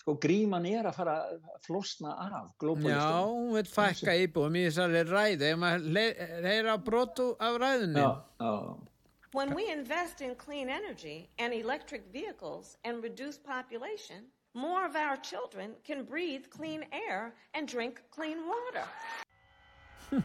sko 0.00 0.14
gríman 0.20 0.66
er 0.68 0.88
að 0.88 0.96
fara 0.96 1.16
að 1.28 1.40
flosna 1.64 2.12
af 2.16 2.30
Já, 2.30 2.44
globalistum 2.62 3.32
hún 3.32 3.50
vil 3.56 3.66
fækka 3.68 4.14
íbúum 4.22 4.56
í 4.56 4.66
þessari 4.68 5.02
ræði 5.08 5.50
ef 5.50 5.58
maður 5.60 6.14
reyra 6.44 6.76
brotu 6.84 7.26
af 7.36 7.58
ræðunni. 7.60 8.04
Já, 8.04 8.12
já 8.40 8.52
When 9.32 9.54
we 9.54 9.70
invest 9.70 10.22
in 10.22 10.34
clean 10.34 10.68
energy 10.68 11.30
and 11.38 11.54
electric 11.54 12.02
vehicles 12.12 12.76
and 12.84 13.00
reduce 13.00 13.38
population, 13.38 14.24
more 14.54 14.84
of 14.84 14.96
our 14.96 15.16
children 15.18 15.76
can 15.84 16.02
breathe 16.02 16.46
clean 16.50 16.84
air 16.90 17.32
and 17.54 17.68
drink 17.68 18.02
clean 18.10 18.38
water. 18.44 18.84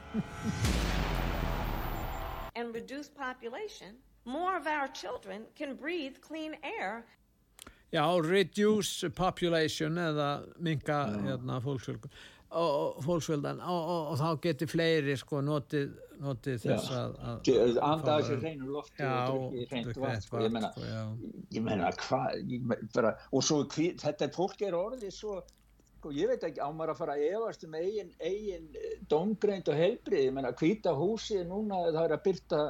and 2.56 2.74
reduce 2.74 3.08
population, 3.08 3.98
more 4.26 4.58
of 4.58 4.66
our 4.66 4.88
children 4.88 5.44
can 5.56 5.76
breathe 5.76 6.16
clean 6.22 6.56
air 6.64 7.06
Já, 7.94 8.20
reduce 8.20 9.06
population 9.16 9.98
eða 10.02 10.44
minka 10.60 11.06
hérna, 11.14 11.62
fólksfjölgun 11.62 12.10
og, 12.50 12.98
og 12.98 13.04
fólksfjöldan 13.06 13.62
og, 13.62 13.90
og, 13.94 14.08
og 14.12 14.18
þá 14.20 14.42
geti 14.44 14.68
fleiri 14.68 15.16
sko 15.20 15.40
notið, 15.46 15.94
notið 16.24 16.62
þess 16.64 16.92
að, 16.96 17.18
að 17.32 17.80
anda 17.80 18.06
fara- 18.06 18.16
þessi 18.22 18.38
hreinu 18.42 18.70
lofti 18.76 19.04
Já, 19.04 19.12
og 19.28 19.36
drukki 19.36 19.66
hreint 19.72 19.90
drukki 19.90 20.06
vatn 20.06 20.46
ég 20.46 20.56
meina, 20.56 20.72
sko, 20.72 20.88
ég 21.58 21.66
meina 21.68 21.92
hvað 22.00 23.12
og 23.32 23.44
svo 23.50 23.60
hví, 23.76 23.92
þetta 24.02 24.32
fólk 24.36 24.66
er 24.68 24.78
orðið 24.80 25.14
svo 25.18 25.38
sko, 26.00 26.12
ég 26.16 26.30
veit 26.32 26.44
ekki 26.48 26.62
á 26.62 26.70
maður 26.70 26.94
að 26.96 27.00
fara 27.04 27.16
að 27.18 27.28
efast 27.34 27.64
um 27.68 27.78
eigin, 27.80 28.12
eigin 28.20 28.68
domgreind 29.10 29.70
og 29.74 29.80
heilbrið, 29.80 30.26
ég 30.28 30.36
meina 30.36 30.54
hvíta 30.60 30.94
húsi 30.98 31.40
núna 31.48 31.84
það 31.92 32.04
er 32.06 32.18
að 32.18 32.26
byrta 32.30 32.62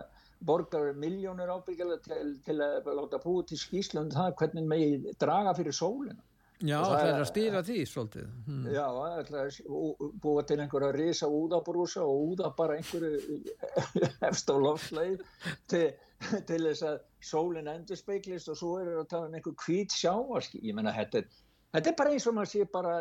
borgar 0.46 0.94
miljónur 1.00 1.52
ábyggjala 1.56 1.98
til, 2.06 2.36
til 2.46 2.56
að 2.62 2.90
láta 2.98 3.20
búið 3.24 3.48
til 3.52 3.60
skýslum 3.62 4.12
það 4.14 4.36
hvernig 4.42 4.68
megi 4.70 5.14
draga 5.20 5.54
fyrir 5.58 5.74
sólina 5.76 6.20
Já, 6.64 6.78
Og 6.80 6.94
það 6.94 7.10
er 7.10 7.18
að 7.20 7.28
stýra 7.28 7.62
því 7.68 7.78
svolítið 7.92 8.28
hmm. 8.48 8.68
Já, 8.72 8.86
það 8.96 9.16
er 9.20 9.32
að 9.36 10.12
búa 10.24 10.44
til 10.48 10.58
einhverja 10.64 10.92
risa 10.96 11.28
úðabrúsa 11.28 12.04
og 12.08 12.30
úða 12.32 12.52
bara 12.56 12.78
einhverju 12.80 13.40
efst 14.30 14.48
á 14.48 14.56
loftleið 14.56 15.26
til, 15.72 15.90
til 16.48 16.62
þess 16.62 16.86
að 16.88 17.02
sólinn 17.20 17.68
endur 17.68 18.00
speiklist 18.00 18.54
og 18.54 18.60
svo 18.60 18.78
er 18.80 18.94
það 18.94 19.02
að 19.02 19.10
tala 19.12 19.28
um 19.28 19.36
einhver 19.36 19.58
hvít 19.66 19.98
sjávarski. 19.98 20.62
Ég 20.64 20.78
menna, 20.78 20.94
þetta 20.96 21.20
er, 21.20 21.42
þetta 21.76 21.92
er 21.92 21.98
bara 22.00 22.16
eins 22.16 22.30
og 22.32 22.38
maður 22.38 22.52
sé 22.54 22.70
bara, 22.78 22.96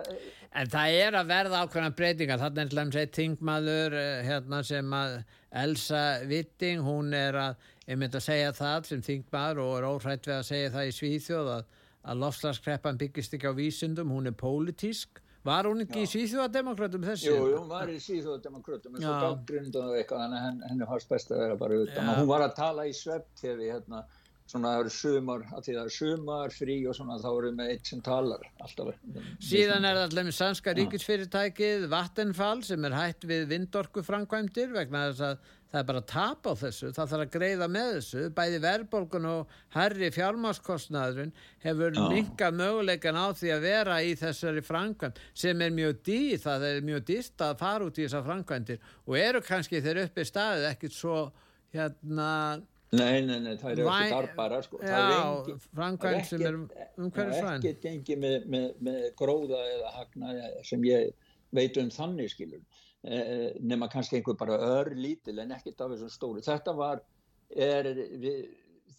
En 0.50 0.74
það 0.74 0.98
er 1.04 1.20
að 1.20 1.30
verða 1.30 1.62
ákveðna 1.62 1.94
breytingar 2.02 2.42
þannig 2.42 2.64
er 2.64 2.72
til 2.72 2.80
dæmis 2.80 3.00
eitt 3.04 3.20
þingmaður 3.20 3.98
eh, 4.00 4.18
hérna 4.32 4.62
sem 4.66 4.98
að 4.98 5.16
Elsa 5.62 6.02
Witting 6.26 6.82
hún 6.82 7.14
er 7.14 7.38
að, 7.38 7.70
ég 7.86 8.02
myndi 8.02 8.18
að 8.18 8.26
segja 8.26 8.52
það 8.58 8.90
sem 8.90 9.06
þingmaður 9.12 9.64
og 9.68 9.72
er 9.78 9.88
óhrætt 9.92 10.30
við 10.32 10.36
að 10.40 10.46
segja 10.50 10.74
það 10.74 10.90
í 10.90 10.98
Svíþjóð 10.98 11.54
að, 11.60 11.72
að 12.04 12.20
lofslagskreppan 12.24 12.98
byggist 13.00 13.34
ekki 13.36 13.48
á 13.48 13.54
vísundum, 13.56 14.10
hún 14.12 14.26
er 14.30 14.36
pólitísk 14.36 15.20
var 15.44 15.66
hún 15.68 15.82
ekki 15.84 16.02
í 16.06 16.08
Svíþjóðademokratum 16.08 17.02
þessi? 17.04 17.28
jú, 17.28 17.36
jú, 17.52 17.56
hún 17.60 17.68
var 17.68 17.90
í 17.92 17.98
síðjóðdemokratum, 18.00 18.94
en 18.96 19.02
svo 19.04 19.12
Já. 19.12 19.24
og 19.84 19.96
eitthvað, 19.98 20.20
þannig 20.24 20.44
henn- 20.46 20.62
henni 20.70 20.86
fannst 20.88 21.08
best 21.10 21.32
að 21.34 21.42
vera 21.44 21.56
bara 21.60 21.80
utan. 21.84 22.06
Já. 22.08 22.14
Hún 22.16 22.30
var 22.30 22.40
að 22.46 22.54
tala 22.56 22.86
í 22.88 22.94
svepp-tv 22.96 23.66
hérna, 23.68 24.00
svona 24.48 24.70
það 24.72 24.80
eru 24.80 24.92
sumar, 24.94 25.44
að 25.52 25.60
því 25.66 25.74
það 25.76 25.84
er 25.84 25.94
sumar, 25.98 26.48
frí 26.56 26.76
og 26.88 26.96
svona, 26.96 27.18
þá 27.20 27.28
eru 27.38 27.52
með 27.60 27.70
eitt 27.74 27.86
sem 27.92 28.00
talar 28.00 28.40
alltaf. 28.64 28.94
Síðan 29.40 29.84
er 29.84 29.96
það 30.00 30.06
allir 30.08 30.24
með 30.30 30.36
sannska 30.40 30.74
ríkisfyrirtækið 30.80 31.86
Vattenfall 31.92 32.62
sem 32.64 32.84
er 32.84 32.96
hætt 32.96 33.28
við 33.28 33.46
vindorku 33.52 34.02
framkvæmdir 34.04 34.72
vegna 34.72 35.10
þess 35.12 35.20
að 35.28 35.38
það 35.74 35.80
er 35.80 35.86
bara 35.88 36.00
tap 36.06 36.46
á 36.46 36.52
þessu, 36.54 36.90
það 36.94 37.08
þarf 37.10 37.22
að 37.24 37.30
greiða 37.34 37.66
með 37.74 37.88
þessu, 37.96 38.20
bæði 38.36 38.58
verðbólgun 38.62 39.24
og 39.26 39.54
herri 39.74 40.10
fjármáskostnaðurinn 40.14 41.32
hefur 41.64 41.96
minkað 42.12 42.58
möguleikan 42.60 43.18
á 43.18 43.26
því 43.34 43.50
að 43.56 43.64
vera 43.66 43.96
í 44.06 44.12
þessari 44.20 44.62
framkvæmd 44.64 45.18
sem 45.42 45.64
er 45.66 45.74
mjög 45.74 45.98
dýr, 46.06 46.36
það 46.44 46.66
er 46.70 46.78
mjög 46.86 47.02
dýrt 47.10 47.46
að 47.48 47.56
fara 47.64 47.88
út 47.88 47.98
í 47.98 48.04
þessar 48.06 48.22
framkvæmdir 48.28 48.86
og 49.08 49.18
eru 49.18 49.42
kannski 49.48 49.82
þeir 49.82 50.04
uppi 50.06 50.28
staðið 50.30 50.68
ekkit 50.70 50.94
svo 50.94 51.18
hérna 51.74 52.30
Nei, 52.94 53.24
nei, 53.26 53.40
nei, 53.42 53.56
það 53.58 53.72
eru 53.72 53.86
ekki 53.90 54.10
darbara 54.12 54.58
sko. 54.62 54.78
Já, 54.78 54.98
það 55.74 56.20
sem 56.28 56.42
er 56.46 56.58
ekkert- 56.60 57.00
umhverfisvæn. 57.02 57.40
Það 57.42 57.48
er 57.50 57.56
ekkert 57.58 57.80
gengið 57.82 58.20
með, 58.22 58.36
með, 58.54 58.66
með 58.86 59.00
gróða 59.18 59.62
eða 59.72 59.90
hagna 59.96 60.34
sem 60.62 60.84
ég 60.86 61.08
veit 61.58 61.80
um 61.82 61.90
þannig 61.90 62.30
skilur. 62.30 62.62
Eh, 63.04 63.52
nema 63.60 63.90
kannski 63.92 64.16
einhver 64.16 64.36
bara 64.40 64.56
örlítil 64.80 65.42
en 65.42 65.52
ekkert 65.52 65.82
af 65.84 65.90
þessum 65.92 66.12
stóru. 66.12 66.44
Þetta 66.44 66.72
var, 66.78 67.02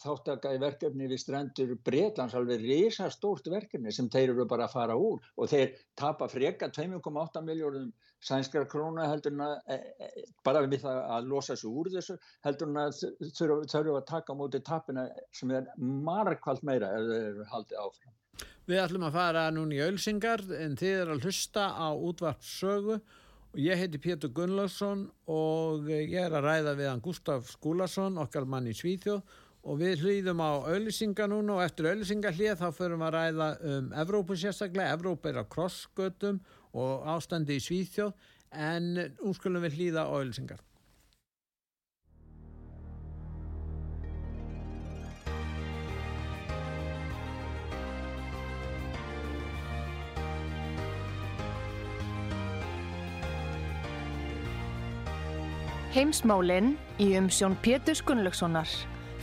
þáttaka 0.01 0.53
í 0.56 0.60
verkefni 0.62 1.08
við 1.10 1.22
strendur 1.22 1.74
Bretlands 1.86 2.36
alveg 2.38 2.64
risastórt 2.64 3.47
verkefni 3.51 3.93
sem 3.95 4.10
þeir 4.12 4.34
eru 4.34 4.47
bara 4.49 4.68
að 4.68 4.76
fara 4.76 4.97
úr 4.99 5.24
og 5.38 5.49
þeir 5.51 5.74
tapa 5.97 6.28
freka 6.32 6.70
2,8 6.74 7.43
miljónum 7.45 7.91
sænskar 8.26 8.68
króna 8.72 9.08
heldur 9.10 9.36
en 9.36 9.45
að 9.45 9.56
e, 9.76 9.78
e, 9.78 10.26
bara 10.45 10.64
við 10.66 10.86
það 10.86 11.01
að 11.18 11.32
losa 11.32 11.58
sig 11.60 11.70
úr 11.70 11.91
þessu 11.93 12.18
heldur 12.47 12.72
en 12.72 12.82
að 12.86 13.01
þurfa 13.38 13.60
þurfa 13.72 13.97
að 13.99 14.08
taka 14.12 14.36
á 14.36 14.39
móti 14.39 14.64
tapina 14.66 15.08
sem 15.36 15.53
er 15.56 15.70
margkvælt 15.80 16.66
meira 16.68 16.93
ef 16.97 17.10
þeir 17.12 17.28
eru 17.32 17.49
haldið 17.53 17.84
áfram. 17.84 18.16
Við 18.66 18.82
ætlum 18.82 19.06
að 19.06 19.20
fara 19.20 19.45
núna 19.53 19.78
í 19.78 19.84
Ölsingar 19.86 20.41
en 20.58 20.74
þið 20.80 20.97
er 21.03 21.14
að 21.14 21.28
hlusta 21.28 21.70
á 21.72 21.88
útvarpssögu 21.93 22.99
og 23.56 23.62
ég 23.64 23.80
heiti 23.80 23.99
Pétur 24.03 24.34
Gunnlaugsson 24.36 25.06
og 25.32 25.86
ég 25.88 26.12
er 26.20 26.34
að 26.36 26.43
ræða 26.43 26.74
við 26.76 26.89
hann 26.89 27.03
Gustaf 27.03 27.47
Skúlason, 27.47 28.18
okkar 28.20 28.43
mann 28.51 28.68
í 28.68 28.74
Svíþjóð. 28.76 29.22
Og 29.66 29.80
við 29.80 30.03
hlýðum 30.03 30.41
á 30.43 30.68
Ölsingar 30.76 31.32
núna 31.32 31.56
og 31.56 31.64
eftir 31.64 31.88
Ölsingar 31.93 32.36
hlýð 32.36 32.60
þá 32.60 32.68
förum 32.76 32.99
við 32.99 33.08
að 33.08 33.16
ræða 33.16 33.47
um 33.72 33.88
Evrópu 34.03 34.36
sérstaklega, 34.38 34.97
Evrópu 34.97 35.32
er 35.32 35.39
á 35.39 35.45
krossgötum 35.47 36.41
og 36.76 37.08
ástandi 37.16 37.56
í 37.56 37.64
Svíþjóð. 37.64 38.12
En 38.51 38.91
nú 39.16 39.32
skulum 39.39 39.64
við 39.64 39.80
hlýða 39.80 40.03
á 40.03 40.14
Ölsingar. 40.20 40.60
Heimsmálinn 55.96 56.74
í 57.00 57.14
umsjón 57.16 57.54
Pétur 57.64 57.96
Gunnlaugssonar. 58.04 58.68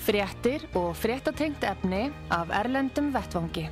Fréttir 0.01 0.63
og 0.73 0.95
fréttatengt 0.97 1.67
efni 1.69 2.07
af 2.33 2.49
Erlendum 2.49 3.11
Vettvangi. 3.13 3.67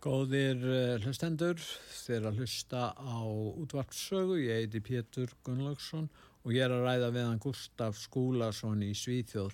Góðir 0.00 0.64
uh, 0.64 1.04
hlustendur, 1.04 1.60
þeir 2.06 2.30
að 2.30 2.40
hlusta 2.40 2.88
á 2.96 3.20
útvarpssögu, 3.60 4.40
ég 4.46 4.62
heiti 4.62 4.80
Pétur 4.80 5.36
Gunnlaugsson 5.44 6.08
og 6.46 6.56
ég 6.56 6.64
er 6.64 6.72
að 6.72 6.86
ræða 6.88 7.12
við 7.12 7.28
hann 7.28 7.44
Gustaf 7.44 8.00
Skúlason 8.00 8.80
í 8.88 8.94
Svíþjóð. 8.96 9.52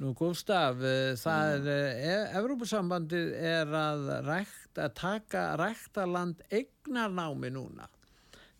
Nú 0.00 0.14
Gustaf, 0.16 0.78
uh, 0.80 1.12
það 1.20 1.68
er, 1.68 1.96
uh, 2.00 2.38
Evrópusambandið 2.40 3.34
er 3.36 3.72
að, 3.76 4.06
rækt, 4.24 4.78
að 4.80 4.94
taka 4.96 5.42
ræktaland 5.60 6.40
eignarnámi 6.48 7.50
núna. 7.52 7.88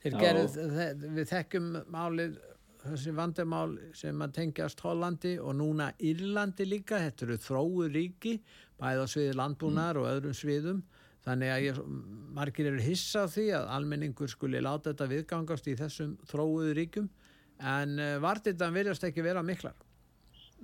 Þe- 0.05 1.09
við 1.17 1.27
þekkjum 1.33 1.71
málið, 1.93 2.37
þessi 2.85 3.13
vandamál 3.17 3.75
sem 3.97 4.21
að 4.25 4.35
tengjast 4.37 4.81
Hollandi 4.85 5.35
og 5.41 5.57
núna 5.59 5.91
Írlandi 6.01 6.65
líka, 6.69 7.01
þetta 7.07 7.27
eru 7.27 7.37
þróu 7.45 7.89
ríki, 7.93 8.39
bæði 8.81 9.05
á 9.05 9.07
sviði 9.13 9.35
landbúnar 9.41 10.01
og 10.01 10.09
öðrum 10.13 10.37
sviðum, 10.37 10.83
þannig 11.25 11.53
að 11.53 11.65
ég, 11.67 11.81
margir 12.37 12.71
eru 12.71 12.81
hissa 12.85 13.25
á 13.25 13.33
því 13.33 13.47
að 13.59 13.69
almenningur 13.77 14.33
skuli 14.33 14.61
láta 14.65 14.93
þetta 14.95 15.09
viðgangast 15.13 15.69
í 15.69 15.77
þessum 15.77 16.17
þróuðu 16.33 16.73
ríkjum, 16.81 17.11
en 17.61 17.97
uh, 18.01 18.17
vartindan 18.25 18.73
virðast 18.77 19.05
ekki 19.09 19.25
vera 19.25 19.43
miklar. 19.45 19.77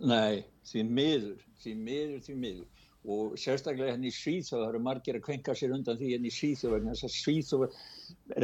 Nei, 0.04 0.44
því 0.68 0.82
miður, 0.88 1.44
því 1.62 1.74
miður, 1.80 2.18
því 2.26 2.34
miður. 2.40 2.82
Og 3.06 3.36
sérstaklega 3.38 3.94
henni 3.94 4.10
í 4.10 4.14
Svíþjóð, 4.14 4.60
það 4.60 4.68
eru 4.68 4.80
margir 4.82 5.16
að 5.16 5.24
kvenka 5.28 5.54
sér 5.54 5.72
undan 5.76 5.98
því 6.00 6.10
henni 6.16 6.32
í 6.32 6.34
Svíþjóð, 6.34 6.72
vegna 6.74 6.94
þess 6.96 7.06
að 7.06 7.14
Svíþjóð 7.16 7.76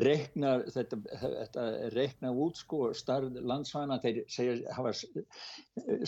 reknar, 0.07 0.65
þetta, 0.71 0.99
þetta 1.25 1.65
reknar 1.97 2.43
út 2.45 2.63
sko 2.63 2.93
starf 2.95 3.41
landsvæna, 3.53 3.99
þeir 4.05 4.23
segja, 4.31 4.57
hafa 4.77 4.95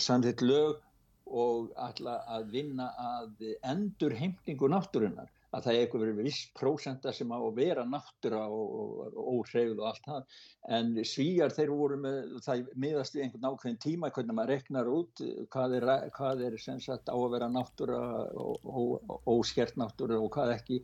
samþitt 0.07 0.45
lög 0.45 0.79
og 1.25 1.73
ætla 1.83 2.19
að 2.31 2.51
vinna 2.53 2.91
að 3.01 3.47
endur 3.65 4.15
heimtingu 4.15 4.69
náttúrunar 4.71 5.34
að 5.55 5.67
það 5.67 5.79
er 5.79 5.89
verið 5.95 6.21
viss 6.25 6.41
prósenta 6.57 7.13
sem 7.15 7.31
á 7.31 7.37
að 7.37 7.57
vera 7.59 7.85
náttúra 7.87 8.41
og, 8.51 8.75
og, 9.15 9.19
og 9.31 9.83
allt 9.87 10.07
það. 10.07 10.37
En 10.77 10.93
svíjar 11.07 11.53
þeir 11.55 11.71
voru 11.71 11.99
með 12.01 12.37
það 12.45 12.63
miðast 12.83 13.15
við 13.15 13.25
einhvern 13.25 13.49
ákveðin 13.51 13.81
tíma 13.85 14.11
hvernig 14.15 14.37
maður 14.37 14.53
reknar 14.55 14.91
út 14.91 15.25
hvað 15.53 15.77
er, 15.79 15.89
hvað 16.17 16.45
er 16.49 16.57
sem 16.61 16.81
sagt 16.83 17.11
á 17.11 17.15
að 17.15 17.29
vera 17.37 17.51
náttúra 17.51 17.99
og, 18.35 19.13
óskert 19.29 19.77
náttúra 19.79 20.19
og 20.19 20.31
hvað 20.35 20.55
ekki. 20.57 20.81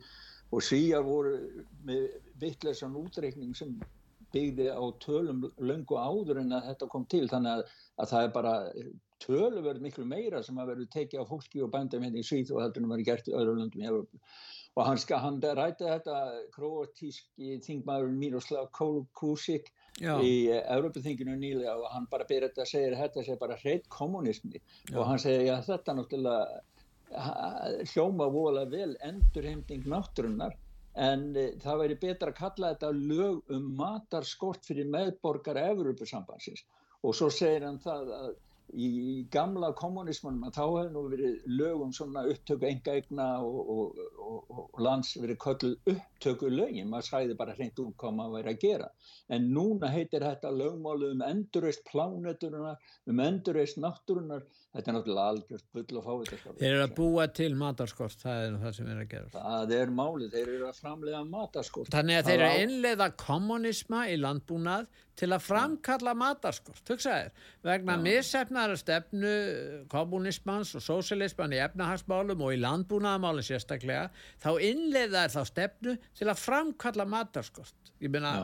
Og 0.52 0.64
svíjar 0.64 1.04
voru 1.04 1.36
með 1.86 2.08
vittlesan 2.40 2.96
útreikning 3.00 3.56
sem 3.56 3.76
byggði 4.32 4.70
á 4.72 4.84
tölum 5.04 5.44
löngu 5.60 5.96
áður 6.00 6.40
en 6.42 6.56
að 6.56 6.68
þetta 6.70 6.92
kom 6.92 7.08
til. 7.08 7.26
Þannig 7.28 7.58
að, 7.58 7.72
að 8.00 8.12
það 8.12 8.26
er 8.26 8.36
bara 8.36 8.54
töluverð 9.22 9.84
miklu 9.84 10.06
meira 10.08 10.42
sem 10.42 10.58
að 10.58 10.72
verður 10.72 10.90
tekið 10.96 11.22
á 11.22 11.30
fólki 11.30 11.62
og 11.62 11.70
bændum 11.72 12.04
hérna 12.06 12.22
í 12.22 12.26
Svíð 12.26 12.54
og 12.56 12.64
heldur 12.64 12.84
en 12.84 12.92
verður 12.92 13.08
gert 13.10 13.30
í 13.30 13.36
öðrum 13.38 13.60
löndum 13.62 13.84
í 13.84 13.88
Evrópu. 13.90 14.22
Og 14.72 14.86
hann, 14.86 14.96
ska, 14.96 15.18
hann 15.20 15.36
rætti 15.42 15.84
þetta 15.84 16.18
króatíski 16.54 17.58
þingmaður 17.60 18.12
Miroslav 18.16 18.70
Kolkusik 18.72 19.68
Já. 20.00 20.16
í 20.24 20.48
Evrópuþinginu 20.48 21.34
nýlega 21.36 21.74
og 21.76 21.90
hann 21.92 22.06
bara 22.10 22.24
byrja 22.28 22.48
þetta 22.48 22.64
að 22.64 22.70
segja 22.70 23.00
þetta 23.02 23.24
sé 23.26 23.36
bara 23.40 23.58
hreitt 23.60 23.88
kommunismi 23.92 24.62
og 24.94 25.04
hann 25.10 25.20
segja 25.20 25.58
að 25.58 25.66
þetta 25.68 25.96
náttúrulega 25.98 26.62
hljóma 27.92 28.28
voðalega 28.32 28.72
vel 28.72 28.94
endurheimting 29.04 29.84
náttúrunnar 29.92 30.56
en 30.96 31.26
e, 31.36 31.44
það 31.60 31.82
væri 31.82 31.98
betra 32.00 32.32
að 32.32 32.38
kalla 32.38 32.72
þetta 32.72 32.90
lög 32.96 33.52
um 33.52 33.68
matarskort 33.76 34.64
fyrir 34.64 34.88
meðborgara 34.92 35.68
Evrópusambansins 35.74 36.64
og 37.02 37.16
svo 37.16 37.28
segir 37.32 37.66
hann 37.68 37.80
það 37.84 38.14
að 38.16 38.32
í 38.72 38.88
gamla 39.32 39.72
kommunismanum 39.76 40.46
að 40.48 40.54
þá 40.56 40.62
hefði 40.62 40.92
nú 40.94 41.02
verið 41.12 41.48
lögum 41.60 41.92
svona 41.92 42.22
upptöku 42.32 42.68
enga 42.68 42.94
egna 43.00 43.26
og, 43.44 43.72
og, 43.74 44.00
og, 44.18 44.54
og 44.62 44.80
lands 44.86 45.12
verið 45.20 45.38
kölluð 45.44 45.92
upptöku 45.92 46.50
lögin, 46.52 46.88
maður 46.88 47.08
sæði 47.08 47.36
bara 47.38 47.56
hreint 47.58 47.82
úr 47.82 47.92
hvað 48.00 48.16
maður 48.16 48.38
væri 48.38 48.54
að 48.54 48.62
gera. 48.64 48.88
En 49.28 49.50
núna 49.52 49.92
heitir 49.92 50.24
þetta 50.24 50.54
lögmálu 50.56 51.12
um 51.12 51.24
endurreist 51.26 51.84
pláneturinnar, 51.90 52.80
um 53.06 53.24
endurreist 53.26 53.80
náttúrunar, 53.82 54.46
þetta 54.72 54.90
er 54.90 54.96
náttúrulega 54.96 55.28
algjört 55.32 55.66
bull 55.76 55.98
og 56.00 56.06
fávitaskap. 56.06 56.56
Þeir 56.60 56.70
eru 56.70 56.84
að 56.86 56.94
búa 56.96 57.26
til 57.36 57.50
matarskort, 57.60 58.18
það 58.22 58.42
er 58.46 58.58
það 58.62 58.74
sem 58.78 58.90
er 58.92 59.00
að 59.02 59.08
gera. 59.10 59.30
Það 59.34 59.74
er 59.78 59.94
málið, 59.98 60.28
þeir 60.32 60.52
eru 60.56 60.68
að 60.70 60.80
framlega 60.80 61.22
mataskort. 61.28 61.92
Þannig 61.92 62.20
að 62.20 62.28
þeir 62.30 62.36
eru 62.38 62.48
Það 62.48 62.56
að 62.56 62.64
innleiða 62.66 63.08
kommunisma 63.22 64.02
í 64.08 64.18
landbúnað 64.22 64.90
til 65.20 65.28
að 65.36 65.44
framkalla 65.44 66.14
matarskort, 66.16 66.82
hugsaðir, 66.88 67.32
vegna 67.68 67.98
missefnara 68.00 68.78
stefnu 68.80 69.32
kommunismans 69.92 70.72
og 70.78 70.84
sósialisman 70.86 71.52
í 71.52 71.60
efnahagsmálum 71.66 72.46
og 72.46 72.54
í 72.56 72.60
landbúnaðamálum 72.62 73.44
sérstaklega, 73.44 74.08
þá 74.40 74.50
innleiða 74.56 75.26
þær 75.26 75.34
þá 75.36 75.50
stefnu 75.52 75.98
til 76.16 76.30
að 76.32 76.46
framkalla 76.46 77.08
matarskort. 77.12 77.92
Ég 78.00 78.10
meina, 78.10 78.38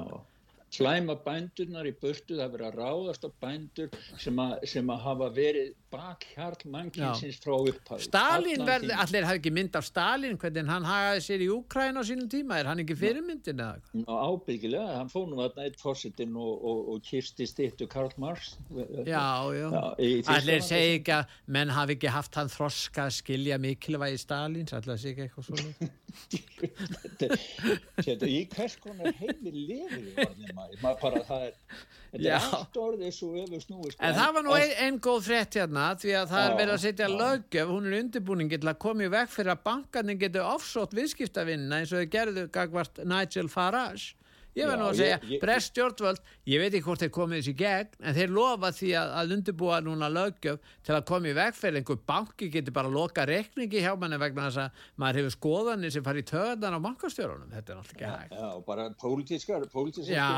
slæma 0.75 1.17
bændurnar 1.25 1.89
í 1.89 1.95
burtu, 1.97 2.37
það 2.37 2.45
er 2.45 2.53
verið 2.53 2.69
að 2.69 2.79
ráðast 2.83 3.25
á 3.25 3.31
bændur 3.41 3.95
sem 4.21 4.41
að, 4.43 4.55
sem 4.69 4.93
að 4.93 5.05
hafa 5.07 5.29
verið 5.35 5.73
bakhjarl 5.93 6.65
mannkynsins 6.73 7.39
frá 7.43 7.55
upphæðu. 7.57 8.05
Stalin 8.05 8.65
verði, 8.67 8.93
allir 9.05 9.27
hafi 9.29 9.41
ekki 9.41 9.53
mynd 9.57 9.79
af 9.79 9.87
Stalin, 9.89 10.37
hvernig 10.41 10.71
hann 10.73 10.87
hagaði 10.89 11.23
sér 11.25 11.45
í 11.45 11.49
Úkræn 11.55 12.01
á 12.01 12.03
sínum 12.07 12.29
tíma, 12.33 12.59
er 12.61 12.71
hann 12.71 12.83
ekki 12.83 12.97
fyrirmyndin 12.99 13.63
eða? 13.65 13.81
Ná, 14.03 14.11
ábyggilega, 14.29 14.99
hann 14.99 15.13
fór 15.13 15.29
nú 15.31 15.41
þarna 15.41 15.67
eitt 15.69 15.79
fórsetin 15.81 16.37
og, 16.37 16.53
og, 16.71 16.83
og 16.95 17.05
kisti 17.09 17.49
stittu 17.49 17.89
Karl 17.91 18.13
Marx. 18.21 18.57
Já, 19.07 19.25
já. 19.57 19.69
Allir 20.37 20.65
segi 20.67 20.99
ekki 20.99 21.17
að 21.19 21.39
menn 21.57 21.73
hafi 21.77 21.97
ekki 21.99 22.13
haft 22.13 22.41
hann 22.41 22.53
þroska 22.53 23.09
að 23.09 23.17
skilja 23.23 23.61
mikilvægi 23.63 24.21
Stalins, 24.25 24.77
allir 24.77 25.01
segi 25.01 25.15
ekki 25.17 25.29
eitthvað 25.29 25.51
svona. 25.53 25.93
Þetta, 27.19 28.27
í 28.27 28.41
hvers 28.51 28.77
konar 28.83 29.15
heimi 29.19 29.53
lifir 29.53 30.03
við 30.03 30.21
orðið 30.25 30.53
maður, 30.57 30.97
bara 31.03 31.21
það 31.29 31.45
er, 31.49 31.55
þetta 32.13 32.31
er 32.33 32.47
allt 32.59 32.79
orðið 32.83 33.13
svo 33.15 33.29
öfu 33.43 33.61
snúist. 33.63 33.99
En 34.03 34.17
það 34.17 34.33
var 34.37 34.47
nú 34.47 34.55
ein, 34.57 34.73
ein 34.85 34.99
góð 35.05 35.21
frétt 35.29 35.59
hérna 35.61 35.78
því 36.03 36.15
að 36.19 36.31
það 36.33 36.45
er 36.45 36.53
Já, 36.53 36.59
verið 36.61 36.75
að 36.75 36.83
setja 36.85 37.09
löggjöf, 37.13 37.73
hún 37.73 37.89
er 37.89 37.97
undirbúningi 38.03 38.61
til 38.61 38.71
að 38.71 38.81
koma 38.85 39.05
í 39.07 39.11
veg 39.13 39.33
fyrir 39.33 39.53
að 39.55 39.65
bankarnir 39.69 40.21
getur 40.21 40.49
offsótt 40.49 40.97
viðskiptavinnina 40.99 41.81
eins 41.81 41.93
og 41.93 42.03
þau 42.03 42.13
gerðu 42.15 42.45
gagvart 42.55 43.03
Nigel 43.05 43.51
Farage. 43.53 44.15
Ég 44.57 44.67
verð 44.67 44.79
Já, 44.79 44.81
nú 44.81 44.87
að 44.89 44.99
segja, 44.99 45.39
brest 45.43 45.71
stjórnvöld, 45.73 46.21
ég 46.49 46.63
veit 46.63 46.73
ekki 46.73 46.87
hvort 46.87 47.03
þeir 47.03 47.13
komið 47.15 47.41
þessi 47.43 47.55
gegn, 47.59 47.91
en 48.01 48.17
þeir 48.17 48.33
lofa 48.35 48.71
því 48.75 48.91
að, 48.99 49.13
að 49.21 49.35
undirbúa 49.37 49.81
núna 49.85 50.09
löggjöf 50.11 50.71
til 50.87 50.95
að 50.97 51.05
koma 51.11 51.31
í 51.31 51.35
veg 51.37 51.59
fyrir 51.59 51.79
einhver 51.79 52.01
banki 52.09 52.49
getur 52.55 52.75
bara 52.79 52.91
að 52.91 52.97
loka 52.97 53.27
reikningi 53.29 53.83
hjá 53.85 53.93
manni 54.01 54.19
vegna 54.19 54.49
þess 54.49 54.63
að 54.65 54.83
maður 55.03 55.21
hefur 55.21 55.35
skoðanir 55.37 55.95
sem 55.95 56.07
fari 56.09 56.25
í 56.25 56.29
töðan 56.33 56.79
á 56.79 56.81
bankastjórunum. 56.89 57.53
Þetta 57.55 57.75
er 57.75 57.81
náttúrulega 57.83 58.09
ekki 58.09 58.15
hægt. 58.15 58.35
Já, 58.39 58.49
bara 58.67 58.89
pólitískar, 59.05 59.69
Já, 60.09 60.31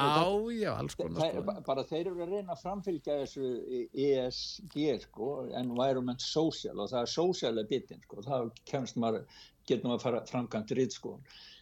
já, 0.58 0.70
alls 0.74 0.98
konar 0.98 1.62
bara 1.66 1.86
þeir 1.86 2.10
eru 2.10 2.24
að 2.26 2.34
reyna 2.34 2.56
að 2.56 2.64
framfylgja 2.64 3.20
þessu 3.22 3.52
ESG 3.94 4.76
sko, 5.06 5.30
Environment 5.60 6.20
Social 6.24 6.76
og 6.80 6.90
það 6.92 7.06
er 7.06 7.14
sósialega 7.14 7.70
bitin 7.70 8.04
sko, 8.04 8.24
það 8.26 8.50
kemst 8.68 9.00
maður, 9.00 9.24
getur 9.68 9.88
maður 9.88 9.98
að 10.00 10.04
fara 10.06 10.22
framkvæmt 10.30 10.76
rít 10.76 10.96
sko. 10.96 11.16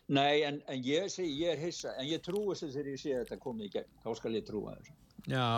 Nei, 0.09 0.43
en, 0.49 0.63
en 0.73 0.79
ég 0.89 1.11
segi, 1.13 1.35
ég 1.43 1.53
er 1.53 1.61
hissa, 1.67 1.91
en 2.01 2.07
ég 2.09 2.23
trúi 2.25 2.55
þessu 2.55 2.71
þegar 2.73 2.87
ég 2.95 3.01
sé 3.03 3.11
að 3.13 3.27
þetta 3.27 3.41
komið 3.43 3.67
í 3.67 3.73
gegn, 3.75 3.91
þá 4.07 4.09
skal 4.17 4.33
ég 4.39 4.47
trúa 4.49 4.73
þessu. 4.79 4.95
Já, 5.29 5.49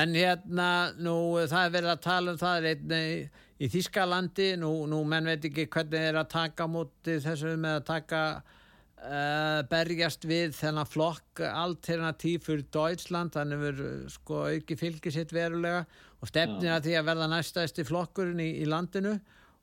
en 0.00 0.14
hérna, 0.18 0.68
nú 0.98 1.12
það 1.46 1.66
er 1.68 1.74
verið 1.76 1.92
að 1.92 2.00
tala 2.08 2.32
um 2.34 2.40
það 2.40 2.56
er 2.56 2.66
einn 2.72 2.94
í- 2.98 3.28
í 3.62 3.68
Þískalandi, 3.70 4.48
nú, 4.58 4.72
nú 4.90 4.98
menn 5.06 5.28
veit 5.30 5.44
ekki 5.46 5.68
hvernig 5.70 6.08
er 6.08 6.18
að 6.18 6.32
taka 6.32 6.66
móti 6.66 7.20
þessu 7.22 7.52
með 7.62 7.76
að 7.78 7.84
taka 7.92 8.22
uh, 8.40 9.60
berjast 9.70 10.26
við 10.26 10.56
þennan 10.58 10.90
flokk 10.90 11.44
alternatív 11.52 12.42
fyrir 12.48 12.66
Deutschland, 12.74 13.38
hann 13.38 13.54
hefur 13.54 13.78
uh, 13.84 13.94
sko 14.10 14.40
auki 14.50 14.76
fylgi 14.80 15.12
sitt 15.14 15.30
verulega 15.36 15.84
og 16.18 16.32
stefnir 16.32 16.74
að 16.74 16.88
því 16.88 16.98
að 16.98 17.08
verða 17.12 17.30
næstæsti 17.36 17.86
flokkurinn 17.86 18.42
í, 18.42 18.50
í 18.64 18.66
landinu 18.66 19.14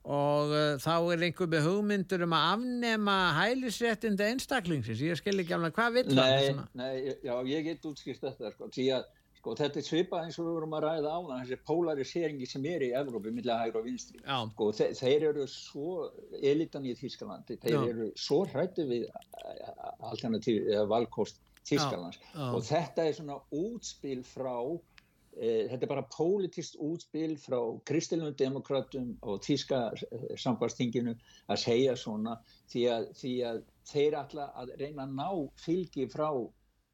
og 0.02 0.50
uh, 0.50 0.76
þá 0.82 0.94
er 1.14 1.24
einhver 1.28 1.50
með 1.50 1.66
hugmyndur 1.68 2.24
um 2.26 2.32
að 2.34 2.46
afnema 2.56 3.16
hælisréttinda 3.38 4.28
einstaklingsins, 4.32 5.02
ég 5.04 5.18
skil 5.20 5.38
ekki 5.38 5.54
alveg 5.54 5.76
hvað 5.76 5.98
vill 6.00 6.14
Nei, 6.18 6.54
nei, 6.78 6.94
já, 7.22 7.34
ég 7.46 7.68
get 7.68 7.86
útskýrt 7.86 8.24
þetta 8.24 8.50
sko, 8.56 8.70
því 8.74 8.88
að 8.96 9.06
sko, 9.38 9.54
þetta 9.58 9.78
er 9.78 9.86
svipað 9.86 10.26
eins 10.26 10.40
og 10.40 10.48
við 10.48 10.56
vorum 10.58 10.74
að 10.78 10.84
ræða 10.86 11.14
á 11.14 11.18
það, 11.20 11.38
þessi 11.38 11.60
polariseringi 11.70 12.50
sem 12.50 12.66
er 12.72 12.86
í 12.86 12.90
Evrópu, 12.98 13.34
millega 13.34 13.62
hægri 13.62 13.80
og 13.80 13.86
vinstri. 13.86 14.20
Sko, 14.26 14.68
þe 14.78 14.90
þeir 14.98 15.28
eru 15.30 15.46
svo, 15.50 15.94
elitan 16.42 16.86
í 16.86 16.94
Þískalandi, 16.98 17.58
þeir 17.62 17.78
Já. 17.78 17.82
eru 17.94 18.10
svo 18.18 18.42
hrættu 18.50 18.86
við 18.90 19.08
alternatív, 20.10 20.66
eða 20.70 20.86
valkost 20.96 21.42
Þískalands 21.62 22.18
og 22.42 22.64
þetta 22.66 23.04
er 23.06 23.12
svona 23.14 23.36
útspil 23.54 24.24
frá 24.26 24.56
Eh, 24.58 24.91
þetta 25.32 25.86
er 25.86 25.88
bara 25.90 26.02
politist 26.12 26.74
útspil 26.76 27.36
frá 27.40 27.58
kristilnum 27.88 28.34
demokratum 28.36 29.14
og 29.22 29.38
tíska 29.42 29.78
samkvæmstinginu 30.36 31.14
að 31.48 31.60
segja 31.62 31.94
svona 31.96 32.34
því 32.72 32.82
að, 32.92 33.06
því 33.20 33.32
að 33.50 33.62
þeir 33.92 34.16
ætla 34.20 34.48
að 34.62 34.74
reyna 34.80 35.06
að 35.06 35.14
ná 35.16 35.28
fylgi 35.64 36.04
frá 36.12 36.28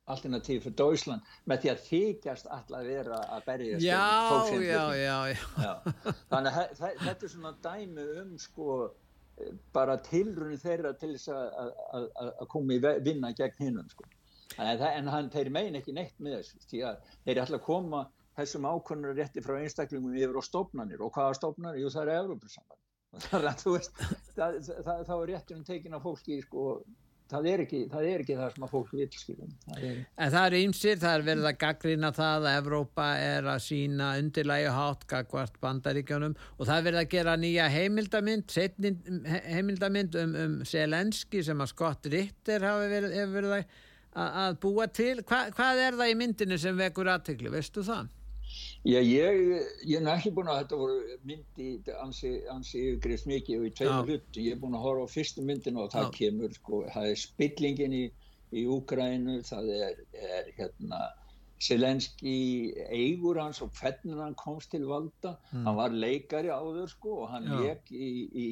alternatíf 0.09 0.63
fyrir 0.65 0.77
Deutschland 0.79 1.27
með 1.51 1.65
því 1.65 1.71
að 1.73 1.83
þykjast 1.89 2.47
að 2.55 2.87
vera 2.89 3.19
að 3.37 3.43
berjast 3.51 3.83
um 3.83 3.89
Já, 3.89 4.05
fólksins 4.31 4.65
já, 4.65 4.85
já, 4.97 5.17
já. 5.29 5.43
Já. 5.67 6.15
Þannig 6.31 6.53
að 6.53 6.61
þe- 6.63 6.79
þe- 6.79 7.03
þetta 7.03 7.27
er 7.29 7.33
svona 7.35 7.53
dæmi 7.67 8.07
um 8.23 8.31
sko 8.41 8.69
eh, 8.87 9.51
bara 9.75 9.99
tilrunni 10.07 10.57
þeirra 10.63 10.95
til 10.99 11.11
þess 11.17 11.29
að- 11.35 12.47
koma 12.55 12.79
í 12.79 12.81
vinna 13.05 13.33
gegn 13.37 13.59
hinnum 13.67 13.91
sko. 13.93 14.07
En, 14.59 14.79
það- 14.81 14.95
en 14.97 15.09
hann, 15.13 15.29
þeir 15.31 15.51
megin 15.59 15.77
ekki 15.83 15.93
neitt 15.99 16.17
með 16.25 16.39
þessu 16.39 16.65
því 16.71 16.81
að 16.89 17.03
þeir 17.27 17.43
ætla 17.45 17.59
að 17.61 17.67
koma 17.69 18.07
þessum 18.39 18.69
ákvörnur 18.69 19.17
rétti 19.19 19.45
frá 19.45 19.59
einstaklingum 19.59 20.15
yfir 20.17 20.39
á 20.39 20.43
stofnanir 20.47 21.03
og 21.05 21.13
hvaða 21.15 21.37
stofnanir? 21.39 21.83
Jú, 21.83 21.93
það 21.95 22.07
er 22.07 22.23
Európusamband. 22.23 22.85
Það 24.39 25.13
er 25.15 25.29
rétturinn 25.31 25.65
tekin 25.65 25.95
af 25.97 26.03
fólki 26.05 26.43
sko, 26.45 26.83
það 27.29 27.47
er 27.49 27.63
ekki 27.65 27.79
það, 27.93 28.09
er 28.09 28.23
ekki 28.25 28.37
það 28.37 28.51
sem 28.55 28.67
að 28.67 28.73
fólk 28.73 28.91
vil 28.93 29.07
er, 29.07 29.97
En 30.17 30.33
það 30.35 30.45
er 30.45 30.57
ýmsir, 30.59 31.01
það 31.01 31.15
er 31.15 31.25
verið 31.27 31.49
að 31.49 31.59
gaggrina 31.63 32.11
það 32.17 32.49
að 32.49 32.59
Evrópa 32.61 33.09
er 33.21 33.49
að 33.53 33.63
sína 33.65 34.11
undirlægi 34.21 34.75
hátt 34.77 35.07
gagvart 35.11 35.59
bandaríkjónum 35.65 36.37
og 36.37 36.63
það 36.63 36.75
er 36.77 36.87
verið 36.89 37.01
að 37.01 37.11
gera 37.17 37.37
nýja 37.41 37.71
heimildamind, 37.73 38.59
heimildamind 39.49 40.21
um, 40.23 40.37
um 40.45 40.61
Selenski 40.69 41.45
sem 41.49 41.65
að 41.65 41.73
Scott 41.73 42.13
Ritter 42.13 42.69
hafi 42.69 42.93
verið, 42.93 43.19
verið 43.35 43.57
að, 43.57 43.65
að 44.45 44.61
búa 44.65 44.89
til. 45.01 45.17
Hva, 45.25 45.47
hvað 45.57 45.83
er 45.87 46.01
það 46.01 46.15
í 46.15 46.21
myndinu 46.23 46.61
sem 46.61 46.81
vekur 46.81 47.13
aðtegli, 47.17 47.57
veistu 47.57 47.85
það? 47.89 48.13
Já, 48.89 49.01
ég, 49.03 49.39
ég 49.91 50.01
er 50.01 50.11
ekki 50.15 50.31
búin 50.37 50.49
að 50.49 50.61
þetta 50.63 50.77
voru 50.81 50.99
myndi 51.29 51.69
ansi, 52.01 52.31
ansi 52.55 52.79
yfirgrifst 52.87 53.27
mikið 53.29 53.61
og 53.61 53.67
í 53.69 53.75
tveimur 53.81 54.09
hlutu, 54.13 54.41
ég 54.47 54.55
er 54.57 54.61
búin 54.63 54.77
að 54.79 54.85
horfa 54.87 55.07
á 55.11 55.15
fyrstu 55.15 55.45
myndinu 55.45 55.83
og 55.85 55.91
það 55.93 56.07
Já. 56.09 56.13
kemur, 56.19 56.55
sko, 56.57 56.83
það 56.95 57.09
er 57.13 57.23
spillingin 57.27 57.97
í, 57.99 58.05
í 58.57 58.67
Úgrænu, 58.73 59.41
það 59.45 59.73
er, 59.77 60.05
er 60.37 60.53
hérna 60.57 61.03
Selenski 61.59 62.71
eigur 62.95 63.41
hans 63.43 63.59
og 63.65 63.73
hvernig 63.75 64.15
hann 64.23 64.37
komst 64.39 64.71
til 64.71 64.85
valda, 64.87 65.33
Mm. 65.53 65.65
hann 65.67 65.77
var 65.77 65.91
leikari 65.91 66.53
áður 66.55 66.87
sko 66.93 67.17
og 67.25 67.31
hann 67.33 67.49
leik 67.65 67.91
í, 67.91 68.11
í 68.31 68.47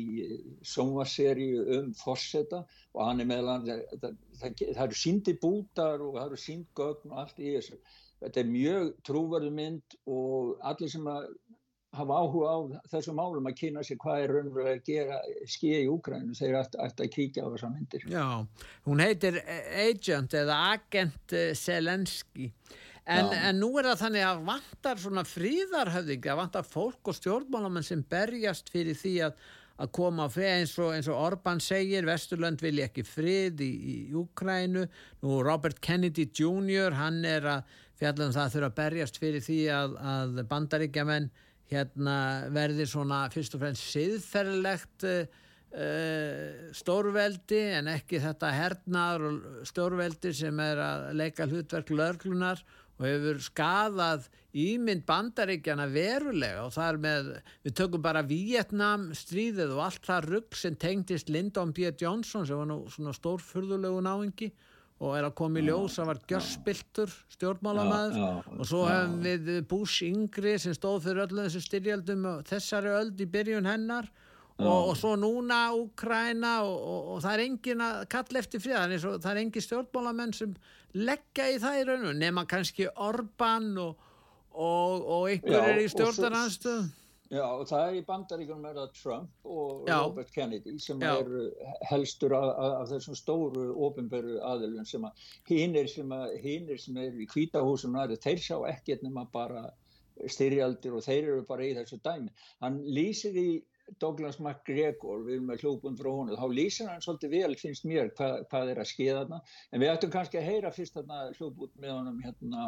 sjónvarseríu 0.66 1.62
um 1.78 1.92
Fosseta 1.94 2.64
og 2.94 3.05
hann 3.07 3.20
er 3.22 3.28
meðal 3.30 3.53
hann, 3.53 3.66
það, 3.68 3.84
það, 4.01 4.16
það, 4.40 4.64
það 4.74 4.82
eru 4.88 4.99
síndi 5.03 5.36
bútar 5.42 6.03
og 6.03 6.16
það 6.18 6.26
eru 6.26 6.40
sínd 6.47 6.66
gögn 6.74 7.12
og 7.12 7.20
allt 7.22 7.38
í 7.38 7.55
þessu. 7.55 7.78
Þetta 8.22 8.40
er 8.40 8.48
mjög 8.48 8.92
trúverðu 9.04 9.52
mynd 9.52 9.98
og 10.08 10.56
allir 10.64 10.92
sem 10.92 11.04
að 11.10 11.26
hafa 11.96 12.16
áhuga 12.20 12.48
á 12.52 12.58
þessum 12.92 13.16
málum 13.16 13.48
að 13.48 13.58
kynna 13.60 13.84
sér 13.86 13.98
hvað 14.02 14.22
er 14.22 14.32
raunverulega 14.34 14.80
að 14.80 14.88
gera 14.88 15.20
skýja 15.48 15.82
í 15.84 15.90
Úkrænu 15.92 16.36
þeir 16.36 16.58
ætti 16.60 16.80
ætti 16.84 17.06
að 17.06 17.12
kíkja 17.14 17.44
á 17.46 17.48
þessar 17.52 17.72
myndir. 17.72 18.08
Já, 18.12 18.26
hún 18.88 19.04
heitir 19.04 19.38
Agent 19.86 20.36
eða 20.36 20.58
Agent 20.74 21.36
eh, 21.36 21.52
Selenski 21.56 22.50
en, 23.06 23.30
Já. 23.30 23.36
en 23.48 23.60
nú 23.62 23.70
er 23.78 23.90
það 23.92 24.02
þannig 24.04 24.26
að 24.28 24.42
vantar 24.50 25.04
svona 25.04 25.26
fríðarhöfðingi 25.28 26.32
að 26.32 26.42
vantar 26.42 26.66
fólk 26.68 27.12
og 27.12 27.20
stjórnmálamenn 27.20 27.86
sem 27.86 28.04
berjast 28.10 28.72
fyrir 28.72 28.98
því 28.98 29.14
að 29.30 29.46
að 29.76 29.90
koma 29.92 30.24
frið 30.32 30.52
eins 30.54 30.74
og, 30.80 30.92
eins 30.96 31.08
og 31.12 31.18
Orban 31.20 31.58
segir, 31.60 32.06
Vesturlönd 32.08 32.62
vilja 32.64 32.86
ekki 32.88 33.04
frið 33.04 33.60
í, 33.60 33.70
í 33.92 33.96
Úkrænu, 34.16 34.86
nú 35.20 35.40
Robert 35.44 35.82
Kennedy 35.84 36.24
Jr. 36.32 36.96
hann 36.96 37.20
er 37.28 37.48
að 37.58 37.74
fjalla 37.97 38.28
um 38.28 38.36
það 38.36 38.44
að 38.44 38.55
þurfa 38.55 38.70
að 38.70 38.78
berjast 38.80 39.18
fyrir 39.20 39.44
því 39.44 39.59
að, 39.72 39.99
að 40.12 40.40
bandaríkjamenn 40.53 41.28
hérna 41.70 42.16
verði 42.55 42.86
svona 42.88 43.24
fyrst 43.32 43.57
og 43.57 43.62
fremst 43.64 43.90
siðferðilegt 43.90 45.07
uh, 45.07 45.28
stórveldi 46.76 47.62
en 47.80 47.90
ekki 47.97 48.22
þetta 48.22 48.53
hernaður 48.55 49.28
og 49.28 49.68
stórveldi 49.68 50.34
sem 50.36 50.61
er 50.62 50.82
að 50.82 51.07
leika 51.18 51.49
hlutverk 51.51 51.90
lörglunar 51.90 52.62
og 52.97 53.05
hefur 53.05 53.40
skadað 53.44 54.28
ímynd 54.57 55.05
bandaríkjana 55.09 55.84
verulega 55.92 56.62
og 56.64 56.72
það 56.76 56.86
er 56.88 57.01
með, 57.03 57.26
við 57.66 57.74
tökum 57.76 58.05
bara 58.05 58.22
Vietnam 58.24 59.11
stríðið 59.16 59.74
og 59.74 59.82
allt 59.88 60.07
það 60.07 60.30
rugg 60.30 60.57
sem 60.57 60.78
tengdist 60.80 61.28
Lyndon 61.32 61.74
B. 61.76 61.90
Johnson 62.01 62.47
sem 62.49 62.57
var 62.57 62.70
nú 62.70 62.78
svona 62.92 63.12
stórfurðulegu 63.16 64.01
náingi 64.07 64.49
og 64.97 65.16
er 65.18 65.26
að 65.26 65.34
koma 65.36 65.61
í 65.61 65.66
ljós 65.66 65.99
að 66.01 66.09
var 66.11 66.20
gjörspiltur 66.30 67.11
stjórnmálamæður 67.34 68.20
og 68.57 68.62
svo 68.68 68.84
hefum 68.88 69.18
við 69.24 69.51
Bush 69.68 70.07
yngri 70.07 70.55
sem 70.61 70.76
stóð 70.76 71.03
fyrir 71.05 71.26
öllu 71.26 71.44
þessu 71.44 71.64
styrjaldum 71.66 72.24
og 72.30 72.47
þessari 72.49 72.94
öld 72.97 73.20
í 73.20 73.28
byrjun 73.34 73.68
hennar 73.68 74.09
og, 74.57 74.88
og 74.88 74.94
svo 74.97 75.12
núna 75.20 75.61
Úkræna 75.76 76.55
og, 76.64 76.76
og, 76.80 77.12
og 77.12 77.22
það 77.26 77.34
er 77.34 77.44
engin 77.44 77.84
að 77.84 78.03
kalla 78.14 78.40
eftir 78.40 78.64
fríðan 78.64 78.97
það 79.05 79.30
er 79.34 79.42
engin 79.42 79.66
stjórnmálamenn 79.66 80.36
sem 80.36 80.55
leggja 80.97 81.51
í 81.53 81.59
það 81.61 81.80
í 81.80 81.86
raunum 81.90 82.20
nema 82.22 82.47
kannski 82.49 82.88
Orban 82.94 83.74
og, 83.82 84.07
og, 84.57 85.05
og 85.05 85.28
einhverjir 85.34 85.82
í 85.84 85.90
og 85.90 85.97
stjórnaranstöð 85.99 86.86
Já, 87.33 87.43
og 87.43 87.64
það 87.66 87.85
er 87.89 87.97
í 87.99 88.03
bandaríkunum 88.07 88.66
er 88.68 88.77
það 88.79 88.93
Trump 89.01 89.49
og 89.51 89.89
Já. 89.89 89.97
Robert 90.05 90.31
Kennedy 90.35 90.77
sem 90.83 91.01
Já. 91.03 91.16
eru 91.18 91.49
helstur 91.91 92.37
af, 92.39 92.53
af 92.83 92.91
þessum 92.93 93.18
stóru 93.18 93.64
ofinberu 93.89 94.39
aðilum 94.47 94.87
sem 94.87 95.07
að 95.09 95.24
hinir 95.49 95.91
sem, 95.91 96.14
sem 96.85 97.01
eru 97.03 97.24
í 97.24 97.29
kvítahúsum 97.31 97.97
næri, 97.97 98.18
þeir 98.22 98.43
sjá 98.45 98.59
ekkert 98.70 99.03
nema 99.03 99.27
bara 99.33 99.66
styrjaldir 100.33 100.95
og 100.97 101.05
þeir 101.05 101.24
eru 101.24 101.47
bara 101.49 101.66
í 101.66 101.74
þessu 101.77 101.99
dæmi. 102.05 102.31
Hann 102.62 102.79
lýsir 102.87 103.37
í 103.37 103.49
Douglas 104.03 104.39
MacGregor, 104.43 105.20
við 105.27 105.37
erum 105.37 105.51
með 105.51 105.62
hljópun 105.62 105.99
frá 105.99 106.09
honum, 106.11 106.39
þá 106.39 106.47
lýsir 106.59 106.89
hann 106.91 107.03
svolítið 107.05 107.35
vel, 107.37 107.55
finnst 107.61 107.87
mér, 107.87 108.11
hvað, 108.18 108.41
hvað 108.51 108.72
er 108.72 108.81
að 108.83 108.91
skeða 108.91 109.20
þarna. 109.20 109.41
En 109.70 109.83
við 109.83 109.93
ættum 109.93 110.12
kannski 110.14 110.41
að 110.41 110.49
heyra 110.51 110.72
fyrst 110.74 110.97
þarna 110.97 111.20
hljópun 111.37 111.74
með 111.83 111.95
honum, 111.95 112.18
hérna, 112.24 112.64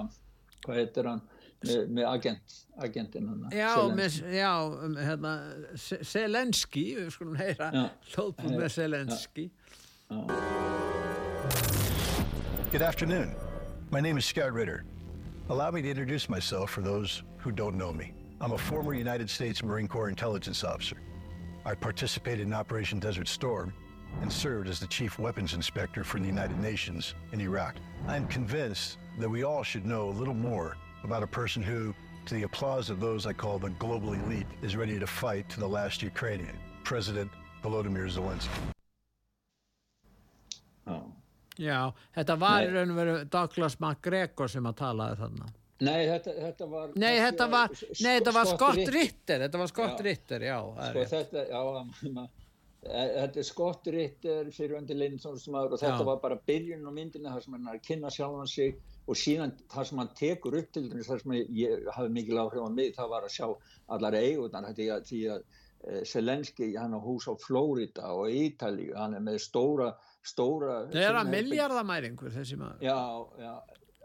hvað 0.66 0.80
heitir 0.82 1.10
hann, 1.10 1.24
með, 1.64 1.88
með 1.90 2.08
agent, 2.12 2.56
agentin 2.84 3.28
hann. 3.28 3.46
Já, 3.52 3.72
með, 3.94 4.18
já 4.34 4.52
hérna, 5.08 5.32
Selenski, 6.12 6.84
við 6.98 7.10
skulum 7.16 7.38
heyra 7.40 7.70
Já. 7.74 7.84
hlóðbúð 8.14 8.54
með 8.58 8.70
Selenski 8.76 9.50
Good 12.70 12.82
afternoon. 12.82 13.34
My 13.90 14.00
name 14.00 14.18
is 14.18 14.24
Scott 14.26 14.52
Ritter. 14.52 14.84
Allow 15.48 15.70
me 15.70 15.80
to 15.82 15.88
introduce 15.88 16.28
myself 16.28 16.70
for 16.70 16.82
those 16.82 17.22
who 17.38 17.50
don't 17.50 17.76
know 17.76 17.92
me. 17.92 18.12
I'm 18.40 18.52
a 18.52 18.58
former 18.58 18.92
United 18.94 19.28
States 19.30 19.62
Marine 19.62 19.88
Corps 19.88 20.08
intelligence 20.10 20.62
officer. 20.64 20.96
I 21.64 21.74
participated 21.74 22.46
in 22.46 22.52
Operation 22.52 22.98
Desert 22.98 23.26
Storm 23.28 23.72
and 24.22 24.32
served 24.32 24.68
as 24.68 24.80
the 24.80 24.86
chief 24.86 25.18
weapons 25.18 25.54
inspector 25.54 26.04
for 26.04 26.18
the 26.20 26.26
United 26.26 26.58
Nations 26.60 27.14
in 27.32 27.40
Iraq. 27.40 27.76
I'm 28.06 28.26
convinced 28.28 28.98
that 29.18 29.28
we 29.28 29.42
all 29.42 29.62
should 29.62 29.84
know 29.86 30.08
a 30.08 30.16
little 30.18 30.34
more 30.34 30.76
about 31.04 31.22
a 31.22 31.26
person 31.26 31.62
who, 31.62 31.94
to 32.26 32.34
the 32.34 32.42
applause 32.44 32.90
of 32.90 33.00
those 33.00 33.26
I 33.26 33.32
call 33.32 33.58
the 33.58 33.70
global 33.78 34.12
elite, 34.12 34.46
is 34.62 34.76
ready 34.76 34.98
to 34.98 35.06
fight 35.06 35.48
to 35.50 35.60
the 35.60 35.68
last 35.68 36.02
Ukrainian, 36.02 36.56
President 36.84 37.30
Volodymyr 37.62 38.08
Zelensky. 38.10 38.60
Já, 41.58 41.90
þetta 42.14 42.36
var 42.38 42.62
í 42.62 42.68
raun 42.70 42.92
og 42.94 42.98
veru 43.00 43.14
Douglas 43.34 43.74
MacGregor 43.82 44.50
sem 44.50 44.66
að 44.70 44.76
talaði 44.78 45.18
þarna 45.24 45.48
Nei, 45.78 46.08
þetta, 46.08 46.32
þetta 46.42 46.66
var... 46.66 46.92
Nei, 46.98 47.12
þetta 47.22 47.46
var, 47.50 47.74
nei, 48.02 48.12
þetta 48.18 48.32
var 48.34 48.48
Scott 48.50 48.78
Ritter, 48.94 49.42
þetta 49.44 49.60
var 49.60 49.68
Scott 49.70 50.00
Já. 50.00 50.04
Ritter, 50.06 50.44
já, 50.48 50.56
það 50.74 50.86
er 50.88 50.96
Sko 50.96 51.04
þetta, 51.12 51.44
já, 51.52 52.12
ma- 52.16 52.24
e- 52.82 53.10
þetta 53.18 53.42
er 53.42 53.46
Scott 53.46 53.90
Ritter 53.94 54.50
fyrir 54.54 54.78
undir 54.80 54.98
Lindsonsmaður 54.98 55.76
og 55.76 55.82
þetta 55.82 56.00
Já. 56.02 56.08
var 56.10 56.22
bara 56.24 56.38
byrjun 56.50 56.86
á 56.86 56.92
myndinu 56.94 57.30
þar 57.34 57.44
sem 57.44 57.54
hann 57.58 57.68
er 57.70 57.78
að 57.78 57.86
kynna 57.90 58.10
sjálfan 58.14 58.50
sig 58.50 58.78
og 59.08 59.16
síðan 59.16 59.54
það 59.72 59.88
sem 59.88 60.02
hann 60.02 60.10
tekur 60.18 60.58
upp 60.60 60.68
til 60.74 60.84
þess 60.92 61.08
þar 61.08 61.22
sem 61.22 61.36
ég, 61.56 61.88
hafi 61.96 62.12
mikil 62.12 62.42
áhrif 62.42 62.66
á 62.68 62.70
mig 62.72 62.92
það 62.96 63.14
var 63.14 63.26
að 63.28 63.34
sjá 63.38 63.46
allar 63.96 64.18
eigurnar 64.18 64.68
því 64.76 64.88
að, 64.94 65.08
því 65.08 65.22
að 65.34 65.42
eh, 65.88 66.02
Selenski 66.12 66.70
hann 66.76 66.96
á 66.96 67.00
hús 67.00 67.28
á 67.30 67.34
Flórida 67.40 68.12
og 68.12 68.28
Ítalíu 68.28 68.96
hann 68.98 69.16
er 69.16 69.24
með 69.24 69.40
stóra 69.46 69.92
stóra 70.26 70.82
Það 70.92 71.06
er 71.06 71.20
að 71.22 71.34
miljardamæringur 71.34 72.34
þessi 72.34 72.60
maður 72.60 72.84
Já, 72.84 72.98
já, 73.40 73.54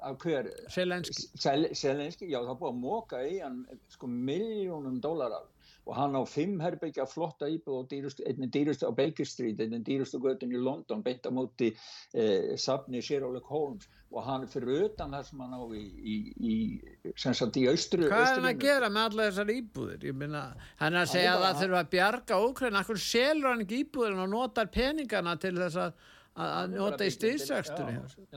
af 0.03 0.19
hver? 0.23 0.51
Selenski. 0.71 1.27
Sel, 1.39 1.67
Selenski, 1.75 2.29
já, 2.31 2.39
það 2.43 2.61
búið 2.61 2.71
að 2.71 2.79
móka 2.83 3.23
í 3.27 3.39
hann 3.43 3.63
sko 3.91 4.09
miljónum 4.11 5.01
dólara 5.03 5.43
og 5.83 5.95
hann 5.97 6.15
á 6.15 6.23
fimm 6.27 6.61
herbyggja 6.63 7.05
flotta 7.09 7.49
íbúð 7.51 7.81
og 7.81 7.89
dýrustu, 7.91 8.23
einnig 8.29 8.53
dýrustu 8.55 8.87
á 8.87 8.91
Baker 8.95 9.27
Street, 9.27 9.59
einnig 9.59 9.83
dýrustu 9.87 10.21
göttin 10.23 10.53
í 10.55 10.61
London, 10.61 11.03
beint 11.03 11.27
á 11.27 11.31
móti 11.33 11.73
eh, 12.15 12.55
safni 12.55 13.01
Sherlock 13.03 13.49
Holmes. 13.51 13.89
Og 14.13 14.21
hann 14.21 14.45
fyrir 14.45 14.85
utan 14.85 15.15
það 15.15 15.23
sem 15.25 15.39
hann 15.41 15.55
á 15.57 15.61
í, 15.73 15.83
í, 15.97 16.15
í 16.37 17.13
sem 17.17 17.33
sagt 17.33 17.57
í 17.57 17.65
austru 17.65 18.05
Hvað 18.05 18.27
er 18.27 18.35
hann 18.37 18.49
að 18.51 18.59
gera 18.61 18.89
með 18.93 19.07
alla 19.09 19.25
þessar 19.27 19.51
íbúðir? 19.55 20.03
Ég 20.05 20.19
minna, 20.19 20.43
hann 20.77 20.93
er 20.93 20.99
að 20.99 21.01
Hann 21.01 21.13
segja 21.15 21.31
að 21.33 21.45
það 21.45 21.61
þurfa 21.63 21.79
að 21.79 21.89
bjarga 21.95 22.39
Úkræn, 22.45 22.77
akkur 22.77 23.01
selur 23.01 23.49
hann 23.49 23.63
ekki 23.65 23.79
íbúðir 23.81 24.21
og 24.21 24.29
notar 24.35 24.69
peningana 24.75 25.33
til 25.41 25.55
þess 25.57 25.81
að, 25.81 26.05
að, 26.37 26.53
Hann 26.59 26.77
nota 26.77 27.09
í 27.09 27.15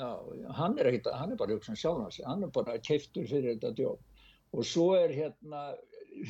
já, 0.00 0.08
hann 0.62 0.80
er 0.80 0.90
ekkit, 0.94 1.12
hann 1.12 1.36
er 1.36 1.42
bara 1.44 1.60
sig, 1.68 2.24
hann 2.24 2.48
er 2.48 2.54
bara 2.56 2.80
keiftur 2.80 3.28
fyrir 3.28 3.58
þetta 3.58 3.76
djók 3.76 4.00
og 4.56 4.64
svo 4.64 4.94
er 4.96 5.12
hérna 5.12 5.68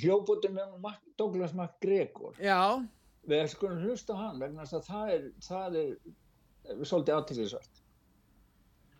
hljóputum 0.02 0.56
með 0.58 0.76
Mac, 0.82 1.00
Douglas 1.18 1.54
MacGregor 1.56 2.38
Já. 2.42 2.82
við 3.28 3.48
skulum 3.52 3.82
hlusta 3.84 4.18
hann 4.18 4.38
vegna 4.42 4.66
þess 4.66 4.80
að 4.80 4.86
það 4.90 5.16
er, 5.16 5.26
það 5.48 5.80
er, 5.82 5.90
er 6.74 6.86
svolítið 6.90 7.18
aðtillisvært 7.18 7.82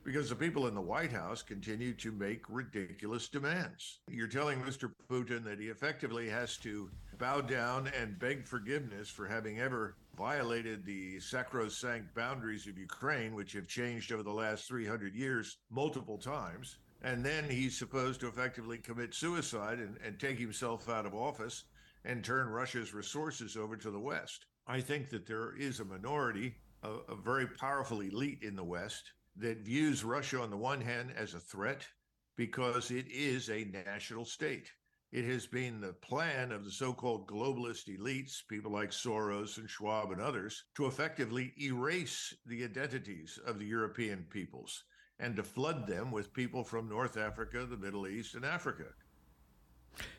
Because 0.07 0.29
the 0.29 0.37
people 0.37 0.69
in 0.69 0.75
the 0.75 0.81
White 0.81 1.11
House 1.11 1.43
continue 1.43 1.93
to 1.95 2.13
make 2.13 2.43
ridiculous 2.49 3.29
demands. 3.29 3.99
You're 4.09 4.29
telling 4.29 4.63
Mr. 4.63 4.93
Putin 5.11 5.43
that 5.43 5.59
he 5.59 5.67
effectively 5.67 6.29
has 6.29 6.57
to 6.59 6.89
bow 7.19 7.41
down 7.41 7.91
and 8.01 8.17
beg 8.17 8.47
forgiveness 8.47 9.09
for 9.09 9.27
having 9.27 9.59
ever 9.59 9.97
violated 10.17 10.87
the 10.87 11.19
sacrosanct 11.19 12.15
boundaries 12.15 12.69
of 12.69 12.79
Ukraine, 12.79 13.35
which 13.35 13.53
have 13.55 13.67
changed 13.67 14.13
over 14.13 14.23
the 14.23 14.31
last 14.31 14.69
300 14.69 15.13
years 15.13 15.59
multiple 15.71 16.19
times. 16.19 16.77
And 17.07 17.25
then 17.25 17.49
he's 17.49 17.79
supposed 17.79 18.19
to 18.19 18.27
effectively 18.27 18.79
commit 18.79 19.15
suicide 19.15 19.79
and, 19.79 19.97
and 20.05 20.19
take 20.19 20.41
himself 20.41 20.89
out 20.89 21.07
of 21.07 21.15
office 21.15 21.63
and 22.05 22.25
turn 22.25 22.49
Russia's 22.49 22.93
resources 22.93 23.57
over 23.57 23.77
to 23.77 23.93
the 23.93 24.01
West. 24.01 24.47
I 24.67 24.81
think 24.81 25.11
that 25.11 25.25
there 25.25 25.55
is 25.57 25.79
a 25.79 25.85
minority 25.85 26.57
a, 26.83 26.91
a 27.13 27.15
very 27.15 27.47
powerful 27.47 28.01
elite 28.01 28.43
in 28.43 28.57
the 28.57 28.65
West 28.65 29.13
that 29.37 29.59
views 29.59 30.03
Russia 30.03 30.41
on 30.41 30.51
the 30.51 30.57
one 30.57 30.81
hand 30.81 31.13
as 31.17 31.35
a 31.35 31.39
threat 31.39 31.87
because 32.35 32.91
it 32.91 33.07
is 33.09 33.51
a 33.51 33.71
national 33.87 34.25
state. 34.25 34.69
It 35.13 35.27
has 35.27 35.47
been 35.47 35.81
the 35.81 35.93
plan 35.93 36.51
of 36.51 36.65
the 36.65 36.73
so 36.73 36.93
called 36.93 37.29
globalist 37.29 37.87
elites, 37.87 38.41
people 38.49 38.73
like 38.73 38.91
Soros 38.91 39.59
and 39.59 39.71
Schwab 39.71 40.11
and 40.11 40.21
others, 40.21 40.65
to 40.75 40.87
effectively 40.87 41.55
erase 41.61 42.35
the 42.47 42.65
identities 42.65 43.39
of 43.47 43.61
the 43.61 43.67
European 43.67 44.27
peoples 44.29 44.83
and 45.19 45.37
to 45.37 45.43
flood 45.43 45.87
them 45.87 46.11
with 46.13 46.33
people 46.33 46.63
from 46.65 46.89
North 46.89 47.17
Africa, 47.17 47.67
the 47.69 47.77
Middle 47.77 48.07
East, 48.07 48.35
and 48.35 48.45
Africa. 48.45 48.85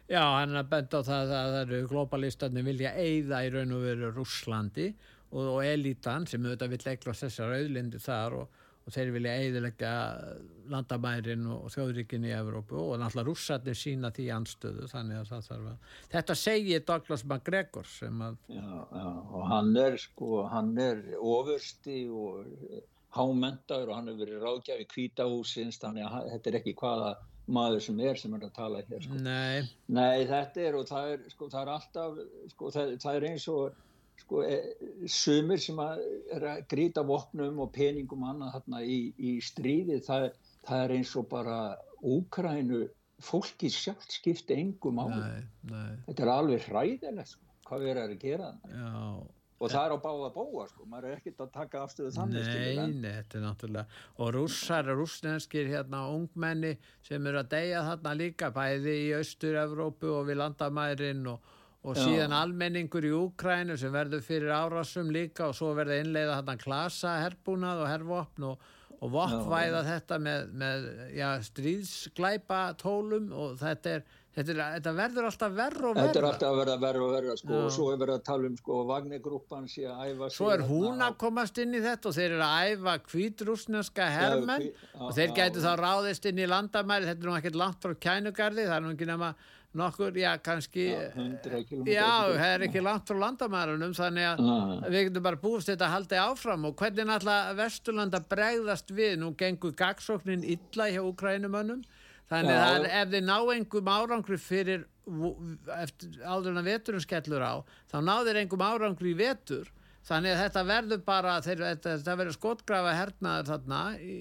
Já, 0.10 0.24
hann 0.40 0.56
er 0.56 0.64
bent 0.64 0.94
á 0.96 1.06
það 1.06 1.32
að 1.38 1.52
það 1.54 1.58
eru 1.62 1.88
globalistarnir 1.92 2.66
vilja 2.66 2.94
eigða 2.98 3.44
í 3.46 3.52
raun 3.54 3.76
og 3.76 3.84
veru 3.84 4.14
Rússlandi 4.16 4.88
og, 5.30 5.44
og 5.44 5.60
elitan 5.66 6.26
sem 6.26 6.46
auðvitað 6.48 6.72
vill 6.74 6.88
eiglast 6.94 7.26
þessar 7.28 7.54
auðlindi 7.60 8.02
þar 8.02 8.38
og, 8.40 8.64
og 8.88 8.96
þeir 8.96 9.12
vilja 9.14 9.36
eigðilegja 9.44 9.92
landamærin 10.74 11.46
og 11.52 11.70
þjóðríkin 11.76 12.26
í 12.26 12.34
Evrópu 12.40 12.80
og 12.80 12.98
náttúrulega 13.04 13.28
rússarnir 13.30 13.78
sína 13.78 14.10
því 14.16 14.30
anstöðu 14.40 14.90
þannig 14.90 15.22
að 15.22 15.32
það 15.34 15.48
þarf 15.52 15.70
að 15.74 15.96
þetta 16.16 16.40
segir 16.48 16.86
Douglas 16.88 17.28
MacGregor 17.28 17.92
sem 17.92 18.26
að 18.32 18.42
Já, 18.48 18.68
já, 18.82 19.08
og 19.12 19.50
hann 19.52 19.74
er 19.84 20.02
sko, 20.02 20.32
hann 20.56 20.74
er 20.82 21.04
ofursti 21.20 22.06
og 22.10 22.48
hámentaður 23.16 23.92
og 23.92 23.98
hann 23.98 24.12
hefur 24.12 24.24
verið 24.26 24.44
ráðgjafi 24.44 24.86
kvítahúsins 24.92 25.80
þannig 25.82 26.08
að 26.08 26.30
þetta 26.34 26.52
er 26.52 26.60
ekki 26.60 26.76
hvaða 26.82 27.12
maður 27.48 27.84
sem 27.86 28.00
er 28.04 28.20
sem 28.20 28.34
er 28.36 28.46
að 28.48 28.56
tala 28.58 28.84
hér 28.90 29.04
sko. 29.04 29.18
Nei, 29.24 29.68
Nei, 29.88 30.26
þetta 30.28 30.64
er 30.68 30.78
og 30.78 30.88
það 30.90 31.12
er, 31.14 31.28
sko, 31.32 31.50
það 31.54 31.62
er 31.62 31.74
alltaf, 31.74 32.18
sko, 32.54 32.72
það, 32.76 32.96
það 33.04 33.20
er 33.20 33.28
eins 33.30 33.48
og 33.54 33.78
sko, 34.24 34.42
e, 34.44 34.58
sumir 35.12 35.64
sem 35.64 35.80
að 35.82 36.04
er 36.36 36.48
að 36.52 36.66
grýta 36.74 37.06
vopnum 37.08 37.64
og 37.64 37.72
peningum 37.76 38.28
annað 38.28 38.58
þarna 38.58 38.84
í, 38.84 39.00
í 39.16 39.38
stríði, 39.44 40.02
það, 40.06 40.30
það 40.68 40.84
er 40.84 40.96
eins 41.00 41.16
og 41.20 41.30
bara 41.32 41.60
Úkrænu 42.08 42.84
fólki 43.26 43.72
sjálft 43.74 44.14
skipti 44.14 44.54
engum 44.54 45.00
á. 45.02 45.08
Þetta 46.06 46.26
er 46.26 46.30
alveg 46.36 46.68
hræðilegt, 46.68 47.32
sko, 47.32 47.48
hvað 47.72 47.88
erum 47.94 48.12
að 48.12 48.20
gera. 48.22 48.52
Já, 48.70 48.92
Og 49.58 49.72
það 49.74 49.88
er 49.88 49.94
á 49.98 50.00
báða 50.04 50.28
bóa, 50.36 50.64
sko, 50.70 50.84
maður 50.86 51.08
er 51.10 51.18
ekkert 51.18 51.40
að 51.42 51.54
taka 51.56 51.80
afstöðu 51.82 52.12
þannig, 52.14 52.50
Nei, 52.78 52.92
nei, 52.94 53.14
þetta 53.16 53.40
er 53.40 53.42
náttúrulega 53.42 54.02
og 54.22 54.28
rússar, 54.36 54.90
rússnenskir 54.94 55.72
hérna 55.72 56.04
ungmenni 56.14 56.76
sem 57.08 57.26
eru 57.26 57.42
að 57.42 57.50
deyja 57.56 57.82
þarna 57.88 58.14
líka 58.20 58.52
bæði 58.54 58.94
í 59.08 59.08
Austur-Evrópu 59.18 60.12
og 60.14 60.28
við 60.30 60.38
landamærin 60.44 61.26
og, 61.34 61.50
og 61.82 61.98
Já. 61.98 62.04
síðan 62.04 62.38
almenningur 62.38 63.10
í 63.10 63.14
Úkrænu 63.18 63.80
sem 63.82 63.98
verður 63.98 64.22
fyrir 64.30 64.54
árásum 64.54 65.10
líka 65.16 65.50
og 65.50 65.58
svo 65.58 65.74
verður 65.78 66.04
innleiða 66.04 66.38
þarna 66.38 66.58
klasa 66.62 67.16
herbúnað 67.24 67.82
og 67.82 67.92
hervopn 67.96 68.48
og, 68.52 68.70
og 69.02 69.14
voppvæða 69.18 69.84
þetta 69.90 70.22
með, 70.22 70.54
með 70.54 70.88
já, 71.18 71.28
stríðsglæpa 71.50 72.62
tólum 72.78 73.34
og 73.34 73.58
þetta 73.62 73.98
er, 73.98 74.08
þetta 74.38 74.68
þetta 74.78 74.94
verður 74.98 75.28
alltaf 75.32 75.56
verð 75.58 75.86
og 75.90 75.98
Þetta 75.98 76.22
er 76.22 76.28
alltaf 76.30 76.52
að 76.54 76.60
verða 76.62 76.78
verra 76.86 77.04
og 77.08 77.12
verra 77.18 77.36
sko, 77.42 77.60
og 77.66 77.72
svo 77.74 77.90
er 77.94 78.00
verið 78.04 78.16
að 78.20 78.24
tala 78.30 78.52
um 78.52 78.58
sko, 78.62 78.80
Vagnir-grúppan 78.92 79.68
sé 79.74 79.86
að 79.90 80.04
æfa 80.14 80.30
sig 80.30 80.38
Svo 80.38 80.50
er 80.54 80.66
hún 80.70 81.04
að 81.08 81.18
komast 81.26 81.62
inn 81.64 81.74
í 81.78 81.84
þetta 81.84 82.12
og 82.12 82.18
þeir 82.18 82.32
eru 82.38 82.48
að 82.48 82.72
æfa 82.72 82.96
hvítrúsneska 83.12 84.10
hermenn 84.14 84.68
og 85.02 85.14
þeir 85.18 85.36
gætu 85.42 85.64
þá 85.66 85.72
ráðist 85.82 86.26
inn 86.30 86.40
í 86.44 86.50
landamæri, 86.50 87.10
þetta 87.10 87.24
er 87.26 87.32
nú 87.32 87.38
ekkert 87.42 87.62
langt 87.64 87.84
frá 87.84 87.96
kænugarði, 88.08 88.68
það 88.70 88.78
er 88.80 88.86
nú 88.88 88.96
ekki 88.96 89.10
nema 89.10 89.34
nokkur, 89.78 90.16
já 90.18 90.32
kannski, 90.42 90.86
Já, 90.90 91.12
100 91.14 91.66
km. 91.70 91.82
já, 91.92 92.08
það 92.34 92.54
er 92.56 92.64
ekki 92.66 92.82
langt 92.82 93.10
frá 93.10 93.18
landamærunum, 93.22 93.94
þannig 93.98 94.26
að 94.32 94.40
Nei. 94.48 94.90
við 94.94 95.04
getum 95.10 95.26
bara 95.28 95.40
búist 95.42 95.70
þetta 95.70 95.86
að 95.86 95.94
halda 95.94 96.22
áfram. 96.32 96.66
Og 96.70 96.76
hvernig 96.80 97.06
náttúrulega 97.10 97.58
Vesturland 97.60 98.18
að 98.18 98.28
bregðast 98.32 98.94
við, 98.98 99.18
nú 99.22 99.34
gengur 99.38 99.76
gagsóknin 99.78 100.46
illa 100.48 100.88
hjá 100.90 101.02
Ukrænumönnum, 101.04 101.84
þannig 102.32 102.60
að 102.60 102.88
ef 102.90 103.10
þið 103.14 103.26
ná 103.28 103.38
engum 103.56 103.90
árangri 103.92 104.38
fyrir 104.42 104.86
eftir, 105.78 106.18
áður 106.24 106.52
en 106.52 106.62
að 106.62 106.70
veturinn 106.74 107.04
skellur 107.06 107.46
á 107.46 107.54
þá 107.92 107.98
ná 108.04 108.16
þeir 108.28 108.42
engum 108.44 108.66
árangri 108.68 109.14
í 109.14 109.20
vetur. 109.20 109.72
Þannig 110.08 110.34
að 110.34 110.42
þetta 110.46 110.62
verður 110.64 111.00
bara 111.04 111.32
þeir, 111.44 111.62
þetta, 111.66 111.96
þetta 111.98 112.14
verður 112.22 112.36
skotgrafa 112.38 112.94
hernaður 112.96 113.50
þarna 113.52 113.82
í, 114.00 114.20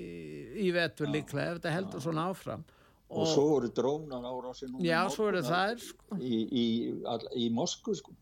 í 0.67 0.71
vetur 0.75 1.13
líklega 1.13 1.53
ef 1.53 1.61
þetta 1.61 1.75
heldur 1.77 2.03
svona 2.03 2.25
áfram 2.33 2.65
og, 3.09 3.27
svo 3.31 3.43
voru 3.53 3.69
drónar 3.71 4.25
árásir 4.27 4.71
Já, 4.83 5.05
svo 5.13 5.29
að- 5.31 5.47
þær, 5.47 5.79
sko. 5.79 6.17
í, 6.19 6.39
í, 6.51 6.65
í 7.39 7.51
Moskvu 7.55 7.95
sko. 7.95 8.15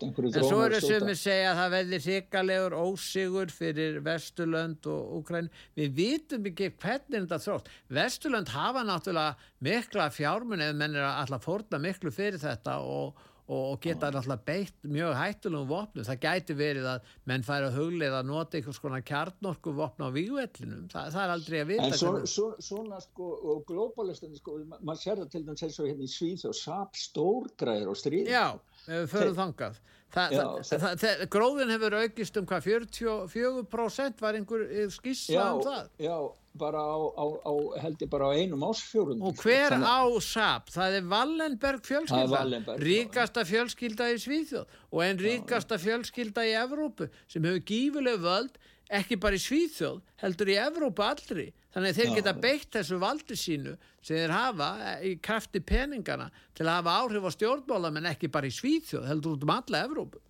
En 0.00 0.14
svo 0.46 0.60
eru 0.64 0.80
sem 0.80 1.08
segja 1.18 1.50
að 1.50 1.58
það 1.60 1.74
verði 1.74 1.98
hrikalegur 2.04 2.76
ósigur 2.78 3.50
fyrir 3.50 3.98
Vesturlönd 4.06 4.86
og 4.86 5.16
Úkræn. 5.20 5.50
Við 5.76 5.94
vitum 5.98 6.46
ekki 6.46 6.70
hvernig 6.78 7.26
þetta 7.26 7.40
þrótt. 7.42 7.72
Vesturlönd 7.90 8.48
hafa 8.54 8.84
náttúrulega 8.86 9.36
mikla 9.60 10.10
fjármunni 10.14 10.68
eða 10.70 10.78
menn 10.78 10.94
er 10.96 11.08
að 11.08 11.18
alltaf 11.24 11.44
fórna 11.48 11.82
miklu 11.82 12.10
fyrir 12.14 12.38
þetta 12.38 12.78
og, 12.86 13.14
og, 13.50 13.80
geta 13.82 14.10
náttúrulega 14.14 14.44
beitt 14.46 14.84
mjög 14.86 15.16
hættulegum 15.18 15.68
vopnum. 15.70 16.04
Það 16.06 16.20
gæti 16.22 16.54
verið 16.54 16.84
að 16.86 17.08
menn 17.26 17.42
færi 17.42 17.66
að 17.66 17.78
huglega 17.80 18.20
að 18.20 18.28
nota 18.30 18.58
einhvers 18.60 18.78
konar 18.78 19.02
kjarnorku 19.10 19.72
vopn 19.74 20.04
á 20.06 20.08
vígvellinum. 20.14 20.84
Þa, 20.92 21.02
það 21.10 21.24
er 21.24 21.32
aldrei 21.34 21.58
að 21.64 21.70
vita. 21.72 21.88
En 21.88 21.96
svo, 21.98 22.12
svo, 22.30 22.46
svona 22.62 23.00
sko, 23.02 23.30
og 23.50 23.64
globalistin 23.66 24.36
sko, 24.38 24.58
ma- 24.70 24.78
maður 24.86 25.02
sér 25.02 25.22
það 25.24 25.32
til 25.34 25.42
dæmis 25.48 25.64
eins 25.66 25.80
og 25.82 25.90
hérna 25.90 26.06
í 26.06 26.12
Svíð 26.14 26.46
og 26.52 26.54
sap 26.60 26.94
stórgræðir 27.00 27.90
og 27.90 27.98
stríð 27.98 28.30
Já, 28.30 28.46
Þeir- 28.86 29.34
þangað. 29.38 29.80
Þa, 30.10 30.22
Já, 30.34 30.40
það, 30.42 30.78
það, 30.82 30.94
það, 31.04 31.20
gróðin 31.30 31.70
hefur 31.70 31.94
aukist 32.00 32.36
um 32.40 32.46
hvað 32.50 32.64
44% 32.66 34.20
var 34.24 34.34
einhver 34.38 34.64
eh, 34.66 34.88
skýrsla 34.90 35.44
um 35.54 35.60
það. 35.62 35.84
já, 36.02 36.16
bara 36.58 36.80
á, 36.82 36.98
á, 37.14 37.24
á 37.46 37.52
held 37.84 38.02
ég 38.02 38.10
bara 38.10 38.26
á 38.26 38.32
einum 38.34 38.64
ásfjórun 38.66 39.22
Og 39.22 39.38
hver 39.38 39.76
á 39.78 40.02
SAP? 40.18 40.72
Það 40.74 40.96
er 40.98 41.06
Wallenberg 41.12 41.60
Það 41.60 41.78
er 41.78 41.86
fjölskylda, 41.92 42.32
Wallenberg, 42.34 42.80
já. 42.82 42.86
ríkasta 42.90 43.44
fjölskylda 43.46 44.08
í 44.10 44.18
Svíþjóð 44.24 44.74
og 44.90 45.04
en 45.06 45.22
ríkasta 45.22 45.78
fjölskylda 45.78 46.42
í 46.50 46.56
Evrópu 46.58 47.06
sem 47.30 47.46
hefur 47.46 47.62
gífuleg 47.70 48.18
völd, 48.26 48.58
ekki 48.98 49.18
bara 49.22 49.38
í 49.38 49.42
Svíþjóð, 49.42 50.00
heldur 50.22 50.50
í 50.50 50.56
Evrópu 50.60 51.04
allri. 51.06 51.46
Þannig 51.70 51.92
að 51.92 51.98
þeir 52.00 52.08
Já. 52.08 52.14
geta 52.18 52.34
beitt 52.42 52.70
þessu 52.74 52.98
valdi 52.98 53.36
sínu 53.38 53.76
sem 54.02 54.16
þeir 54.16 54.32
hafa 54.34 54.68
eh, 54.90 55.04
í 55.06 55.12
krafti 55.22 55.60
peningana 55.62 56.26
til 56.58 56.66
að 56.66 56.80
hafa 56.80 56.96
áhrif 57.04 57.28
á 57.28 57.30
stjórnmála 57.36 57.92
menn 57.94 58.10
ekki 58.10 58.30
bara 58.32 58.50
í 58.50 58.54
Svíþjóð, 58.56 59.06
heldur 59.06 59.36
út 59.38 59.46
um 59.46 59.54
alla 59.54 59.84
Evrópu. 59.86 60.22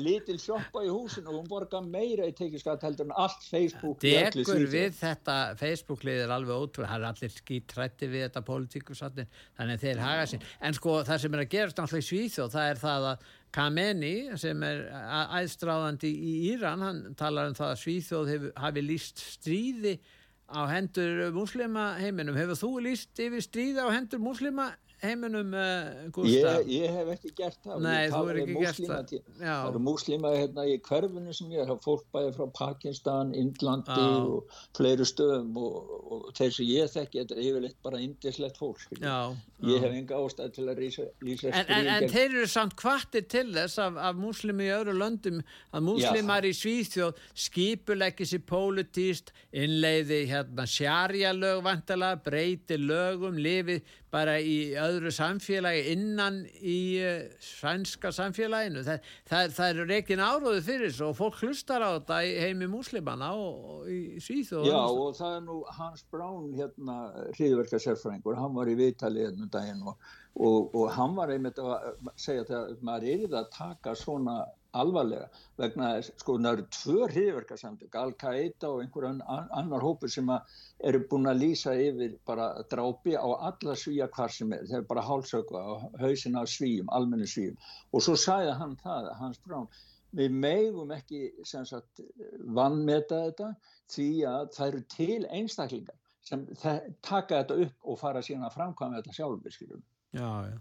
lítil 0.00 0.38
sjoppa 0.40 0.82
í 0.84 0.90
húsinu 0.90 1.30
og 1.32 1.36
hún 1.42 1.48
borga 1.50 1.80
meira 1.84 2.26
í 2.28 2.32
tekjuskatt 2.36 2.84
heldur 2.86 3.08
en 3.08 3.14
allt 3.20 3.44
Facebook 3.44 4.00
Svíþjóð. 4.00 4.64
við 4.72 4.96
þetta 4.98 5.36
Facebook-lið 5.60 6.22
er 6.24 6.32
alveg 6.34 6.54
ótrúlega, 6.64 6.92
það 6.94 7.04
er 7.04 7.08
allir 7.10 7.34
skítrætti 7.34 8.08
við 8.12 8.24
þetta 8.26 8.42
pólitíkusatni, 8.48 9.26
þannig 9.58 9.82
þeir 9.84 10.02
haga 10.04 10.26
sér. 10.32 10.46
En 10.64 10.78
sko 10.78 10.96
það 11.08 11.22
sem 11.24 11.36
er 11.38 11.44
að 11.44 11.50
gerast 11.56 11.80
náttúrulega 11.82 12.06
í 12.06 12.08
Svíþjóð, 12.10 12.54
það 12.56 12.70
er 12.72 12.82
það 12.84 13.08
að 13.12 13.26
Kameni 13.58 14.14
sem 14.40 14.62
er 14.68 14.82
a- 14.92 15.40
æðstráðandi 15.40 16.10
í 16.12 16.32
Íran, 16.52 16.82
hann 16.84 17.02
talar 17.16 17.48
um 17.48 17.56
það 17.56 17.74
að 17.74 17.82
Svíþjóð 17.84 18.32
hef, 18.34 18.48
hafi 18.60 18.84
líst 18.84 19.22
stríði 19.36 19.94
á 20.48 20.60
hendur 20.72 21.32
muslima 21.36 21.94
heiminum. 22.00 22.36
Hefur 22.36 22.58
þú 22.58 22.70
líst 22.88 23.20
yfir 23.20 23.44
stríði 23.44 23.84
á 23.84 23.88
hendur 23.92 24.22
muslima 24.22 24.72
heiminum, 25.02 25.52
uh? 25.54 26.24
Ég, 26.26 26.70
ég 26.72 26.94
hef 26.96 27.12
ekki 27.14 27.32
gert 27.38 27.58
það. 27.64 27.84
Nei, 27.84 28.08
þú 28.12 28.22
við 28.28 28.40
ekki 28.42 28.56
gert 28.62 28.80
það. 28.88 29.12
Það 29.40 29.68
eru 29.70 29.82
múslíma 29.86 30.32
hérna 30.34 30.64
í 30.68 30.78
hverfinu 30.88 31.36
sem 31.36 31.52
ég 31.54 31.64
er, 31.64 31.72
er 31.74 31.82
fólk 31.84 32.06
bæði 32.14 32.32
frá 32.38 32.48
Pakistan, 32.58 33.34
Indlandi 33.38 33.98
Já. 33.98 34.08
og 34.22 34.58
fleiri 34.78 35.06
stöðum 35.08 35.60
og, 35.62 35.92
og 36.08 36.26
þeir 36.38 36.56
sem 36.58 36.70
ég 36.72 36.92
þekki, 36.94 37.22
þetta 37.22 37.38
er 37.38 37.44
yfirleitt 37.44 37.78
bara 37.86 38.02
indislegt 38.02 38.60
fólk. 38.60 38.84
Já, 38.98 39.18
Ég 39.66 39.82
hef 39.82 39.90
enga 39.90 40.18
ástæð 40.22 40.52
til 40.54 40.64
að 40.70 40.80
lýsa, 40.84 41.04
En, 41.48 41.70
en, 41.74 41.88
en 41.90 42.04
þeir 42.12 42.28
eru 42.28 42.46
samt 42.50 42.76
kvartir 42.78 43.24
til 43.26 43.48
þess 43.56 43.80
af, 43.82 43.96
af 43.98 44.18
múslimi 44.18 44.68
í 44.68 44.70
öðru 44.70 44.94
löndum 45.00 45.40
að 45.74 45.82
múslimar 45.88 46.46
í 46.46 46.52
Svíþjóð 46.54 47.18
skipuleggi 47.34 48.28
sér 48.30 48.44
pólitíst, 48.46 49.32
innleiði 49.50 50.20
hérna 50.30 50.66
sjarja 50.70 51.32
lög 51.34 51.64
vantilega, 51.66 52.20
breyti 52.22 52.78
lögum, 52.78 53.40
lifi 53.42 53.80
bara 54.14 54.38
í 54.40 54.72
öðru 54.78 55.12
samfélagi 55.14 55.94
innan 55.94 56.40
í 56.60 56.78
uh, 57.02 57.40
sænska 57.44 58.12
samfélaginu. 58.14 58.84
Það, 58.86 59.10
það, 59.28 59.54
það 59.58 59.72
er 59.72 59.90
reikin 59.92 60.22
áróðu 60.24 60.62
fyrir 60.66 60.90
þessu 60.90 61.08
og 61.08 61.18
fólk 61.18 61.40
hlustar 61.42 61.84
á 61.84 61.90
þetta 61.96 62.20
í 62.24 62.36
heimi 62.44 62.70
múslimana 62.72 63.32
og, 63.36 63.58
og 63.74 63.90
í 63.92 64.00
Svíþjóð. 64.24 64.70
Já, 64.70 64.78
og 64.78 65.18
það 65.18 65.36
er 65.38 65.44
nú 65.48 65.58
Hans 65.78 66.06
Brown, 66.12 66.48
hérna, 66.56 67.00
hriðverka 67.36 67.82
sérfræðingur, 67.82 68.38
hann 68.40 68.56
var 68.56 68.70
í 68.70 68.78
viðtali 68.78 69.26
hérna 69.26 69.46
um 69.46 69.52
daginn 69.52 69.84
og, 69.84 70.08
og, 70.38 70.72
og 70.72 70.88
hann 70.96 71.18
var 71.18 71.34
einmitt 71.34 71.60
að 71.60 71.92
segja 72.16 72.46
að 72.62 72.78
maður 72.80 73.12
er 73.12 73.26
í 73.26 73.28
það 73.28 73.42
að 73.42 73.52
taka 73.58 73.96
svona 73.98 74.40
alvarlega 74.76 75.28
vegna 75.58 75.90
þess, 75.96 76.12
sko, 76.20 76.36
það 76.38 76.52
eru 76.52 76.64
tvö 76.76 77.08
hriðverkasamtök, 77.12 77.94
Al-Qaida 78.02 78.68
og 78.70 78.82
einhver 78.82 79.06
ann- 79.08 79.22
annar 79.56 79.80
hópur 79.84 80.10
sem 80.12 80.28
eru 80.84 81.00
búin 81.10 81.30
að 81.30 81.40
lýsa 81.42 81.74
yfir 81.74 82.18
bara 82.26 82.50
drápi 82.70 83.16
á 83.16 83.24
alla 83.50 83.76
svíja 83.76 84.08
hvar 84.12 84.28
sem 84.32 84.52
er, 84.52 84.66
þeir 84.68 84.86
bara 84.90 85.02
hálsöku 85.02 85.56
á 85.56 85.88
hausin 86.00 86.36
af 86.36 86.48
svíjum, 86.52 86.88
almennu 86.92 87.26
svíjum 87.26 87.56
og 87.92 88.02
svo 88.02 88.16
sagði 88.16 88.56
hann 88.58 88.76
það, 88.76 89.12
Hans 89.18 89.38
Brown 89.46 89.68
við 90.16 90.30
megum 90.32 90.90
ekki 90.92 91.32
sagt 91.44 92.00
vannmeta 92.40 93.24
þetta 93.28 93.54
því 93.92 94.10
að 94.28 94.52
það 94.56 94.68
eru 94.68 94.82
til 94.94 95.26
einstaklingar 95.26 95.96
sem 96.28 96.46
taka 97.02 97.42
þetta 97.42 97.56
upp 97.64 97.88
og 97.88 97.98
fara 98.00 98.20
síðan 98.24 98.44
að 98.48 98.56
framkvæma 98.56 98.98
þetta 99.00 99.14
sjálfur 99.16 99.54
skiljum. 99.54 99.82
Já, 100.12 100.28
já. 100.48 100.58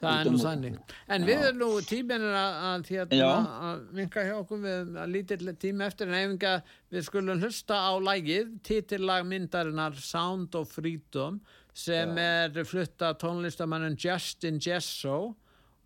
Það 0.00 0.18
er 0.18 0.30
nú 0.30 0.40
þannig. 0.40 0.78
En 1.12 1.26
við 1.26 1.44
erum 1.48 1.60
nú 1.60 1.68
tíminn 1.88 2.24
er 2.26 2.36
að, 2.36 2.56
að, 2.68 2.88
hérna, 2.92 3.18
Já. 3.20 3.30
að 3.70 3.84
vinka 3.98 4.24
hjá 4.26 4.34
okkur 4.38 4.62
við 4.64 4.98
að 5.02 5.12
lítill 5.14 5.54
tími 5.62 5.86
eftir 5.86 6.10
en 6.10 6.18
efinga 6.20 6.54
við 6.92 7.06
skulum 7.08 7.42
hlusta 7.44 7.80
á 7.80 7.92
lægið, 8.00 8.54
titillag 8.66 9.26
myndarinnar 9.28 9.96
Sound 10.00 10.56
of 10.58 10.74
Freedom 10.76 11.40
sem 11.76 12.16
er 12.20 12.56
flutta 12.64 13.12
tónlistamannin 13.20 13.98
Justin 14.00 14.60
Jesso. 14.62 15.34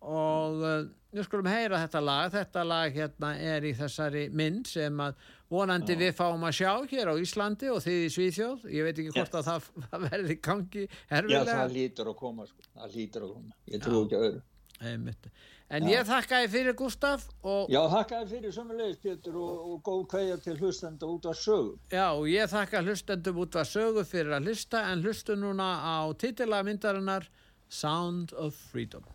Og 0.01 0.63
uh, 0.63 0.87
við 1.11 1.27
skulum 1.27 1.51
heyra 1.51 1.81
þetta 1.83 2.01
lag. 2.03 2.31
Þetta 2.33 2.63
lag 2.67 2.95
hérna 2.95 3.35
er 3.37 3.67
í 3.67 3.73
þessari 3.77 4.27
mynd 4.33 4.69
sem 4.71 5.03
að 5.03 5.19
vonandi 5.51 5.95
við 5.99 6.13
fáum 6.17 6.43
að 6.47 6.57
sjá 6.61 6.71
hér 6.91 7.11
á 7.11 7.15
Íslandi 7.19 7.69
og 7.73 7.81
þið 7.83 8.01
í 8.05 8.11
Svíþjóð 8.15 8.67
ég 8.71 8.85
veit 8.87 8.99
ekki 9.03 9.15
hvort 9.17 9.35
að 9.41 9.47
það, 9.49 9.69
það 9.91 10.05
verði 10.09 10.35
gangi 10.47 10.83
Já, 10.87 10.93
herfilega 11.11 11.55
það 11.61 11.73
lítur 11.77 12.11
að 12.13 12.19
koma, 12.25 12.45
sko. 12.49 12.67
það 12.79 12.95
lítur 12.99 13.25
að 13.27 13.33
koma. 13.35 13.57
Ég 13.75 13.83
trú 13.83 14.03
ekki 14.05 14.19
að 14.19 14.27
öðru. 14.29 14.41
Einmitt. 14.81 15.27
En 15.71 15.85
Já. 15.87 15.91
ég 15.93 16.07
þakka 16.09 16.39
þið 16.41 16.53
fyrir 16.55 16.75
Gustaf 16.79 17.21
og, 17.47 17.69
Já, 17.71 17.79
þakka 17.93 18.17
þér 18.23 18.31
fyrir 18.31 18.55
sömulegis, 18.55 18.97
Pétur, 19.03 19.37
og, 19.39 19.59
og 19.71 19.77
góð 19.87 20.01
kveðja 20.11 20.39
til 20.43 20.55
hlustenda 20.59 21.07
út 21.07 21.27
af 21.31 21.37
sögu. 21.39 21.77
já, 21.93 22.07
og 22.11 22.25
ég 22.27 22.49
þakka 22.51 22.81
hlustendum 22.83 23.39
út 23.45 23.55
að 23.61 23.69
sögu 23.69 24.03
fyrir 24.09 24.35
að 24.35 24.49
hlusta 24.49 24.81
en 24.91 25.05
hlustu 25.05 25.37
núna 25.39 25.69
á 25.79 26.11
titila 26.19 26.59
myndarinnar 26.67 27.29
Sound 27.71 28.33
of 28.35 28.57
Freedom. 28.71 29.05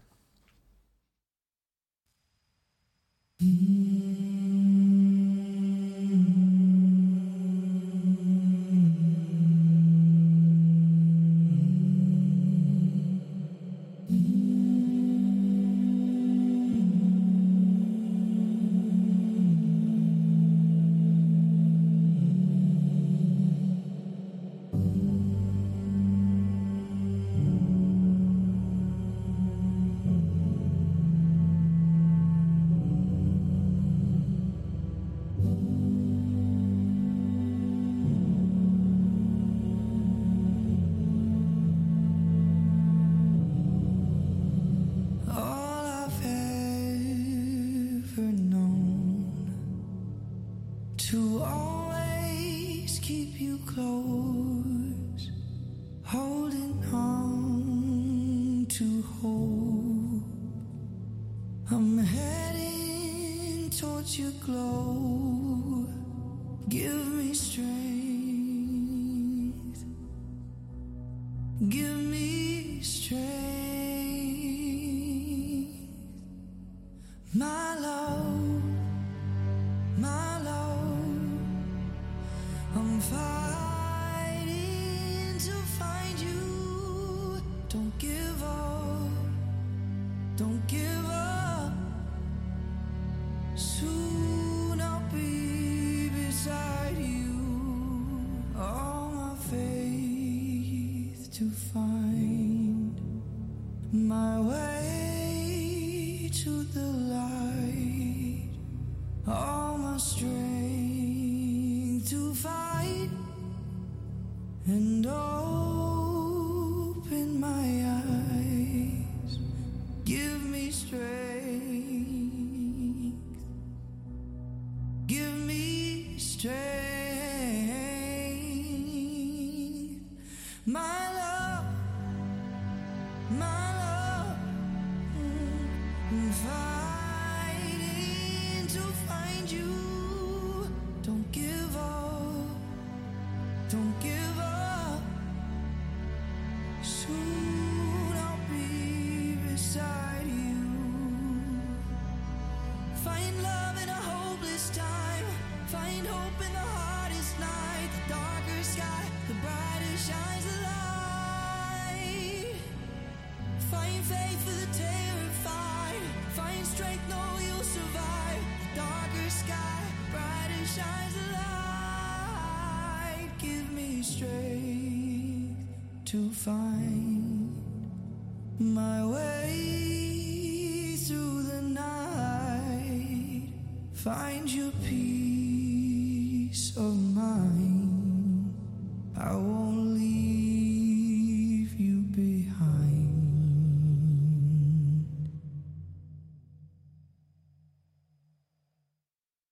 Don't 90.36 90.66
give 90.66 90.95